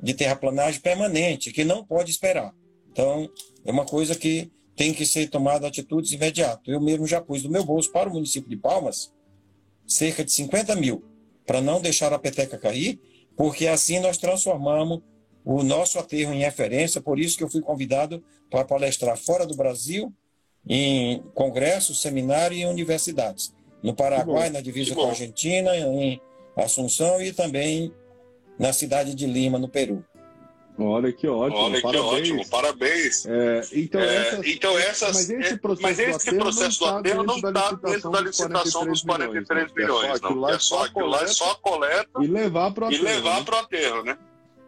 de 0.00 0.14
terraplanagem 0.14 0.80
permanente, 0.80 1.52
que 1.52 1.64
não 1.64 1.84
pode 1.84 2.12
esperar. 2.12 2.54
Então, 2.92 3.28
é 3.64 3.72
uma 3.72 3.84
coisa 3.84 4.14
que 4.14 4.48
tem 4.76 4.94
que 4.94 5.04
ser 5.04 5.28
tomada 5.28 5.66
atitudes 5.66 6.12
imediatas. 6.12 6.68
Eu 6.68 6.80
mesmo 6.80 7.04
já 7.04 7.20
pus 7.20 7.42
do 7.42 7.50
meu 7.50 7.64
bolso 7.64 7.90
para 7.90 8.08
o 8.08 8.12
município 8.12 8.48
de 8.48 8.56
Palmas 8.56 9.12
cerca 9.88 10.24
de 10.24 10.30
50 10.30 10.76
mil, 10.76 11.02
para 11.44 11.60
não 11.60 11.80
deixar 11.80 12.12
a 12.12 12.18
peteca 12.18 12.56
cair 12.56 13.00
porque 13.40 13.66
assim 13.66 14.00
nós 14.00 14.18
transformamos 14.18 15.00
o 15.46 15.62
nosso 15.62 15.98
aterro 15.98 16.34
em 16.34 16.40
referência, 16.40 17.00
por 17.00 17.18
isso 17.18 17.38
que 17.38 17.42
eu 17.42 17.48
fui 17.48 17.62
convidado 17.62 18.22
para 18.50 18.66
palestrar 18.66 19.16
fora 19.16 19.46
do 19.46 19.56
Brasil, 19.56 20.12
em 20.68 21.22
congressos, 21.34 22.02
seminários 22.02 22.60
e 22.60 22.66
universidades. 22.66 23.50
No 23.82 23.94
Paraguai, 23.94 24.50
na 24.50 24.60
divisa 24.60 24.94
com 24.94 25.06
a 25.06 25.08
Argentina, 25.08 25.74
em 25.74 26.20
Assunção 26.54 27.22
e 27.22 27.32
também 27.32 27.90
na 28.58 28.74
cidade 28.74 29.14
de 29.14 29.26
Lima, 29.26 29.58
no 29.58 29.70
Peru. 29.70 30.04
Olha 30.82 31.12
que 31.12 31.28
ótimo, 31.28 31.60
Olha 31.60 31.80
parabéns. 31.82 32.10
que 32.10 32.16
ótimo, 32.16 32.48
parabéns. 32.48 33.26
É, 33.26 33.60
então, 33.72 34.00
é, 34.00 34.16
essas, 34.16 34.46
então 34.46 34.78
essas, 34.78 35.12
mas 35.12 35.30
esse 35.30 35.56
processo, 35.58 35.82
mas 35.82 35.98
esse 35.98 36.30
do, 36.30 36.36
processo 36.38 36.78
do 36.78 36.86
aterro 36.86 37.22
não 37.22 37.36
está 37.36 37.72
dentro 37.72 38.10
da 38.10 38.20
licitação 38.20 38.86
dos 38.86 39.02
43 39.02 39.72
milhões, 39.74 40.20
não. 40.20 40.48
É 40.48 40.58
só 40.58 40.84
aquilo 40.84 41.06
lá 41.06 41.22
é 41.22 41.26
só 41.26 41.54
coleta 41.56 42.08
e 42.20 42.26
levar 42.26 42.72
para 42.72 42.84
o 42.84 42.88
aterro. 42.88 43.02
E 43.02 43.04
levar 43.04 43.38
né? 43.38 43.44
para 43.44 43.56
o 43.56 43.58
aterro, 43.58 44.02
né? 44.04 44.18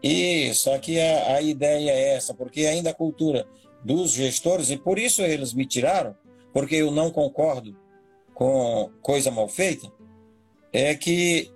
Isso, 0.02 0.70
aqui 0.70 1.00
a, 1.00 1.36
a 1.36 1.42
ideia 1.42 1.90
é 1.90 2.14
essa, 2.14 2.34
porque 2.34 2.66
ainda 2.66 2.90
a 2.90 2.94
cultura 2.94 3.46
dos 3.82 4.10
gestores, 4.10 4.70
e 4.70 4.76
por 4.76 4.98
isso 4.98 5.22
eles 5.22 5.54
me 5.54 5.64
tiraram, 5.64 6.14
porque 6.52 6.76
eu 6.76 6.90
não 6.90 7.10
concordo 7.10 7.76
com 8.34 8.90
coisa 9.00 9.30
mal 9.30 9.48
feita, 9.48 9.90
é 10.72 10.94
que 10.94 11.50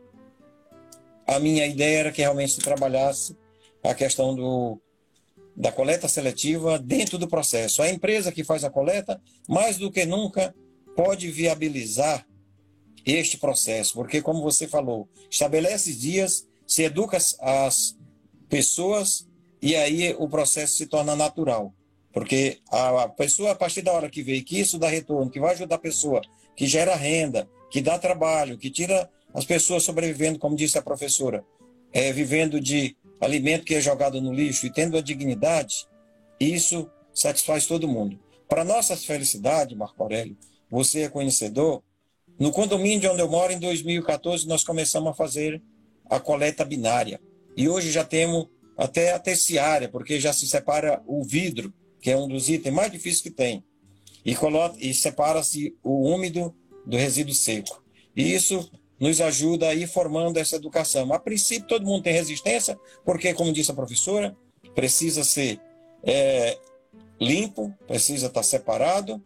a 1.27 1.39
minha 1.39 1.67
ideia 1.67 1.99
era 1.99 2.13
que 2.13 2.23
realmente 2.23 2.53
se 2.53 2.61
trabalhasse 2.61 3.37
a 3.87 3.95
questão 3.95 4.35
do, 4.35 4.81
da 5.57 5.73
coleta 5.73 6.09
seletiva 6.09 6.79
dentro 6.79 7.19
do 7.19 7.29
processo. 7.29 7.83
A 7.83 7.91
empresa 7.91 8.33
que 8.33 8.45
faz 8.45 8.65
a 8.65 8.71
coleta, 8.71 9.21
mais 9.49 9.79
do 9.79 9.91
que 9.91 10.05
nunca, 10.05 10.55
pode 10.95 11.31
viabilizar 11.31 12.27
este 13.05 13.39
processo, 13.39 13.95
porque, 13.95 14.21
como 14.21 14.43
você 14.43 14.67
falou, 14.67 15.09
estabelece 15.31 15.95
dias, 15.95 16.47
se 16.67 16.83
educa 16.83 17.17
as 17.17 17.97
pessoas 18.49 19.29
e 19.63 19.77
aí 19.77 20.15
o 20.19 20.29
processo 20.29 20.77
se 20.77 20.87
torna 20.87 21.15
natural. 21.15 21.73
Porque 22.13 22.59
a 22.71 23.09
pessoa, 23.09 23.53
a 23.53 23.55
partir 23.55 23.83
da 23.83 23.93
hora 23.93 24.11
que 24.11 24.23
vê 24.23 24.41
que 24.41 24.59
isso 24.59 24.79
dá 24.79 24.89
retorno, 24.89 25.31
que 25.31 25.39
vai 25.39 25.53
ajudar 25.53 25.77
a 25.77 25.79
pessoa, 25.79 26.21
que 26.57 26.67
gera 26.67 26.97
renda, 26.97 27.49
que 27.71 27.81
dá 27.81 27.99
trabalho, 27.99 28.59
que 28.59 28.71
tira 28.71 29.09
as 29.33 29.45
pessoas 29.45 29.83
sobrevivendo, 29.83 30.39
como 30.39 30.57
disse 30.57 30.79
a 30.79 30.83
professora, 30.83 31.45
é, 31.93 32.11
vivendo 32.13 32.61
de 32.61 32.97
alimento 33.21 33.65
que 33.65 33.75
é 33.75 33.81
jogado 33.81 34.21
no 34.21 34.33
lixo 34.33 34.67
e 34.67 34.73
tendo 34.73 34.97
a 34.97 35.01
dignidade, 35.01 35.87
isso 36.39 36.91
satisfaz 37.15 37.67
todo 37.67 37.89
mundo. 37.89 38.19
Para 38.49 38.65
nossa 38.65 38.97
felicidade, 38.97 39.75
Marco 39.75 40.03
Aurélio, 40.03 40.37
você 40.71 41.03
é 41.03 41.09
conhecedor 41.09 41.83
No 42.39 42.51
condomínio 42.51 43.13
onde 43.13 43.23
eu 43.23 43.31
moro, 43.31 43.53
em 43.53 43.59
2014, 43.59 44.47
nós 44.47 44.63
começamos 44.63 45.11
a 45.11 45.15
fazer 45.15 45.63
a 46.09 46.21
coleta 46.21 46.65
binária. 46.65 47.19
E 47.57 47.67
hoje 47.67 47.91
já 47.91 48.05
temos 48.05 48.49
até 48.77 49.13
a 49.13 49.19
terciária, 49.19 49.89
porque 49.89 50.21
já 50.21 50.35
se 50.35 50.47
separa 50.47 51.03
o 51.07 51.25
vidro, 51.25 51.73
que 52.01 52.11
é 52.11 52.17
um 52.17 52.29
dos 52.29 52.51
itens 52.51 52.75
mais 52.75 52.93
difíceis 52.93 53.23
que 53.23 53.31
tem, 53.31 53.65
e, 54.25 54.37
e 54.79 54.93
separa-se 54.93 55.75
o 55.83 56.07
úmido 56.11 56.55
do 56.87 56.97
resíduo 56.97 57.35
seco. 57.35 57.83
E 58.15 58.35
isso 58.35 58.71
nos 58.99 59.21
ajuda 59.21 59.69
a 59.69 59.75
ir 59.75 59.87
formando 59.87 60.39
essa 60.39 60.57
educação. 60.57 61.13
A 61.13 61.19
princípio, 61.19 61.69
todo 61.69 61.87
mundo 61.87 62.03
tem 62.03 62.13
resistência, 62.13 62.79
porque, 63.05 63.35
como 63.35 63.53
disse 63.53 63.71
a 63.71 63.75
professora, 63.75 64.37
precisa 64.75 65.25
ser 65.25 65.61
é, 66.03 66.59
limpo, 67.21 67.75
precisa 67.87 68.27
estar 68.27 68.43
separado 68.43 69.23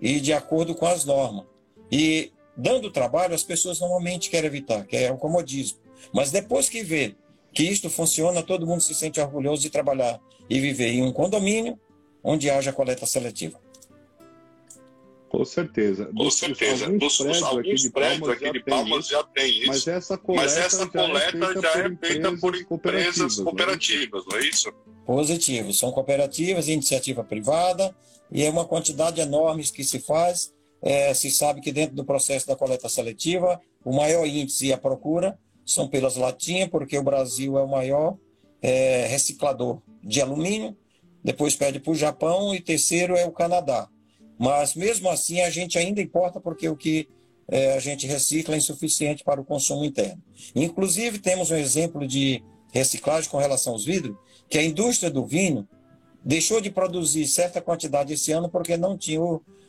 e 0.00 0.20
de 0.20 0.32
acordo 0.32 0.74
com 0.74 0.86
as 0.86 1.04
normas. 1.04 1.44
E 1.90 2.32
dando 2.56 2.90
trabalho, 2.90 3.34
as 3.34 3.42
pessoas 3.42 3.80
normalmente 3.80 4.30
querem 4.30 4.48
evitar, 4.48 4.86
que 4.86 4.96
é 4.96 5.12
o 5.12 5.18
comodismo. 5.18 5.78
Mas 6.12 6.30
depois 6.30 6.68
que 6.68 6.82
vê 6.82 7.14
que 7.52 7.64
isto 7.64 7.90
funciona, 7.90 8.42
todo 8.42 8.66
mundo 8.66 8.80
se 8.80 8.94
sente 8.94 9.20
orgulhoso 9.20 9.62
de 9.62 9.70
trabalhar 9.70 10.20
e 10.48 10.60
viver 10.60 10.88
em 10.88 11.02
um 11.02 11.12
condomínio 11.12 11.78
onde 12.22 12.50
haja 12.50 12.72
coleta 12.72 13.06
seletiva. 13.06 13.60
Com 15.30 15.44
certeza. 15.44 16.06
Com 16.06 16.14
dos, 16.14 16.38
certeza. 16.38 16.86
Alguns, 16.86 17.18
prédios, 17.18 17.44
aqui 17.44 17.74
de 17.76 17.90
Palmas, 17.90 18.28
aqui 18.28 18.50
de 18.50 18.64
Palmas 18.64 19.06
já, 19.06 19.22
tem 19.22 19.58
isso. 19.60 19.68
Mas 19.68 19.86
essa 19.86 20.18
coleta, 20.18 20.42
mas 20.42 20.56
essa 20.56 20.86
coleta 20.88 21.60
já, 21.60 21.68
é 21.68 21.96
feita, 21.96 22.36
por 22.36 22.56
empresas, 22.56 22.64
cooperativas, 22.64 23.36
cooperativas 23.36 24.24
não 24.26 24.38
é 24.38 24.40
isso? 24.42 24.72
Positivo. 25.06 25.72
São 25.72 25.92
cooperativas, 25.92 26.66
iniciativa 26.66 27.22
privada, 27.22 27.94
e 28.28 28.42
é 28.42 28.50
uma 28.50 28.64
quantidade 28.64 29.20
enorme 29.20 29.62
que 29.62 29.84
se 29.84 30.00
faz. 30.00 30.52
É, 30.82 31.14
se 31.14 31.30
sabe 31.30 31.60
que 31.60 31.70
dentro 31.70 31.94
do 31.94 32.04
processo 32.04 32.48
da 32.48 32.56
coleta 32.56 32.88
seletiva, 32.88 33.60
o 33.84 33.94
maior 33.94 34.26
índice 34.26 34.66
e 34.66 34.72
a 34.72 34.78
procura 34.78 35.38
são 35.64 35.86
pelas 35.86 36.16
latinhas, 36.16 36.68
porque 36.68 36.98
o 36.98 37.04
Brasil 37.04 37.56
é 37.56 37.62
o 37.62 37.68
maior 37.68 38.16
é, 38.60 39.06
reciclador 39.06 39.80
de 40.02 40.20
alumínio, 40.20 40.76
depois 41.22 41.54
pede 41.54 41.78
para 41.78 41.92
o 41.92 41.94
Japão 41.94 42.52
e 42.52 42.60
terceiro 42.60 43.14
é 43.14 43.24
o 43.24 43.30
Canadá. 43.30 43.88
Mas 44.40 44.74
mesmo 44.74 45.10
assim 45.10 45.42
a 45.42 45.50
gente 45.50 45.76
ainda 45.76 46.00
importa 46.00 46.40
porque 46.40 46.66
o 46.66 46.74
que 46.74 47.06
é, 47.46 47.74
a 47.74 47.78
gente 47.78 48.06
recicla 48.06 48.54
é 48.54 48.58
insuficiente 48.58 49.22
para 49.22 49.38
o 49.38 49.44
consumo 49.44 49.84
interno. 49.84 50.22
Inclusive 50.56 51.18
temos 51.18 51.50
um 51.50 51.56
exemplo 51.56 52.08
de 52.08 52.42
reciclagem 52.72 53.28
com 53.28 53.36
relação 53.36 53.74
aos 53.74 53.84
vidros, 53.84 54.16
que 54.48 54.56
a 54.56 54.64
indústria 54.64 55.10
do 55.10 55.26
vinho 55.26 55.68
deixou 56.24 56.58
de 56.58 56.70
produzir 56.70 57.26
certa 57.26 57.60
quantidade 57.60 58.14
esse 58.14 58.32
ano 58.32 58.48
porque 58.48 58.78
não 58.78 58.96
tinha 58.96 59.20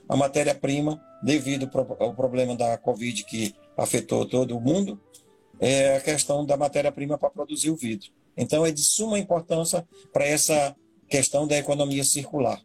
a 0.08 0.16
matéria-prima 0.16 1.02
devido 1.22 1.70
ao 2.00 2.16
problema 2.16 2.56
da 2.56 2.78
Covid 2.78 3.26
que 3.26 3.54
afetou 3.76 4.26
todo 4.26 4.56
o 4.56 4.62
mundo, 4.62 4.98
é 5.60 5.98
a 5.98 6.02
questão 6.02 6.46
da 6.46 6.56
matéria-prima 6.56 7.18
para 7.18 7.30
produzir 7.30 7.72
o 7.72 7.76
vidro. 7.76 8.10
Então 8.38 8.66
é 8.66 8.72
de 8.72 8.86
suma 8.86 9.20
importância 9.20 9.86
para 10.14 10.26
essa 10.26 10.74
questão 11.10 11.46
da 11.46 11.58
economia 11.58 12.06
circular. 12.06 12.62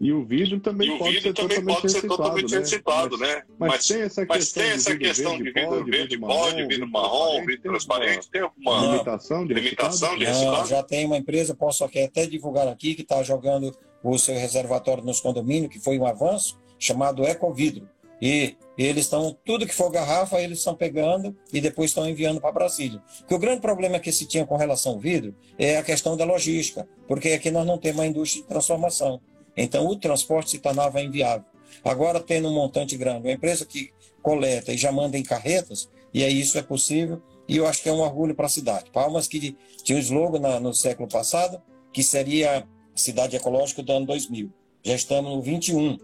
E 0.00 0.12
o 0.12 0.24
vidro 0.24 0.58
também, 0.60 0.96
pode, 0.96 1.12
vidro 1.12 1.28
ser 1.28 1.34
também 1.34 1.58
totalmente 1.58 1.80
pode 1.82 1.92
ser 1.92 2.08
totalmente 2.08 2.54
reciclado, 2.54 3.18
né? 3.18 3.26
né? 3.34 3.42
Mas, 3.58 3.70
mas, 3.70 3.86
tem 3.86 4.00
essa 4.00 4.24
questão, 4.26 4.62
tem 4.62 4.72
essa 4.72 4.92
de, 4.92 4.98
questão 4.98 5.36
de 5.36 5.42
vidro 5.52 5.84
verde, 5.84 6.18
pode, 6.18 6.66
vidro 6.66 6.88
marrom, 6.88 7.44
vidro 7.44 7.62
transparente, 7.70 8.30
tem 8.30 8.40
alguma 8.40 8.80
limitação 8.80 9.46
de 9.46 9.52
limitação 9.52 10.16
de 10.16 10.24
reciclado? 10.24 10.68
já 10.68 10.82
tem 10.82 11.04
uma 11.04 11.18
empresa, 11.18 11.54
posso 11.54 11.84
aqui 11.84 12.00
até 12.02 12.24
divulgar 12.24 12.66
aqui, 12.66 12.94
que 12.94 13.02
está 13.02 13.22
jogando 13.22 13.76
o 14.02 14.16
seu 14.16 14.34
reservatório 14.34 15.04
nos 15.04 15.20
condomínios, 15.20 15.70
que 15.70 15.78
foi 15.78 15.98
um 15.98 16.06
avanço, 16.06 16.58
chamado 16.78 17.22
Ecovidro. 17.24 17.86
E 18.22 18.56
eles 18.76 19.04
estão, 19.04 19.36
tudo 19.44 19.66
que 19.66 19.74
for 19.74 19.90
garrafa, 19.90 20.40
eles 20.40 20.58
estão 20.58 20.74
pegando 20.74 21.36
e 21.52 21.60
depois 21.60 21.90
estão 21.90 22.08
enviando 22.08 22.40
para 22.40 22.52
Brasília. 22.52 23.02
Porque 23.20 23.34
o 23.34 23.38
grande 23.38 23.60
problema 23.60 23.98
que 23.98 24.12
se 24.12 24.26
tinha 24.26 24.46
com 24.46 24.56
relação 24.56 24.92
ao 24.92 24.98
vidro 24.98 25.34
é 25.58 25.76
a 25.76 25.82
questão 25.82 26.16
da 26.16 26.24
logística, 26.24 26.86
porque 27.06 27.28
aqui 27.28 27.50
nós 27.50 27.66
não 27.66 27.78
temos 27.78 27.98
uma 27.98 28.06
indústria 28.06 28.42
de 28.42 28.48
transformação. 28.48 29.20
Então, 29.62 29.86
o 29.86 29.94
transporte 29.94 30.52
se 30.52 30.58
tornava 30.58 31.02
inviável. 31.02 31.44
Agora, 31.84 32.18
tendo 32.18 32.48
um 32.48 32.54
montante 32.54 32.96
grande, 32.96 33.26
uma 33.26 33.32
empresa 33.32 33.66
que 33.66 33.92
coleta 34.22 34.72
e 34.72 34.78
já 34.78 34.90
manda 34.90 35.18
em 35.18 35.22
carretas, 35.22 35.86
e 36.14 36.24
aí 36.24 36.40
isso 36.40 36.56
é 36.56 36.62
possível, 36.62 37.20
e 37.46 37.58
eu 37.58 37.66
acho 37.66 37.82
que 37.82 37.88
é 37.90 37.92
um 37.92 38.00
orgulho 38.00 38.34
para 38.34 38.46
a 38.46 38.48
cidade. 38.48 38.90
Palmas 38.90 39.28
que 39.28 39.54
tinha 39.82 39.98
um 39.98 40.00
slogan 40.00 40.40
na, 40.40 40.58
no 40.58 40.72
século 40.72 41.06
passado, 41.06 41.60
que 41.92 42.02
seria 42.02 42.66
cidade 42.94 43.36
ecológica 43.36 43.82
do 43.82 43.92
ano 43.92 44.06
2000. 44.06 44.50
Já 44.82 44.94
estamos 44.94 45.30
no 45.30 45.42
21. 45.42 45.98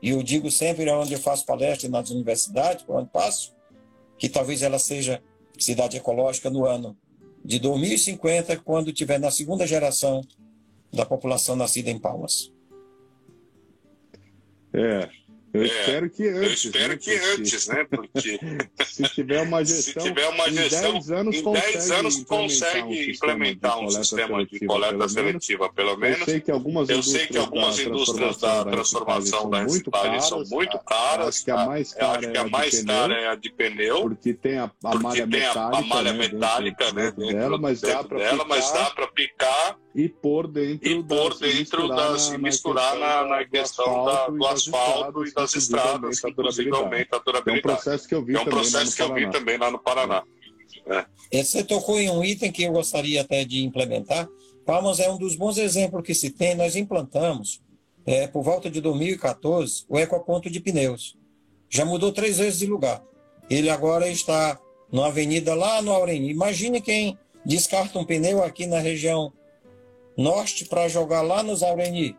E 0.00 0.08
eu 0.08 0.22
digo 0.22 0.50
sempre, 0.50 0.90
onde 0.90 1.12
eu 1.12 1.20
faço 1.20 1.44
palestra 1.44 1.90
nas 1.90 2.08
universidades, 2.08 2.84
por 2.84 2.96
onde 2.96 3.10
passo, 3.10 3.54
que 4.16 4.30
talvez 4.30 4.62
ela 4.62 4.78
seja 4.78 5.22
cidade 5.58 5.98
ecológica 5.98 6.48
no 6.48 6.64
ano 6.64 6.96
de 7.44 7.58
2050, 7.58 8.56
quando 8.58 8.94
tiver 8.94 9.20
na 9.20 9.30
segunda 9.30 9.66
geração 9.66 10.22
da 10.90 11.04
população 11.04 11.54
nascida 11.54 11.90
em 11.90 11.98
Palmas. 11.98 12.51
É, 14.74 15.10
eu 15.52 15.62
é, 15.62 15.66
espero 15.66 16.10
que 16.10 16.28
antes. 16.28 16.64
Eu 16.64 16.70
espero 16.70 16.88
né? 16.88 16.96
que 16.96 17.18
Porque 17.18 17.40
antes, 17.40 17.66
né? 17.68 17.84
Porque 17.84 18.40
se 18.86 19.02
tiver 19.14 19.42
uma 19.42 19.64
gestão, 19.64 20.02
se 20.02 20.08
tiver 20.08 20.28
uma 20.28 20.50
gestão 20.50 20.90
em 20.90 20.92
10 20.92 21.10
anos, 21.10 21.36
em 21.36 21.52
10 21.52 21.90
anos 21.90 22.24
consegue 22.24 23.10
implementar 23.10 23.78
um 23.78 23.90
sistema 23.90 24.44
de 24.46 24.66
coleta 24.66 25.08
seletiva, 25.08 25.72
pelo 25.72 25.96
menos. 25.96 26.20
Eu 26.20 26.24
sei 26.24 26.40
que 26.40 26.50
algumas 26.50 26.88
eu 26.88 27.02
sei 27.02 27.26
que 27.26 27.36
algumas 27.36 27.78
indústrias 27.78 28.38
da 28.38 28.64
transformação 28.64 29.50
da 29.50 29.62
reciclagem 29.62 30.20
são 30.20 30.42
muito 30.50 30.78
caras. 30.78 31.28
Acho 31.28 31.44
que 31.44 31.50
a 31.50 31.66
mais 31.66 31.92
cara, 31.92 32.18
acho 32.18 32.30
que 32.30 32.38
a 32.38 32.48
mais 32.48 32.82
cara 32.82 33.14
é 33.14 33.26
a 33.28 33.34
de 33.34 33.50
pneu, 33.50 34.02
porque 34.02 34.32
tem 34.32 34.58
a, 34.58 34.70
a 34.84 34.94
malha 34.94 35.26
metálica, 35.26 35.78
a 35.78 35.82
malha 35.82 36.12
metálica 36.12 36.92
né, 36.92 37.12
dentro, 37.16 37.26
dela, 37.26 37.58
mas 37.58 37.80
dá 37.80 38.90
para 38.90 39.06
picar 39.08 39.76
e 39.94 40.08
pôr 40.08 40.48
dentro, 40.48 40.88
e 40.88 41.02
pôr 41.02 41.38
da, 41.38 41.46
dentro 41.46 41.88
da, 41.88 42.18
se 42.18 42.38
misturar 42.38 42.96
na, 42.96 43.44
questão 43.44 44.04
da, 44.04 44.28
do 44.28 44.46
asfalto 44.46 45.24
e 45.24 45.32
das 45.42 45.54
estradas, 45.54 46.20
que 46.20 46.28
inclusive 46.28 46.70
aumenta 46.74 47.16
a 47.16 47.18
durabilidade. 47.18 47.56
É 47.56 47.72
um 47.72 47.74
processo 47.74 48.08
que 48.08 48.14
eu 48.14 48.24
vi, 48.24 48.36
é 48.36 48.40
um 48.40 48.44
processo 48.44 48.96
que 48.96 49.02
eu 49.02 49.12
vi 49.12 49.30
também 49.30 49.58
lá 49.58 49.70
no 49.70 49.78
Paraná. 49.78 50.22
É. 51.30 51.42
Você 51.42 51.62
tocou 51.62 51.98
em 51.98 52.10
um 52.10 52.24
item 52.24 52.50
que 52.50 52.62
eu 52.62 52.72
gostaria 52.72 53.20
até 53.20 53.44
de 53.44 53.64
implementar. 53.64 54.28
Palmas 54.64 55.00
é 55.00 55.10
um 55.10 55.18
dos 55.18 55.34
bons 55.36 55.58
exemplos 55.58 56.02
que 56.04 56.14
se 56.14 56.30
tem. 56.30 56.54
Nós 56.54 56.76
implantamos, 56.76 57.60
é, 58.06 58.26
por 58.26 58.42
volta 58.42 58.70
de 58.70 58.80
2014, 58.80 59.84
o 59.88 59.98
ecoponto 59.98 60.50
de 60.50 60.60
pneus. 60.60 61.16
Já 61.68 61.84
mudou 61.84 62.12
três 62.12 62.38
vezes 62.38 62.58
de 62.58 62.66
lugar. 62.66 63.02
Ele 63.48 63.70
agora 63.70 64.08
está 64.08 64.58
numa 64.90 65.08
avenida 65.08 65.54
lá 65.54 65.80
no 65.82 65.92
Aureni. 65.92 66.30
Imagine 66.30 66.80
quem 66.80 67.18
descarta 67.44 67.98
um 67.98 68.04
pneu 68.04 68.42
aqui 68.42 68.66
na 68.66 68.78
região 68.78 69.32
norte 70.16 70.64
para 70.64 70.88
jogar 70.88 71.22
lá 71.22 71.42
nos 71.42 71.62
Aureni. 71.62 72.16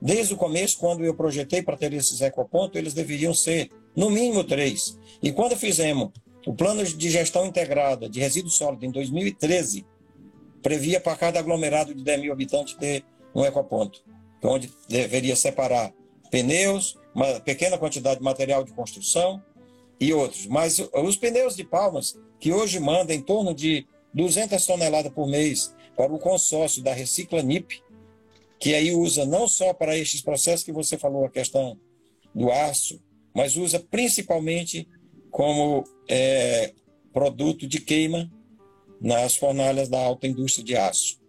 Desde 0.00 0.34
o 0.34 0.36
começo, 0.36 0.78
quando 0.78 1.04
eu 1.04 1.14
projetei 1.14 1.62
para 1.62 1.76
ter 1.76 1.92
esses 1.92 2.20
ecopontos, 2.20 2.76
eles 2.76 2.94
deveriam 2.94 3.32
ser 3.32 3.70
no 3.94 4.10
mínimo 4.10 4.44
três. 4.44 4.98
E 5.22 5.32
quando 5.32 5.56
fizemos 5.56 6.10
o 6.46 6.54
plano 6.54 6.84
de 6.84 7.10
gestão 7.10 7.46
integrada 7.46 8.08
de 8.08 8.20
resíduo 8.20 8.50
sólido 8.50 8.84
em 8.84 8.90
2013, 8.90 9.86
previa 10.62 11.00
para 11.00 11.16
cada 11.16 11.38
aglomerado 11.38 11.94
de 11.94 12.04
10 12.04 12.20
mil 12.20 12.32
habitantes 12.32 12.74
ter 12.74 13.04
um 13.34 13.44
ecoponto, 13.44 14.02
onde 14.42 14.70
deveria 14.88 15.34
separar 15.34 15.92
pneus, 16.30 16.98
uma 17.14 17.40
pequena 17.40 17.78
quantidade 17.78 18.18
de 18.18 18.24
material 18.24 18.62
de 18.62 18.72
construção 18.72 19.42
e 19.98 20.12
outros. 20.12 20.46
Mas 20.46 20.78
os 20.78 21.16
pneus 21.16 21.56
de 21.56 21.64
palmas, 21.64 22.18
que 22.38 22.52
hoje 22.52 22.78
mandam 22.78 23.16
em 23.16 23.22
torno 23.22 23.54
de 23.54 23.86
200 24.14 24.64
toneladas 24.64 25.12
por 25.12 25.26
mês 25.26 25.74
para 25.96 26.12
o 26.12 26.18
consórcio 26.18 26.82
da 26.82 26.92
Recicla 26.92 27.42
NIP, 27.42 27.82
que 28.58 28.74
aí 28.74 28.92
usa 28.92 29.24
não 29.24 29.46
só 29.46 29.72
para 29.72 29.96
estes 29.96 30.22
processos 30.22 30.64
que 30.64 30.72
você 30.72 30.96
falou, 30.96 31.24
a 31.24 31.30
questão 31.30 31.78
do 32.34 32.50
aço, 32.50 33.00
mas 33.34 33.56
usa 33.56 33.78
principalmente 33.78 34.88
como 35.30 35.84
é, 36.08 36.72
produto 37.12 37.66
de 37.66 37.80
queima 37.80 38.30
nas 39.00 39.36
fornalhas 39.36 39.88
da 39.88 39.98
alta 39.98 40.26
indústria 40.26 40.64
de 40.64 40.76
aço. 40.76 41.20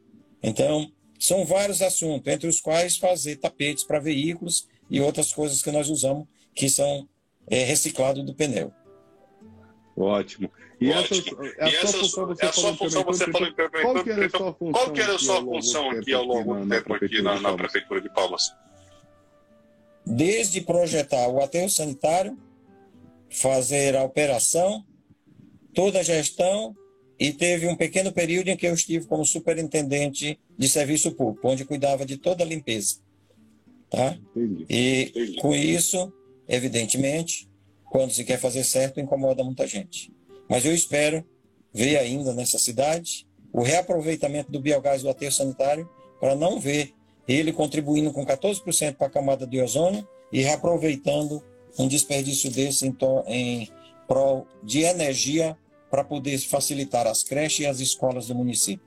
Então, 0.42 0.92
são 1.20 1.46
vários 1.46 1.82
assuntos, 1.82 2.32
entre 2.32 2.48
os 2.48 2.62
quais 2.62 2.98
fazer 2.98 3.38
tapetes 3.38 3.84
para 3.84 4.00
veículos 4.00 4.68
e 4.90 5.02
outras 5.02 5.34
coisas 5.34 5.62
que 5.62 5.72
nós 5.72 5.90
usamos 5.90 6.28
que 6.54 6.70
são 6.70 7.08
é, 7.48 7.64
reciclados 7.64 8.24
do 8.26 8.34
pneu. 8.34 8.72
Ótimo. 9.96 10.50
E, 10.80 10.92
essa, 10.92 11.16
é 11.58 11.68
a 11.68 11.88
sua 11.88 12.00
função, 12.00 12.28
você, 12.28 12.46
é 12.46 12.50
a 12.50 12.54
sua 12.54 12.76
função, 12.76 13.04
você 13.04 13.32
falou 13.32 13.52
Qual 13.54 14.04
que 14.04 14.12
era 14.12 14.26
a 14.26 14.30
sua 14.30 14.54
função, 14.54 14.72
qual 14.72 14.92
que 14.92 15.02
era 15.02 15.16
a 15.16 15.20
sua 15.20 15.42
função 15.42 15.90
aqui 15.90 16.14
ao 16.14 16.24
longo 16.24 16.56
do 16.56 16.70
tempo 16.70 16.94
aqui 16.94 17.22
na, 17.22 17.40
na 17.40 17.54
Prefeitura 17.54 18.00
de 18.00 18.10
Palmas? 18.14 18.54
Desde 20.06 20.62
projetar 20.62 21.28
o 21.30 21.42
aterro 21.42 21.70
sanitário, 21.70 22.38
fazer 23.30 23.96
a 23.96 24.04
operação, 24.04 24.86
toda 25.74 26.00
a 26.00 26.04
gestão, 26.04 26.76
e 27.20 27.34
teve 27.34 27.68
um 27.68 27.76
pequeno 27.76 28.12
período 28.12 28.50
em 28.50 28.56
que 28.56 28.68
eu 28.68 28.74
estive 28.74 29.08
como 29.08 29.26
superintendente 29.26 30.40
de 30.56 30.70
serviço 30.70 31.12
público, 31.14 31.48
onde 31.48 31.66
cuidava 31.66 32.06
de 32.06 32.18
toda 32.18 32.44
a 32.44 32.48
limpeza. 32.48 33.00
Tá? 33.90 34.18
Entendi. 34.36 34.66
E 34.70 35.02
Entendi. 35.10 35.42
com 35.42 35.56
isso, 35.56 36.14
evidentemente, 36.48 37.50
quando 37.86 38.12
se 38.12 38.24
quer 38.24 38.38
fazer 38.38 38.64
certo, 38.64 39.00
incomoda 39.00 39.44
muita 39.44 39.66
gente. 39.66 40.12
Mas 40.50 40.66
eu 40.66 40.74
espero 40.74 41.24
ver 41.74 41.98
ainda 41.98 42.34
nessa 42.34 42.58
cidade 42.58 43.28
o 43.52 43.62
reaproveitamento 43.62 44.52
do 44.52 44.60
biogás 44.60 45.02
do 45.02 45.10
aterro 45.10 45.32
sanitário 45.32 45.90
para 46.20 46.36
não 46.36 46.60
ver 46.60 46.94
ele 47.28 47.52
contribuindo 47.52 48.12
com 48.12 48.26
14% 48.26 48.96
para 48.96 49.08
a 49.08 49.10
camada 49.10 49.46
de 49.46 49.62
ozônio 49.62 50.08
e 50.32 50.42
reaproveitando 50.42 51.44
um 51.78 51.88
desperdício 51.88 52.50
desse 52.50 52.88
em, 52.88 52.96
em 53.28 53.70
prol 54.08 54.48
de 54.64 54.82
energia 54.82 55.58
para 55.90 56.04
poder 56.04 56.38
facilitar 56.40 57.08
as 57.08 57.24
creches 57.24 57.60
e 57.60 57.66
as 57.66 57.80
escolas 57.80 58.28
do 58.28 58.36
município. 58.36 58.86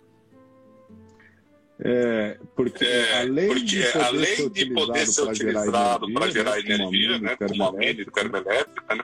É, 1.83 2.37
porque, 2.55 2.85
é, 2.85 3.21
além, 3.21 3.47
porque 3.49 3.65
de 3.65 3.83
poder, 3.87 4.05
além 4.05 4.37
ser 4.37 4.51
de 4.51 4.75
poder 4.75 5.07
ser 5.07 5.23
utilizado 5.23 6.13
para 6.13 6.31
gerar 6.31 6.59
energia, 6.61 7.19
né, 7.19 7.37
como 7.37 7.65
a 7.65 7.73
mini 7.73 8.05
termoelétrica, 8.05 8.95
né, 8.97 9.03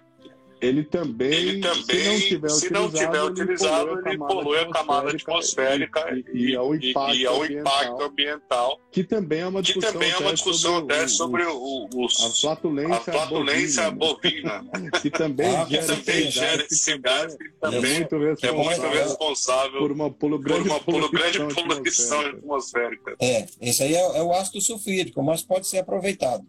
ele 0.61 0.85
também, 0.85 1.33
ele 1.33 1.61
também 1.61 1.85
se 1.85 2.01
não 2.01 2.19
tiver 2.19 2.49
se 2.49 2.67
utilizado, 2.67 2.83
não 2.83 2.91
tiver 2.91 3.23
utilizado 3.23 4.09
ele, 4.09 4.19
polui 4.19 4.59
a 4.59 4.71
camada 4.71 5.11
atmosférica 5.11 6.15
e, 6.15 6.25
e, 6.33 6.51
e, 6.51 6.57
ao 6.57 6.75
impacto, 6.75 7.17
e 7.17 7.27
ao 7.27 7.45
impacto 7.45 8.03
ambiental, 8.03 8.81
que 8.91 9.05
também 9.05 9.41
é 9.41 9.47
uma 9.47 9.63
discussão, 9.63 9.91
que 9.91 9.99
também 9.99 10.11
é 10.11 10.19
uma 10.19 10.33
discussão 10.33 10.77
até 10.79 11.09
sobre, 11.09 11.45
o, 11.45 11.89
o, 11.93 12.07
a 12.07 12.31
flatulência, 12.31 12.95
a 12.95 13.01
flatulência 13.01 13.91
bovina, 13.91 14.63
bovina 14.63 14.91
que 15.03 15.11
também 15.11 15.55
ah, 15.55 15.67
gera, 15.69 15.87
também 15.87 16.31
gera 16.31 16.67
esse 16.71 16.99
gás, 16.99 17.37
que 17.37 17.51
também 17.61 17.79
é 17.79 17.99
muito 17.99 18.19
responsável, 18.19 18.61
é 18.61 18.65
muito 18.65 18.97
responsável 18.97 19.79
por 19.79 19.93
uma, 19.93 20.11
por 20.11 20.39
grande, 20.39 20.69
por 20.81 20.95
uma 20.95 21.11
grande 21.11 21.55
poluição 21.55 22.21
atmosférica. 22.21 23.17
É, 23.21 23.47
esse 23.61 23.83
aí 23.83 23.95
é, 23.95 24.19
é 24.19 24.23
o 24.23 24.33
ácido 24.33 24.61
sulfídrico, 24.61 25.23
mas 25.23 25.43
pode 25.43 25.67
ser 25.67 25.79
aproveitado. 25.79 26.45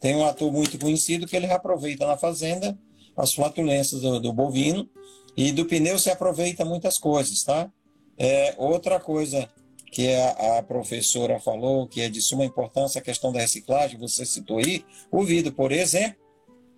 Tem 0.00 0.14
um 0.14 0.24
ator 0.24 0.52
muito 0.52 0.78
conhecido 0.78 1.26
que 1.26 1.36
ele 1.36 1.46
reaproveita 1.46 2.06
na 2.06 2.16
fazenda 2.16 2.78
as 3.18 3.34
flatulências 3.34 4.00
do, 4.00 4.20
do 4.20 4.32
bovino 4.32 4.88
e 5.36 5.52
do 5.52 5.66
pneu 5.66 5.98
se 5.98 6.10
aproveita 6.10 6.64
muitas 6.64 6.98
coisas, 6.98 7.42
tá? 7.42 7.70
É, 8.16 8.54
outra 8.56 8.98
coisa 8.98 9.48
que 9.92 10.14
a, 10.14 10.58
a, 10.58 10.62
professora 10.62 11.38
falou, 11.40 11.86
que 11.86 12.00
é 12.00 12.08
de 12.08 12.20
suma 12.20 12.44
importância 12.44 13.00
a 13.00 13.04
questão 13.04 13.32
da 13.32 13.40
reciclagem, 13.40 13.98
você 13.98 14.24
citou 14.24 14.58
aí, 14.58 14.84
o 15.10 15.24
vidro, 15.24 15.52
por 15.52 15.72
exemplo, 15.72 16.18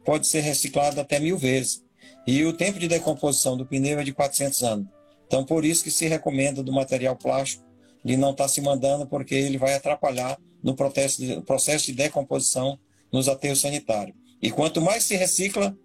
pode 0.05 0.27
ser 0.27 0.41
reciclado 0.41 1.01
até 1.01 1.19
mil 1.19 1.37
vezes. 1.37 1.83
E 2.27 2.45
o 2.45 2.53
tempo 2.53 2.79
de 2.79 2.89
decomposição 2.89 3.57
do 3.57 3.67
pneu 3.67 3.99
é 3.99 4.05
de 4.05 4.13
400 4.13 4.63
anos. 4.63 4.87
Então, 5.27 5.45
por 5.45 5.65
isso 5.65 5.85
que 5.85 5.91
se 5.91 6.07
recomenda 6.07 6.63
do 6.63 6.73
material 6.73 7.17
plástico 7.17 7.65
de 8.05 8.17
não 8.17 8.31
estar 8.31 8.45
tá 8.45 8.49
se 8.49 8.61
mandando, 8.61 9.07
porque 9.07 9.35
ele 9.35 9.59
vai 9.59 9.75
atrapalhar 9.75 10.39
no 10.63 10.75
processo 10.75 11.21
de, 11.21 11.41
processo 11.43 11.87
de 11.87 11.93
decomposição 11.93 12.79
nos 13.13 13.29
aterros 13.29 13.61
sanitários. 13.61 14.17
E 14.43 14.51
quanto 14.51 14.81
mais 14.81 15.05
se 15.05 15.17
recicla, 15.17 15.77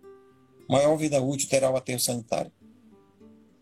maior 0.68 0.96
vida 0.98 1.22
útil 1.22 1.50
terá 1.50 1.70
o 1.70 1.76
aterro 1.76 2.00
sanitário. 2.00 2.52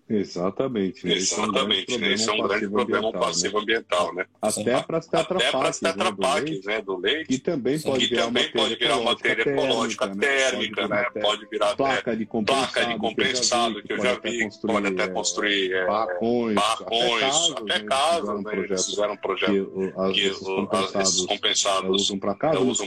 Exatamente. 0.09 1.05
Né? 1.07 1.13
Exatamente. 1.13 1.97
Né? 1.97 2.13
Isso 2.13 2.29
é 2.29 2.33
um 2.33 2.47
grande 2.47 2.69
problema 2.69 3.11
passivo 3.11 3.59
ambiental, 3.59 4.13
né? 4.13 4.25
Até 4.41 4.81
para 4.81 4.97
as 4.97 5.07
tetrapaques, 5.07 5.81
né, 5.81 6.75
né, 6.75 6.81
do 6.81 6.97
leite, 6.97 7.27
que 7.27 7.39
também 7.39 7.79
pode, 7.79 8.07
que 8.07 8.13
virar, 8.13 8.25
também 8.25 8.51
pode 8.51 8.75
virar 8.75 8.99
matéria 8.99 9.49
ecológica 9.49 10.15
térmica, 10.15 10.87
né? 10.87 11.05
Pode 11.21 11.47
virar 11.49 11.75
placa 11.75 12.15
de 12.15 12.25
compensado, 12.25 12.97
compensado 12.99 13.81
que 13.81 13.93
eu 13.93 14.03
já 14.03 14.19
vi, 14.19 14.49
pode 14.61 14.87
até 14.87 15.07
construir 15.07 15.73
é, 15.73 15.85
barracões, 15.85 17.51
até 17.57 17.79
casas, 17.79 18.43
né? 18.43 18.51
Eles 18.53 18.85
fizeram 18.85 19.13
um 19.13 19.17
projeto 19.17 19.93
que 20.13 20.99
esses 20.99 21.25
compensados 21.25 22.01
usam 22.01 22.19
para 22.19 22.35
casa. 22.35 22.59
Nos 22.59 22.81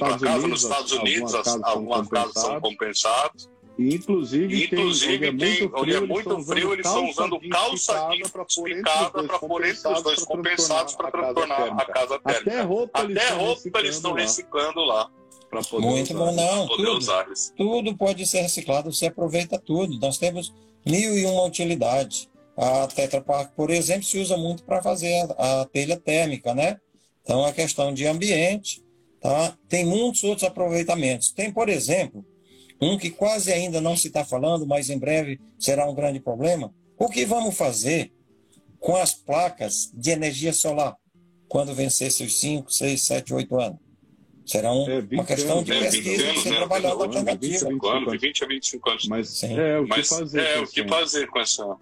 Estados 0.63 0.93
Unidos, 0.93 1.35
algumas 1.63 2.09
casas 2.09 2.35
são 2.35 2.61
compensadas 2.61 3.49
Inclusive, 3.79 4.65
Inclusive 4.65 5.37
tem, 5.37 5.37
tem, 5.37 5.71
onde 5.75 5.95
é 5.95 6.01
muito 6.01 6.43
frio, 6.43 6.73
eles 6.73 6.87
estão 6.87 7.11
usando 7.11 7.39
calça 7.51 8.09
jeans 8.11 8.33
esticada 8.49 9.25
para 9.25 9.39
pôr 9.39 9.67
entre 9.67 9.93
os 9.93 10.03
dois 10.03 10.25
compensados 10.25 10.95
para 10.95 11.11
transformar 11.11 11.83
a 11.83 11.85
casa 11.85 12.19
térmica. 12.19 12.51
Até 12.51 12.61
roupa, 12.63 13.01
Até 13.03 13.29
roupa 13.31 13.79
eles 13.81 13.97
estão 13.97 14.15
reciclando 14.15 14.81
lá. 14.81 15.11
Muito 15.79 16.15
bom, 16.15 16.33
não. 16.33 16.67
Tudo, 16.69 16.99
tudo 17.57 17.97
pode 17.97 18.27
ser 18.27 18.41
reciclado, 18.41 18.93
você 18.93 19.07
aproveita 19.07 19.59
tudo. 19.59 19.99
Nós 20.01 20.19
temos 20.19 20.53
mil 20.85 21.17
e 21.17 21.25
uma 21.27 21.45
utilidades. 21.45 22.29
A 22.57 22.87
Tetra 22.87 23.21
Pak, 23.21 23.53
por 23.55 23.71
exemplo, 23.71 24.05
se 24.05 24.19
usa 24.19 24.37
muito 24.37 24.65
para 24.65 24.83
fazer 24.83 25.29
a, 25.37 25.61
a 25.61 25.65
telha 25.67 25.99
térmica, 25.99 26.55
né? 26.55 26.81
Então, 27.23 27.47
é 27.47 27.53
questão 27.53 27.93
de 27.93 28.07
ambiente, 28.07 28.83
tá? 29.21 29.55
Tem 29.69 29.85
muitos 29.85 30.25
outros 30.25 30.45
aproveitamentos. 30.45 31.31
Tem, 31.31 31.53
por 31.53 31.69
exemplo, 31.69 32.25
um 32.81 32.99
que 32.99 33.11
quase 33.11 33.53
ainda 33.53 33.81
não 33.81 33.97
se 33.97 34.09
está 34.09 34.25
falando, 34.25 34.67
mas 34.67 34.91
em 34.91 34.99
breve 34.99 35.41
será 35.59 35.89
um 35.89 35.95
grande 35.95 36.21
problema. 36.21 36.73
O 36.99 37.09
que 37.09 37.25
vamos 37.25 37.57
fazer 37.57 38.13
com 38.79 38.97
as 38.97 39.15
placas 39.15 39.91
de 39.95 40.11
energia 40.11 40.53
solar 40.53 40.97
quando 41.49 41.75
vencer 41.75 42.11
seus 42.11 42.41
5, 42.41 42.71
6, 42.71 43.03
7, 43.03 43.35
8 43.35 43.61
anos? 43.61 43.79
Será 44.45 44.73
um, 44.73 44.89
é, 44.89 45.05
uma 45.11 45.25
questão 45.25 45.63
de 45.63 45.73
pesquisa 45.73 46.23
é, 46.23 46.33
de 46.33 46.41
ser 46.41 46.51
né? 46.51 46.57
trabalhada 46.57 47.03
alternativa. 47.03 47.37
20 47.37 47.65
a 47.65 47.69
25 47.69 47.89
anos, 47.89 48.21
20 48.21 48.45
a 48.45 48.47
25 48.47 48.91
anos. 48.91 49.09
Mas 49.09 49.29
Sim. 49.31 49.59
é 49.59 49.79
o 49.79 49.83
que 49.83 49.89
Mas 49.89 50.09
fazer, 50.09 50.41
é, 50.41 50.61
o 50.61 50.67
que 50.69 50.89
fazer 50.89 51.27
com 51.27 51.41
essa 51.41 51.77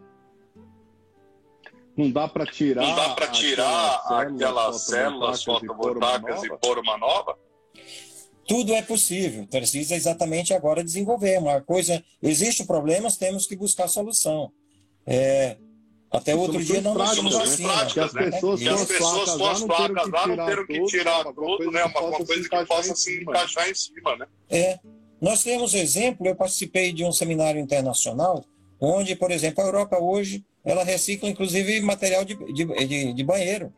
não 1.97 2.11
dá 2.11 2.27
para 2.27 2.45
tirar, 2.47 2.83
não 2.83 2.97
dá 2.97 3.11
para 3.11 3.29
tirar 3.29 4.03
aquelas 4.09 4.81
células 4.81 5.45
fotovoltaicas 5.45 6.43
e 6.43 6.49
pôr 6.59 6.79
uma 6.79 6.99
nova? 6.99 7.39
Tudo 8.47 8.75
é 8.75 8.83
possível, 8.83 9.47
precisa 9.47 9.95
exatamente 9.95 10.53
agora 10.53 10.85
desenvolver. 10.85 11.39
Uma 11.39 11.61
coisa, 11.61 12.03
existe 12.23 12.65
problemas, 12.65 13.17
temos 13.17 13.47
que 13.47 13.57
buscar 13.57 13.89
solução. 13.89 14.53
É, 15.07 15.57
até 16.11 16.35
outro 16.35 16.63
dia 16.63 16.81
não 16.81 16.95
nós 16.95 17.11
tínhamos 17.11 17.35
vacina. 17.35 17.87
Que 17.87 18.01
as 18.01 18.13
pessoas, 18.13 18.61
né? 18.61 18.71
as 18.71 18.85
pessoas 18.85 19.31
com 19.33 19.47
as 19.47 19.63
placas 19.63 20.11
lá 20.11 20.27
não 20.27 20.47
teram 20.47 20.67
que 20.67 20.85
tirar 20.85 21.25
tudo, 21.25 21.71
né? 21.71 21.85
Uma, 21.85 22.01
uma 22.01 22.25
coisa 22.25 22.49
que 22.49 22.67
possa 22.67 22.95
se 22.95 23.21
encaixar 23.21 23.69
em 23.69 23.75
cima, 23.75 24.17
né? 24.17 24.27
É. 24.49 24.79
Nós 25.21 25.43
temos 25.43 25.75
exemplo, 25.75 26.27
eu 26.27 26.37
participei 26.37 26.93
de 26.93 27.05
um 27.05 27.11
seminário 27.11 27.61
internacional, 27.61 28.45
onde, 28.81 29.17
por 29.17 29.31
exemplo, 29.31 29.65
a 29.65 29.67
Europa 29.67 29.99
hoje, 29.99 30.45
ela 30.65 30.85
recicla 30.85 31.29
inclusive 31.29 31.81
material 31.81 32.25
de, 32.25 32.37
de, 32.53 32.65
de, 32.87 33.13
de 33.13 33.25
banheiro. 33.25 33.73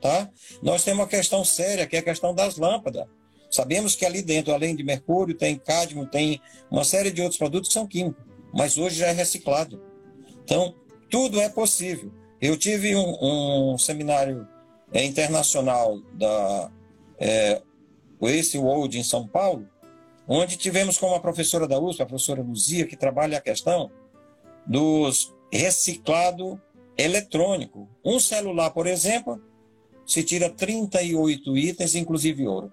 Tá? 0.00 0.28
Nós 0.62 0.84
temos 0.84 1.00
uma 1.00 1.08
questão 1.08 1.44
séria, 1.44 1.86
que 1.86 1.96
é 1.96 2.00
a 2.00 2.02
questão 2.02 2.34
das 2.34 2.56
lâmpadas. 2.56 3.06
Sabemos 3.50 3.96
que 3.96 4.04
ali 4.04 4.22
dentro, 4.22 4.52
além 4.52 4.76
de 4.76 4.84
mercúrio, 4.84 5.34
tem 5.34 5.56
cádmio, 5.56 6.06
tem 6.06 6.40
uma 6.70 6.84
série 6.84 7.10
de 7.10 7.22
outros 7.22 7.38
produtos 7.38 7.68
que 7.68 7.74
são 7.74 7.86
químicos, 7.86 8.22
mas 8.52 8.76
hoje 8.76 8.96
já 8.96 9.06
é 9.06 9.12
reciclado. 9.12 9.82
Então, 10.44 10.74
tudo 11.10 11.40
é 11.40 11.48
possível. 11.48 12.12
Eu 12.40 12.56
tive 12.56 12.94
um, 12.94 13.72
um 13.72 13.78
seminário 13.78 14.46
é, 14.92 15.04
internacional 15.04 15.98
da 16.12 16.70
é, 17.18 17.62
Waste 18.20 18.58
World 18.58 18.98
em 18.98 19.02
São 19.02 19.26
Paulo, 19.26 19.66
onde 20.26 20.56
tivemos 20.56 20.98
como 20.98 21.14
a 21.14 21.20
professora 21.20 21.66
da 21.66 21.80
USP, 21.80 22.02
a 22.02 22.06
professora 22.06 22.42
Luzia, 22.42 22.86
que 22.86 22.96
trabalha 22.96 23.38
a 23.38 23.40
questão 23.40 23.90
dos 24.66 25.34
reciclado 25.50 26.60
eletrônico. 26.98 27.88
Um 28.04 28.20
celular, 28.20 28.70
por 28.70 28.86
exemplo, 28.86 29.42
se 30.06 30.22
tira 30.22 30.50
38 30.50 31.56
itens, 31.56 31.94
inclusive 31.94 32.46
ouro 32.46 32.70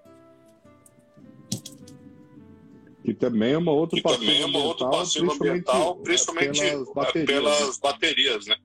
que 3.06 3.14
também 3.14 3.52
é 3.52 3.58
uma 3.58 3.70
outra 3.70 4.02
passiva 4.02 4.32
é 4.32 4.44
uma 4.44 4.58
outra 4.58 4.90
passiva 4.90 5.32
ambiental, 5.32 5.94
principalmente, 5.98 6.60
pelas 6.60 6.92
baterias, 6.92 7.26
pelas 7.26 7.78
baterias 7.78 8.46
né? 8.48 8.56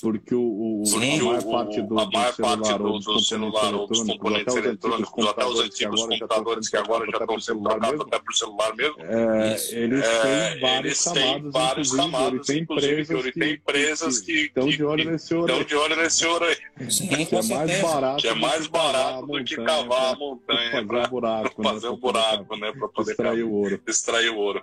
Porque 0.00 0.34
o, 0.34 0.80
o 0.82 0.86
Sim, 0.86 1.20
a 1.20 1.24
maior 1.24 1.42
parte 1.44 1.82
do, 1.82 1.98
a 1.98 2.10
maior 2.10 2.36
parte 2.36 2.78
do, 2.78 2.98
do 2.98 3.20
celular 3.20 3.74
ou 3.74 3.86
dos 3.86 4.02
componentes 4.02 4.54
eletrônicos, 4.54 5.26
até 5.26 5.44
os 5.44 5.60
antigos 5.60 6.02
computadores 6.02 6.68
que 6.68 6.76
agora 6.76 7.06
já 7.10 7.18
estão 7.18 7.40
sendo 7.40 7.62
trocados 7.62 8.00
até 8.00 8.18
por 8.18 8.34
celular 8.34 8.74
mesmo, 8.76 8.96
é, 9.00 9.56
eles 9.72 10.04
é, 10.04 10.50
têm 10.50 10.60
vários 10.60 11.04
camadas, 11.04 11.52
vários 11.52 11.90
camadas, 11.92 12.48
inclusive, 12.50 13.32
tem 13.32 13.54
empresas 13.54 14.20
que 14.20 14.32
estão 14.32 14.68
de 14.68 14.84
olho 14.84 15.10
nesse 15.10 15.34
ouro 15.34 15.52
aí. 15.52 15.64
de 15.64 15.74
olho 15.74 15.96
nesse 15.96 16.26
ouro 16.26 16.44
aí. 16.44 16.56
que 17.26 17.34
é 17.34 17.42
mais 17.42 17.80
barato, 17.80 18.22
que 18.22 18.28
é 18.28 18.34
mais 18.34 18.66
barato 18.66 19.26
do 19.26 19.44
que 19.44 19.56
cavar 19.56 20.14
a 20.14 20.16
montanha 20.16 20.86
para 20.86 21.50
fazer 21.62 21.88
um 21.88 21.96
buraco, 21.96 22.56
né, 22.56 22.72
para 22.72 22.88
poder 22.88 23.12
extrair 23.86 24.30
o 24.30 24.38
ouro. 24.38 24.62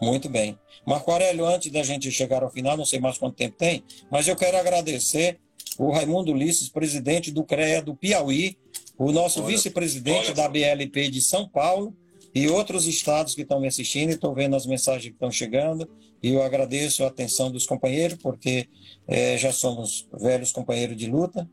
Muito 0.00 0.28
bem. 0.28 0.58
Marco 0.86 1.10
Aurélio, 1.10 1.46
antes 1.46 1.70
da 1.70 1.82
gente 1.82 2.10
chegar 2.10 2.42
ao 2.42 2.50
final, 2.50 2.76
não 2.76 2.84
sei 2.84 3.00
mais 3.00 3.16
quanto 3.16 3.36
tempo 3.36 3.56
tem, 3.56 3.82
mas 4.10 4.28
eu 4.28 4.36
quero 4.36 4.56
agradecer 4.56 5.38
o 5.78 5.90
Raimundo 5.90 6.32
Ulisses, 6.32 6.68
presidente 6.68 7.30
do 7.30 7.44
CREA 7.44 7.82
do 7.82 7.94
Piauí, 7.94 8.56
o 8.98 9.10
nosso 9.10 9.42
vice-presidente 9.42 10.32
da 10.32 10.48
BLP 10.48 11.08
de 11.08 11.20
São 11.20 11.48
Paulo 11.48 11.96
e 12.34 12.48
outros 12.48 12.86
estados 12.86 13.34
que 13.34 13.42
estão 13.42 13.60
me 13.60 13.68
assistindo 13.68 14.10
e 14.10 14.14
estão 14.14 14.34
vendo 14.34 14.56
as 14.56 14.66
mensagens 14.66 15.06
que 15.06 15.12
estão 15.12 15.30
chegando. 15.30 15.88
E 16.22 16.32
eu 16.32 16.42
agradeço 16.42 17.04
a 17.04 17.08
atenção 17.08 17.50
dos 17.50 17.66
companheiros, 17.66 18.18
porque 18.18 18.68
é, 19.06 19.36
já 19.36 19.52
somos 19.52 20.08
velhos 20.12 20.52
companheiros 20.52 20.96
de 20.96 21.06
luta 21.06 21.48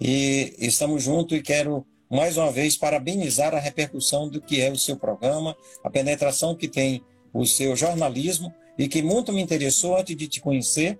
e 0.00 0.54
estamos 0.58 1.02
juntos 1.02 1.36
e 1.36 1.42
quero 1.42 1.86
mais 2.08 2.36
uma 2.36 2.52
vez, 2.52 2.76
parabenizar 2.76 3.54
a 3.54 3.58
repercussão 3.58 4.28
do 4.28 4.40
que 4.40 4.60
é 4.60 4.70
o 4.70 4.78
seu 4.78 4.96
programa, 4.96 5.56
a 5.82 5.90
penetração 5.90 6.54
que 6.54 6.68
tem 6.68 7.02
o 7.36 7.46
seu 7.46 7.76
jornalismo 7.76 8.52
e 8.78 8.88
que 8.88 9.02
muito 9.02 9.32
me 9.32 9.40
interessou 9.40 9.96
antes 9.96 10.16
de 10.16 10.28
te 10.28 10.40
conhecer. 10.40 10.98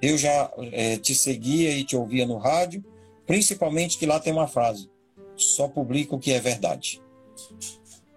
Eu 0.00 0.18
já 0.18 0.52
é, 0.72 0.96
te 0.96 1.14
seguia 1.14 1.70
e 1.70 1.84
te 1.84 1.96
ouvia 1.96 2.26
no 2.26 2.36
rádio, 2.36 2.84
principalmente 3.26 3.96
que 3.96 4.06
lá 4.06 4.20
tem 4.20 4.32
uma 4.32 4.46
frase: 4.46 4.90
só 5.36 5.68
publico 5.68 6.16
o 6.16 6.18
que 6.18 6.32
é 6.32 6.40
verdade. 6.40 7.00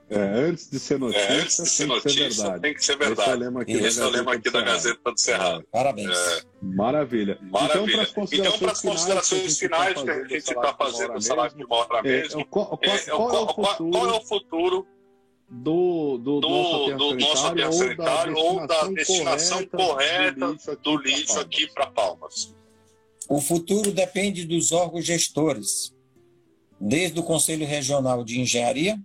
É, 0.09 0.19
antes 0.19 0.69
de 0.69 0.79
ser 0.79 0.97
notícia, 0.97 1.21
é, 1.21 1.41
antes 1.41 1.57
de 1.57 1.69
ser 1.69 1.85
notícia, 1.85 2.29
verdade. 2.29 2.61
tem 2.61 2.73
que 2.73 2.85
ser 2.85 2.97
verdade. 2.97 3.21
Esse 3.21 3.29
é 3.29 3.35
o 3.35 3.39
lema 3.39 3.61
aqui, 3.61 3.71
Esse 3.73 3.99
da, 3.99 4.05
é 4.05 4.07
o 4.07 4.11
lema 4.11 4.33
aqui 4.33 4.49
da 4.49 4.61
Gazeta 4.61 5.11
do 5.11 5.19
Cerrado. 5.19 5.65
Parabéns. 5.69 6.17
É. 6.17 6.41
Maravilha. 6.61 7.37
Maravilha. 7.41 8.07
Então, 8.31 8.57
para 8.57 8.71
as 8.71 8.81
considerações, 8.81 9.59
finais 9.59 10.01
que 10.01 10.09
a 10.09 10.23
gente 10.23 10.35
está 10.35 10.73
fazendo 10.73 11.21
salário 11.21 11.57
de 11.57 11.63
uma 11.65 11.75
hora 11.75 12.01
mesmo, 12.01 12.45
qual, 12.45 12.77
qual, 12.77 14.09
é 14.09 14.17
o 14.17 14.21
futuro 14.21 14.87
do, 15.49 16.17
do, 16.17 16.39
do, 16.41 17.15
nosso 17.15 17.47
aterro 17.47 17.73
sanitário 17.73 18.35
ou 18.35 18.67
da 18.67 18.87
destinação 18.89 19.65
correta 19.67 20.57
do 20.83 20.97
lixo 20.97 21.39
aqui 21.39 21.71
para 21.73 21.87
Palmas? 21.87 22.53
O 23.29 23.39
futuro 23.39 23.91
depende 23.91 24.45
dos 24.45 24.71
órgãos 24.71 25.05
gestores, 25.05 25.93
desde 26.79 27.19
o 27.19 27.23
Conselho 27.23 27.65
Regional 27.65 28.23
de 28.23 28.39
Engenharia, 28.39 28.99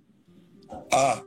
a 0.90 1.22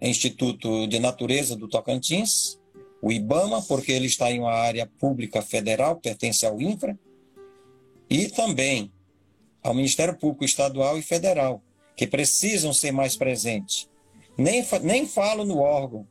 Instituto 0.00 0.86
de 0.86 0.98
Natureza 0.98 1.56
do 1.56 1.68
Tocantins, 1.68 2.58
o 3.00 3.10
IBAMA, 3.10 3.62
porque 3.62 3.92
ele 3.92 4.06
está 4.06 4.30
em 4.30 4.40
uma 4.40 4.52
área 4.52 4.90
pública 4.98 5.42
federal, 5.42 5.96
pertence 5.96 6.46
ao 6.46 6.60
INFRA, 6.60 6.98
e 8.08 8.28
também 8.28 8.92
ao 9.62 9.74
Ministério 9.74 10.16
Público 10.16 10.44
Estadual 10.44 10.98
e 10.98 11.02
Federal, 11.02 11.62
que 11.96 12.06
precisam 12.06 12.72
ser 12.72 12.92
mais 12.92 13.16
presentes. 13.16 13.88
Nem, 14.36 14.64
nem 14.82 15.06
falo 15.06 15.44
no 15.44 15.58
órgão 15.58 16.06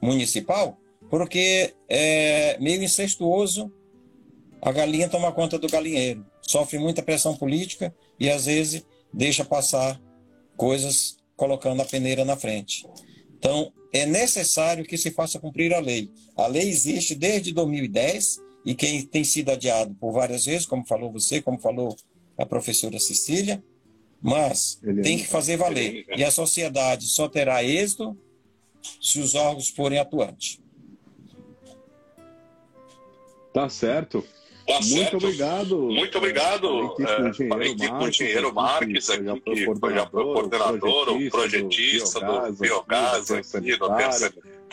municipal, 0.00 0.78
porque 1.08 1.74
é 1.88 2.58
meio 2.58 2.82
incestuoso 2.82 3.72
a 4.60 4.72
galinha 4.72 5.08
tomar 5.08 5.32
conta 5.32 5.58
do 5.58 5.68
galinheiro. 5.68 6.24
Sofre 6.40 6.78
muita 6.78 7.02
pressão 7.02 7.36
política 7.36 7.94
e 8.18 8.30
às 8.30 8.46
vezes 8.46 8.84
deixa 9.12 9.44
passar 9.44 10.00
coisas 10.56 11.16
colocando 11.36 11.82
a 11.82 11.84
peneira 11.84 12.24
na 12.24 12.36
frente. 12.36 12.86
Então, 13.38 13.72
é 13.92 14.06
necessário 14.06 14.84
que 14.84 14.96
se 14.96 15.10
faça 15.10 15.38
cumprir 15.38 15.74
a 15.74 15.80
lei. 15.80 16.10
A 16.36 16.46
lei 16.46 16.68
existe 16.68 17.14
desde 17.14 17.52
2010 17.52 18.38
e 18.64 18.74
quem 18.74 19.02
tem 19.02 19.24
sido 19.24 19.50
adiado 19.50 19.94
por 19.94 20.12
várias 20.12 20.44
vezes, 20.44 20.66
como 20.66 20.86
falou 20.86 21.12
você, 21.12 21.42
como 21.42 21.58
falou 21.58 21.96
a 22.38 22.46
professora 22.46 22.98
Cecília, 22.98 23.62
mas 24.22 24.80
tem 25.02 25.18
que 25.18 25.26
fazer 25.26 25.56
valer. 25.56 26.06
E 26.16 26.22
a 26.22 26.30
sociedade 26.30 27.06
só 27.06 27.28
terá 27.28 27.64
êxito 27.64 28.16
se 29.00 29.18
os 29.18 29.34
órgãos 29.34 29.68
forem 29.68 29.98
atuantes. 29.98 30.60
Tá 33.52 33.68
certo. 33.68 34.24
Tá 34.66 34.74
muito 34.74 34.86
certo. 34.86 35.16
obrigado. 35.16 35.78
Muito 35.78 36.18
obrigado. 36.18 36.96
Falei 37.48 37.72
aqui 37.72 37.88
com 37.88 37.98
o 37.98 38.08
Engenheiro 38.08 38.54
Marques, 38.54 39.10
aqui, 39.10 39.40
que 39.40 39.74
foi 39.74 39.94
já 39.94 40.06
coordenador, 40.06 41.08
o 41.10 41.30
projetista 41.30 42.20
do 42.20 42.52
biogás, 42.52 43.30
aqui, 43.30 43.76
do 43.76 43.88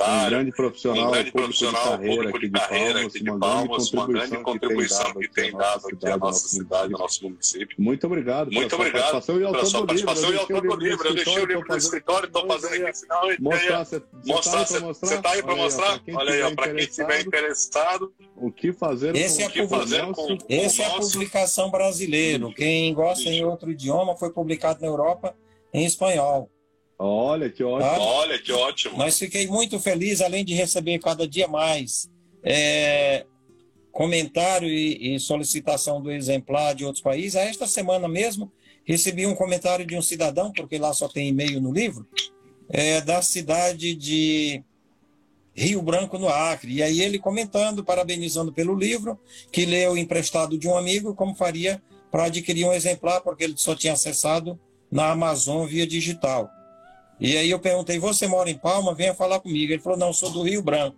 um 0.07 0.29
grande 0.29 0.51
profissional, 0.51 1.07
um 1.07 1.11
grande 1.11 1.31
profissional 1.31 1.97
público 1.99 2.39
de 2.39 2.49
carreira 2.49 3.01
aqui 3.01 3.23
de 3.23 3.39
Palmas, 3.39 3.91
uma 3.91 4.07
grande 4.07 4.37
contribuição 4.37 5.13
que 5.13 5.27
tem 5.29 5.51
dado 5.51 5.87
aqui 5.87 6.07
à 6.07 6.17
nossa 6.17 6.47
cidade, 6.47 6.93
ao 6.93 6.99
nosso 6.99 7.23
município. 7.23 7.75
Muito 7.77 8.05
obrigado 8.05 8.51
Muito 8.51 8.75
obrigado 8.75 9.21
pela 9.25 9.65
sua 9.65 9.85
participação 9.85 10.33
e 10.33 10.37
autor 10.37 10.61
do 10.61 10.75
livro. 10.75 11.07
Eu 11.07 11.15
deixei 11.15 11.41
o 11.41 11.45
livro 11.45 11.65
no 11.67 11.77
escritório, 11.77 12.27
estou 12.27 12.47
fazendo 12.47 12.85
aqui 12.85 12.99
final. 12.99 13.23
Mostrar, 13.39 13.85
você 13.85 15.15
está 15.15 15.31
aí 15.31 15.43
para 15.43 15.55
mostrar? 15.55 16.01
Olha 16.13 16.47
aí, 16.47 16.55
para 16.55 16.73
quem 16.73 16.83
estiver 16.83 17.21
interessado. 17.21 18.13
O 18.35 18.51
que 18.51 18.71
fazer 18.71 19.15
Esse 19.15 19.43
é 19.43 19.49
com 19.49 20.37
Esse 20.47 20.81
é 20.81 20.85
a 20.85 20.99
publicação 20.99 21.69
brasileira. 21.69 22.51
Quem 22.53 22.93
gosta 22.93 23.29
em 23.29 23.43
outro 23.43 23.71
idioma 23.71 24.15
foi 24.15 24.31
publicado 24.31 24.81
na 24.81 24.87
Europa 24.87 25.35
em 25.73 25.85
espanhol. 25.85 26.49
Olha 27.01 27.49
que 27.49 27.63
ótimo. 27.63 27.89
Ah, 27.89 27.97
Olha 27.97 28.37
que 28.37 28.51
ótimo. 28.51 28.97
Mas 28.97 29.17
fiquei 29.17 29.47
muito 29.47 29.79
feliz, 29.79 30.19
além 30.19 30.43
de 30.43 30.53
receber 30.53 30.99
cada 30.99 31.25
dia 31.25 31.47
mais 31.47 32.09
é, 32.43 33.25
comentário 33.89 34.67
e, 34.67 35.15
e, 35.15 35.19
solicitação 35.19 36.01
do 36.01 36.11
exemplar 36.11 36.75
de 36.75 36.83
outros 36.83 37.01
países. 37.01 37.35
Esta 37.35 37.65
semana 37.65 38.09
mesmo 38.09 38.51
recebi 38.83 39.25
um 39.25 39.33
comentário 39.33 39.85
de 39.85 39.95
um 39.95 40.01
cidadão, 40.01 40.51
porque 40.51 40.77
lá 40.77 40.93
só 40.93 41.07
tem 41.07 41.29
e-mail 41.29 41.61
no 41.61 41.71
livro, 41.71 42.05
é, 42.69 42.99
da 42.99 43.21
cidade 43.21 43.95
de 43.95 44.61
Rio 45.53 45.81
Branco, 45.81 46.17
no 46.17 46.27
Acre. 46.27 46.73
E 46.73 46.83
aí 46.83 47.01
ele 47.01 47.17
comentando, 47.17 47.81
parabenizando 47.81 48.51
pelo 48.51 48.75
livro, 48.75 49.17
que 49.53 49.65
leu 49.65 49.97
emprestado 49.97 50.57
de 50.57 50.67
um 50.67 50.75
amigo, 50.75 51.15
como 51.15 51.33
faria 51.33 51.81
para 52.11 52.25
adquirir 52.25 52.65
um 52.65 52.73
exemplar, 52.73 53.21
porque 53.21 53.45
ele 53.45 53.55
só 53.55 53.73
tinha 53.73 53.93
acessado 53.93 54.59
na 54.91 55.11
Amazon 55.11 55.65
via 55.65 55.87
digital. 55.87 56.49
E 57.19 57.35
aí 57.37 57.49
eu 57.49 57.59
perguntei, 57.59 57.99
você 57.99 58.27
mora 58.27 58.49
em 58.49 58.57
Palma? 58.57 58.95
Venha 58.95 59.13
falar 59.13 59.39
comigo. 59.39 59.73
Ele 59.73 59.81
falou, 59.81 59.97
não, 59.97 60.13
sou 60.13 60.29
do 60.29 60.43
Rio 60.43 60.61
Branco. 60.61 60.95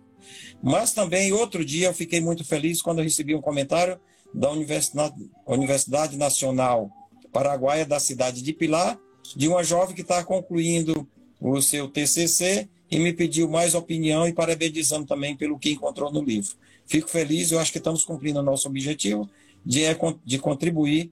Mas 0.62 0.92
também, 0.92 1.32
outro 1.32 1.64
dia, 1.64 1.88
eu 1.88 1.94
fiquei 1.94 2.20
muito 2.20 2.44
feliz 2.44 2.80
quando 2.80 2.98
eu 2.98 3.04
recebi 3.04 3.34
um 3.34 3.40
comentário 3.40 3.98
da 4.32 4.50
Universidade, 4.50 6.16
Nacional 6.16 6.90
Paraguaia 7.32 7.84
da 7.84 7.98
cidade 7.98 8.42
de 8.42 8.52
Pilar, 8.52 8.98
de 9.34 9.48
uma 9.48 9.64
jovem 9.64 9.94
que 9.94 10.02
está 10.02 10.22
concluindo 10.22 11.08
o 11.40 11.60
seu 11.60 11.88
TCC 11.88 12.68
e 12.90 12.98
me 12.98 13.12
pediu 13.12 13.48
mais 13.48 13.74
opinião 13.74 14.28
e 14.28 14.32
parabenizando 14.32 15.06
também 15.06 15.34
pelo 15.34 15.58
que 15.58 15.72
encontrou 15.72 16.12
no 16.12 16.22
livro. 16.22 16.54
Fico 16.86 17.08
feliz, 17.08 17.50
eu 17.50 17.58
acho 17.58 17.72
que 17.72 17.78
estamos 17.78 18.04
cumprindo 18.04 18.38
o 18.38 18.42
nosso 18.42 18.68
objetivo 18.68 19.28
de, 19.64 19.84
é 19.84 19.96
de 20.24 20.38
contribuir 20.38 21.10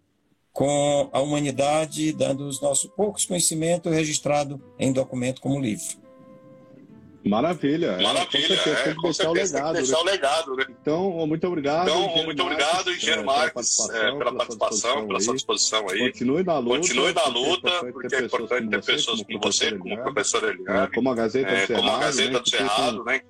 com 0.53 1.09
a 1.13 1.21
humanidade, 1.21 2.13
dando 2.13 2.47
os 2.47 2.61
nossos 2.61 2.91
poucos 2.91 3.25
conhecimentos 3.25 3.93
registrado 3.93 4.61
em 4.79 4.93
documento 4.93 5.41
como 5.41 5.61
livro. 5.61 6.00
Maravilha. 7.25 7.99
Maravilha. 7.99 8.21
É, 8.25 8.25
com 8.25 8.33
certeza, 8.43 8.71
é, 8.71 8.83
tem 8.83 8.95
que 8.95 9.03
deixar, 9.03 9.31
o, 9.31 9.33
legado, 9.33 9.73
deixar 9.75 9.93
né? 9.93 10.01
o 10.01 10.05
legado. 10.05 10.57
Né? 10.57 10.67
Então, 10.81 11.27
muito 11.27 11.47
obrigado. 11.47 11.89
Então, 11.89 12.25
muito 12.25 12.43
obrigado, 12.43 12.91
Engenheiro 12.91 13.25
Marques, 13.25 13.91
é, 13.91 14.13
pela 14.13 14.35
participação, 14.35 15.07
pela 15.07 15.21
sua 15.21 15.35
disposição 15.35 15.87
aí. 15.91 15.99
Continue 16.11 16.43
na 16.43 16.59
luta. 16.59 16.77
Continue 16.79 17.13
na 17.13 17.27
luta, 17.27 17.71
porque 17.93 18.15
é 18.15 18.23
importante 18.23 18.69
ter 18.69 18.85
pessoas 18.85 19.23
como 19.23 19.41
você, 19.41 19.77
como 19.77 19.95
o 19.95 20.03
professor 20.03 20.45
Eliane. 20.45 20.91
Como 20.95 21.11
a 21.11 21.15
Gazeta 21.15 21.51
do 21.51 21.67
Cerrado. 21.67 21.83
Como 21.83 21.91
a 21.91 21.99
Gazeta 21.99 22.41
do 22.41 22.49
Cerrado, 22.49 23.05
né? 23.05 23.23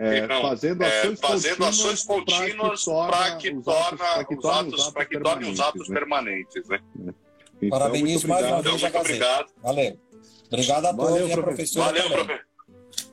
Fazendo 1.20 1.64
ações 1.64 2.04
contínuas 2.04 2.84
para 2.84 3.36
que 3.36 3.54
torne 3.62 4.00
os 4.36 4.44
atos, 4.44 4.90
para 4.90 5.04
que 5.04 5.18
torne 5.18 5.50
os 5.50 5.60
atos 5.60 5.88
permanentes, 5.88 6.68
né? 6.68 6.78
Então, 7.62 7.78
Parabéns 7.78 8.24
mais 8.24 8.46
uma 8.46 8.62
vez 8.62 8.84
a 8.84 8.88
Gazeta. 8.88 9.46
Valeu. 9.62 9.98
Obrigado 10.46 10.86
a 10.86 10.94
todos 10.94 11.28
e 11.28 11.32
a 11.32 11.36
professora 11.36 11.86
Valeu, 11.86 12.10
professor. 12.10 12.49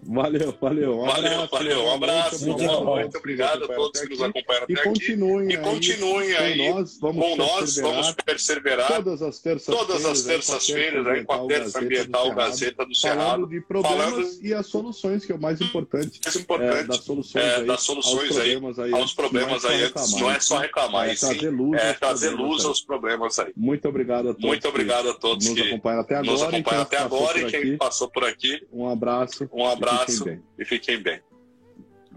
Valeu, 0.04 0.56
valeu. 0.60 1.02
Um 1.02 1.06
valeu, 1.06 1.32
abraço, 1.34 1.50
valeu. 1.52 1.84
Um 1.84 1.94
abraço. 1.94 2.46
Muito, 2.46 2.64
muito, 2.64 2.86
muito 2.86 3.18
obrigado 3.18 3.64
a 3.66 3.68
todos 3.68 4.02
que 4.02 4.10
nos 4.10 4.22
acompanharam 4.22 4.64
até 4.64 4.74
e 4.74 4.84
continuem 4.84 5.48
aqui. 5.48 5.56
E 5.56 5.58
continuem 5.58 6.36
aí, 6.36 6.58
com 6.58 6.74
nós. 6.74 7.00
Vamos, 7.00 7.26
com 7.26 7.36
nós, 7.36 7.76
vamos 7.78 8.12
perseverar. 8.26 8.88
Todas 8.88 9.22
as 9.22 9.40
terças-feiras, 9.40 10.24
terças 10.24 11.08
aí, 11.08 11.26
com 11.26 11.34
a 11.34 11.48
Terça 11.48 11.80
Ambiental 11.80 12.34
Gazeta 12.34 12.86
do 12.86 12.96
Cerrado. 12.96 13.20
Falando 13.20 13.48
de 13.48 13.62
problemas 13.62 14.40
e 14.42 14.54
as 14.54 14.68
soluções, 14.68 15.26
que 15.26 15.32
é 15.32 15.36
o 15.36 15.42
mais 15.42 15.60
importante. 15.60 16.20
Mais 16.24 16.36
importante. 16.36 16.80
É, 16.80 16.84
das 16.84 16.98
soluções, 16.98 17.44
é, 17.44 17.56
aí, 17.56 17.66
das 17.66 17.82
soluções 17.82 18.38
aí, 18.38 18.54
aos 18.54 18.62
problemas 18.62 18.80
aí. 18.80 18.94
Aos 18.94 19.14
problemas 19.14 19.64
não, 19.64 19.70
é 19.70 19.74
aí 19.74 19.92
não 20.20 20.32
é 20.32 20.40
só 20.40 20.58
reclamar, 20.60 21.10
é 21.10 21.16
trazer 21.16 21.50
luz, 21.50 21.82
é 21.82 21.94
trazer 21.94 22.30
luz 22.30 22.66
aos 22.66 22.82
problemas 22.82 23.40
aí. 23.40 23.52
Muito 23.56 23.88
obrigado 23.88 24.30
a 24.30 24.34
todos. 24.34 24.46
Muito 24.46 24.68
obrigado 24.68 25.10
a 25.10 25.14
todos 25.14 25.48
que 25.48 25.54
nos 25.54 25.68
acompanham 25.68 26.00
até 26.00 26.16
agora. 26.16 26.32
Nos 26.32 26.42
acompanham 26.44 26.82
até 26.82 26.98
agora 26.98 27.40
e 27.40 27.52
quem 27.52 27.78
passou 27.78 28.10
por 28.10 28.24
aqui. 28.24 28.66
Um 28.72 28.88
abraço. 28.88 29.50
Um 29.52 29.66
abraço 29.66 29.77
e 30.58 30.66
fiquem 30.66 31.02
bem. 31.02 31.22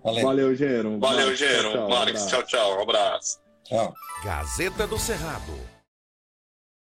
Valeu, 0.02 0.22
Valeu 0.22 0.54
Gero. 0.54 0.98
Valeu, 0.98 1.34
Gero. 1.36 1.88
Marques, 1.88 2.26
tchau, 2.26 2.42
tchau. 2.44 2.78
Um 2.78 2.82
abraço. 2.82 3.38
Tchau. 3.64 3.94
Gazeta 4.24 4.86
do 4.86 4.98
Cerrado 4.98 5.69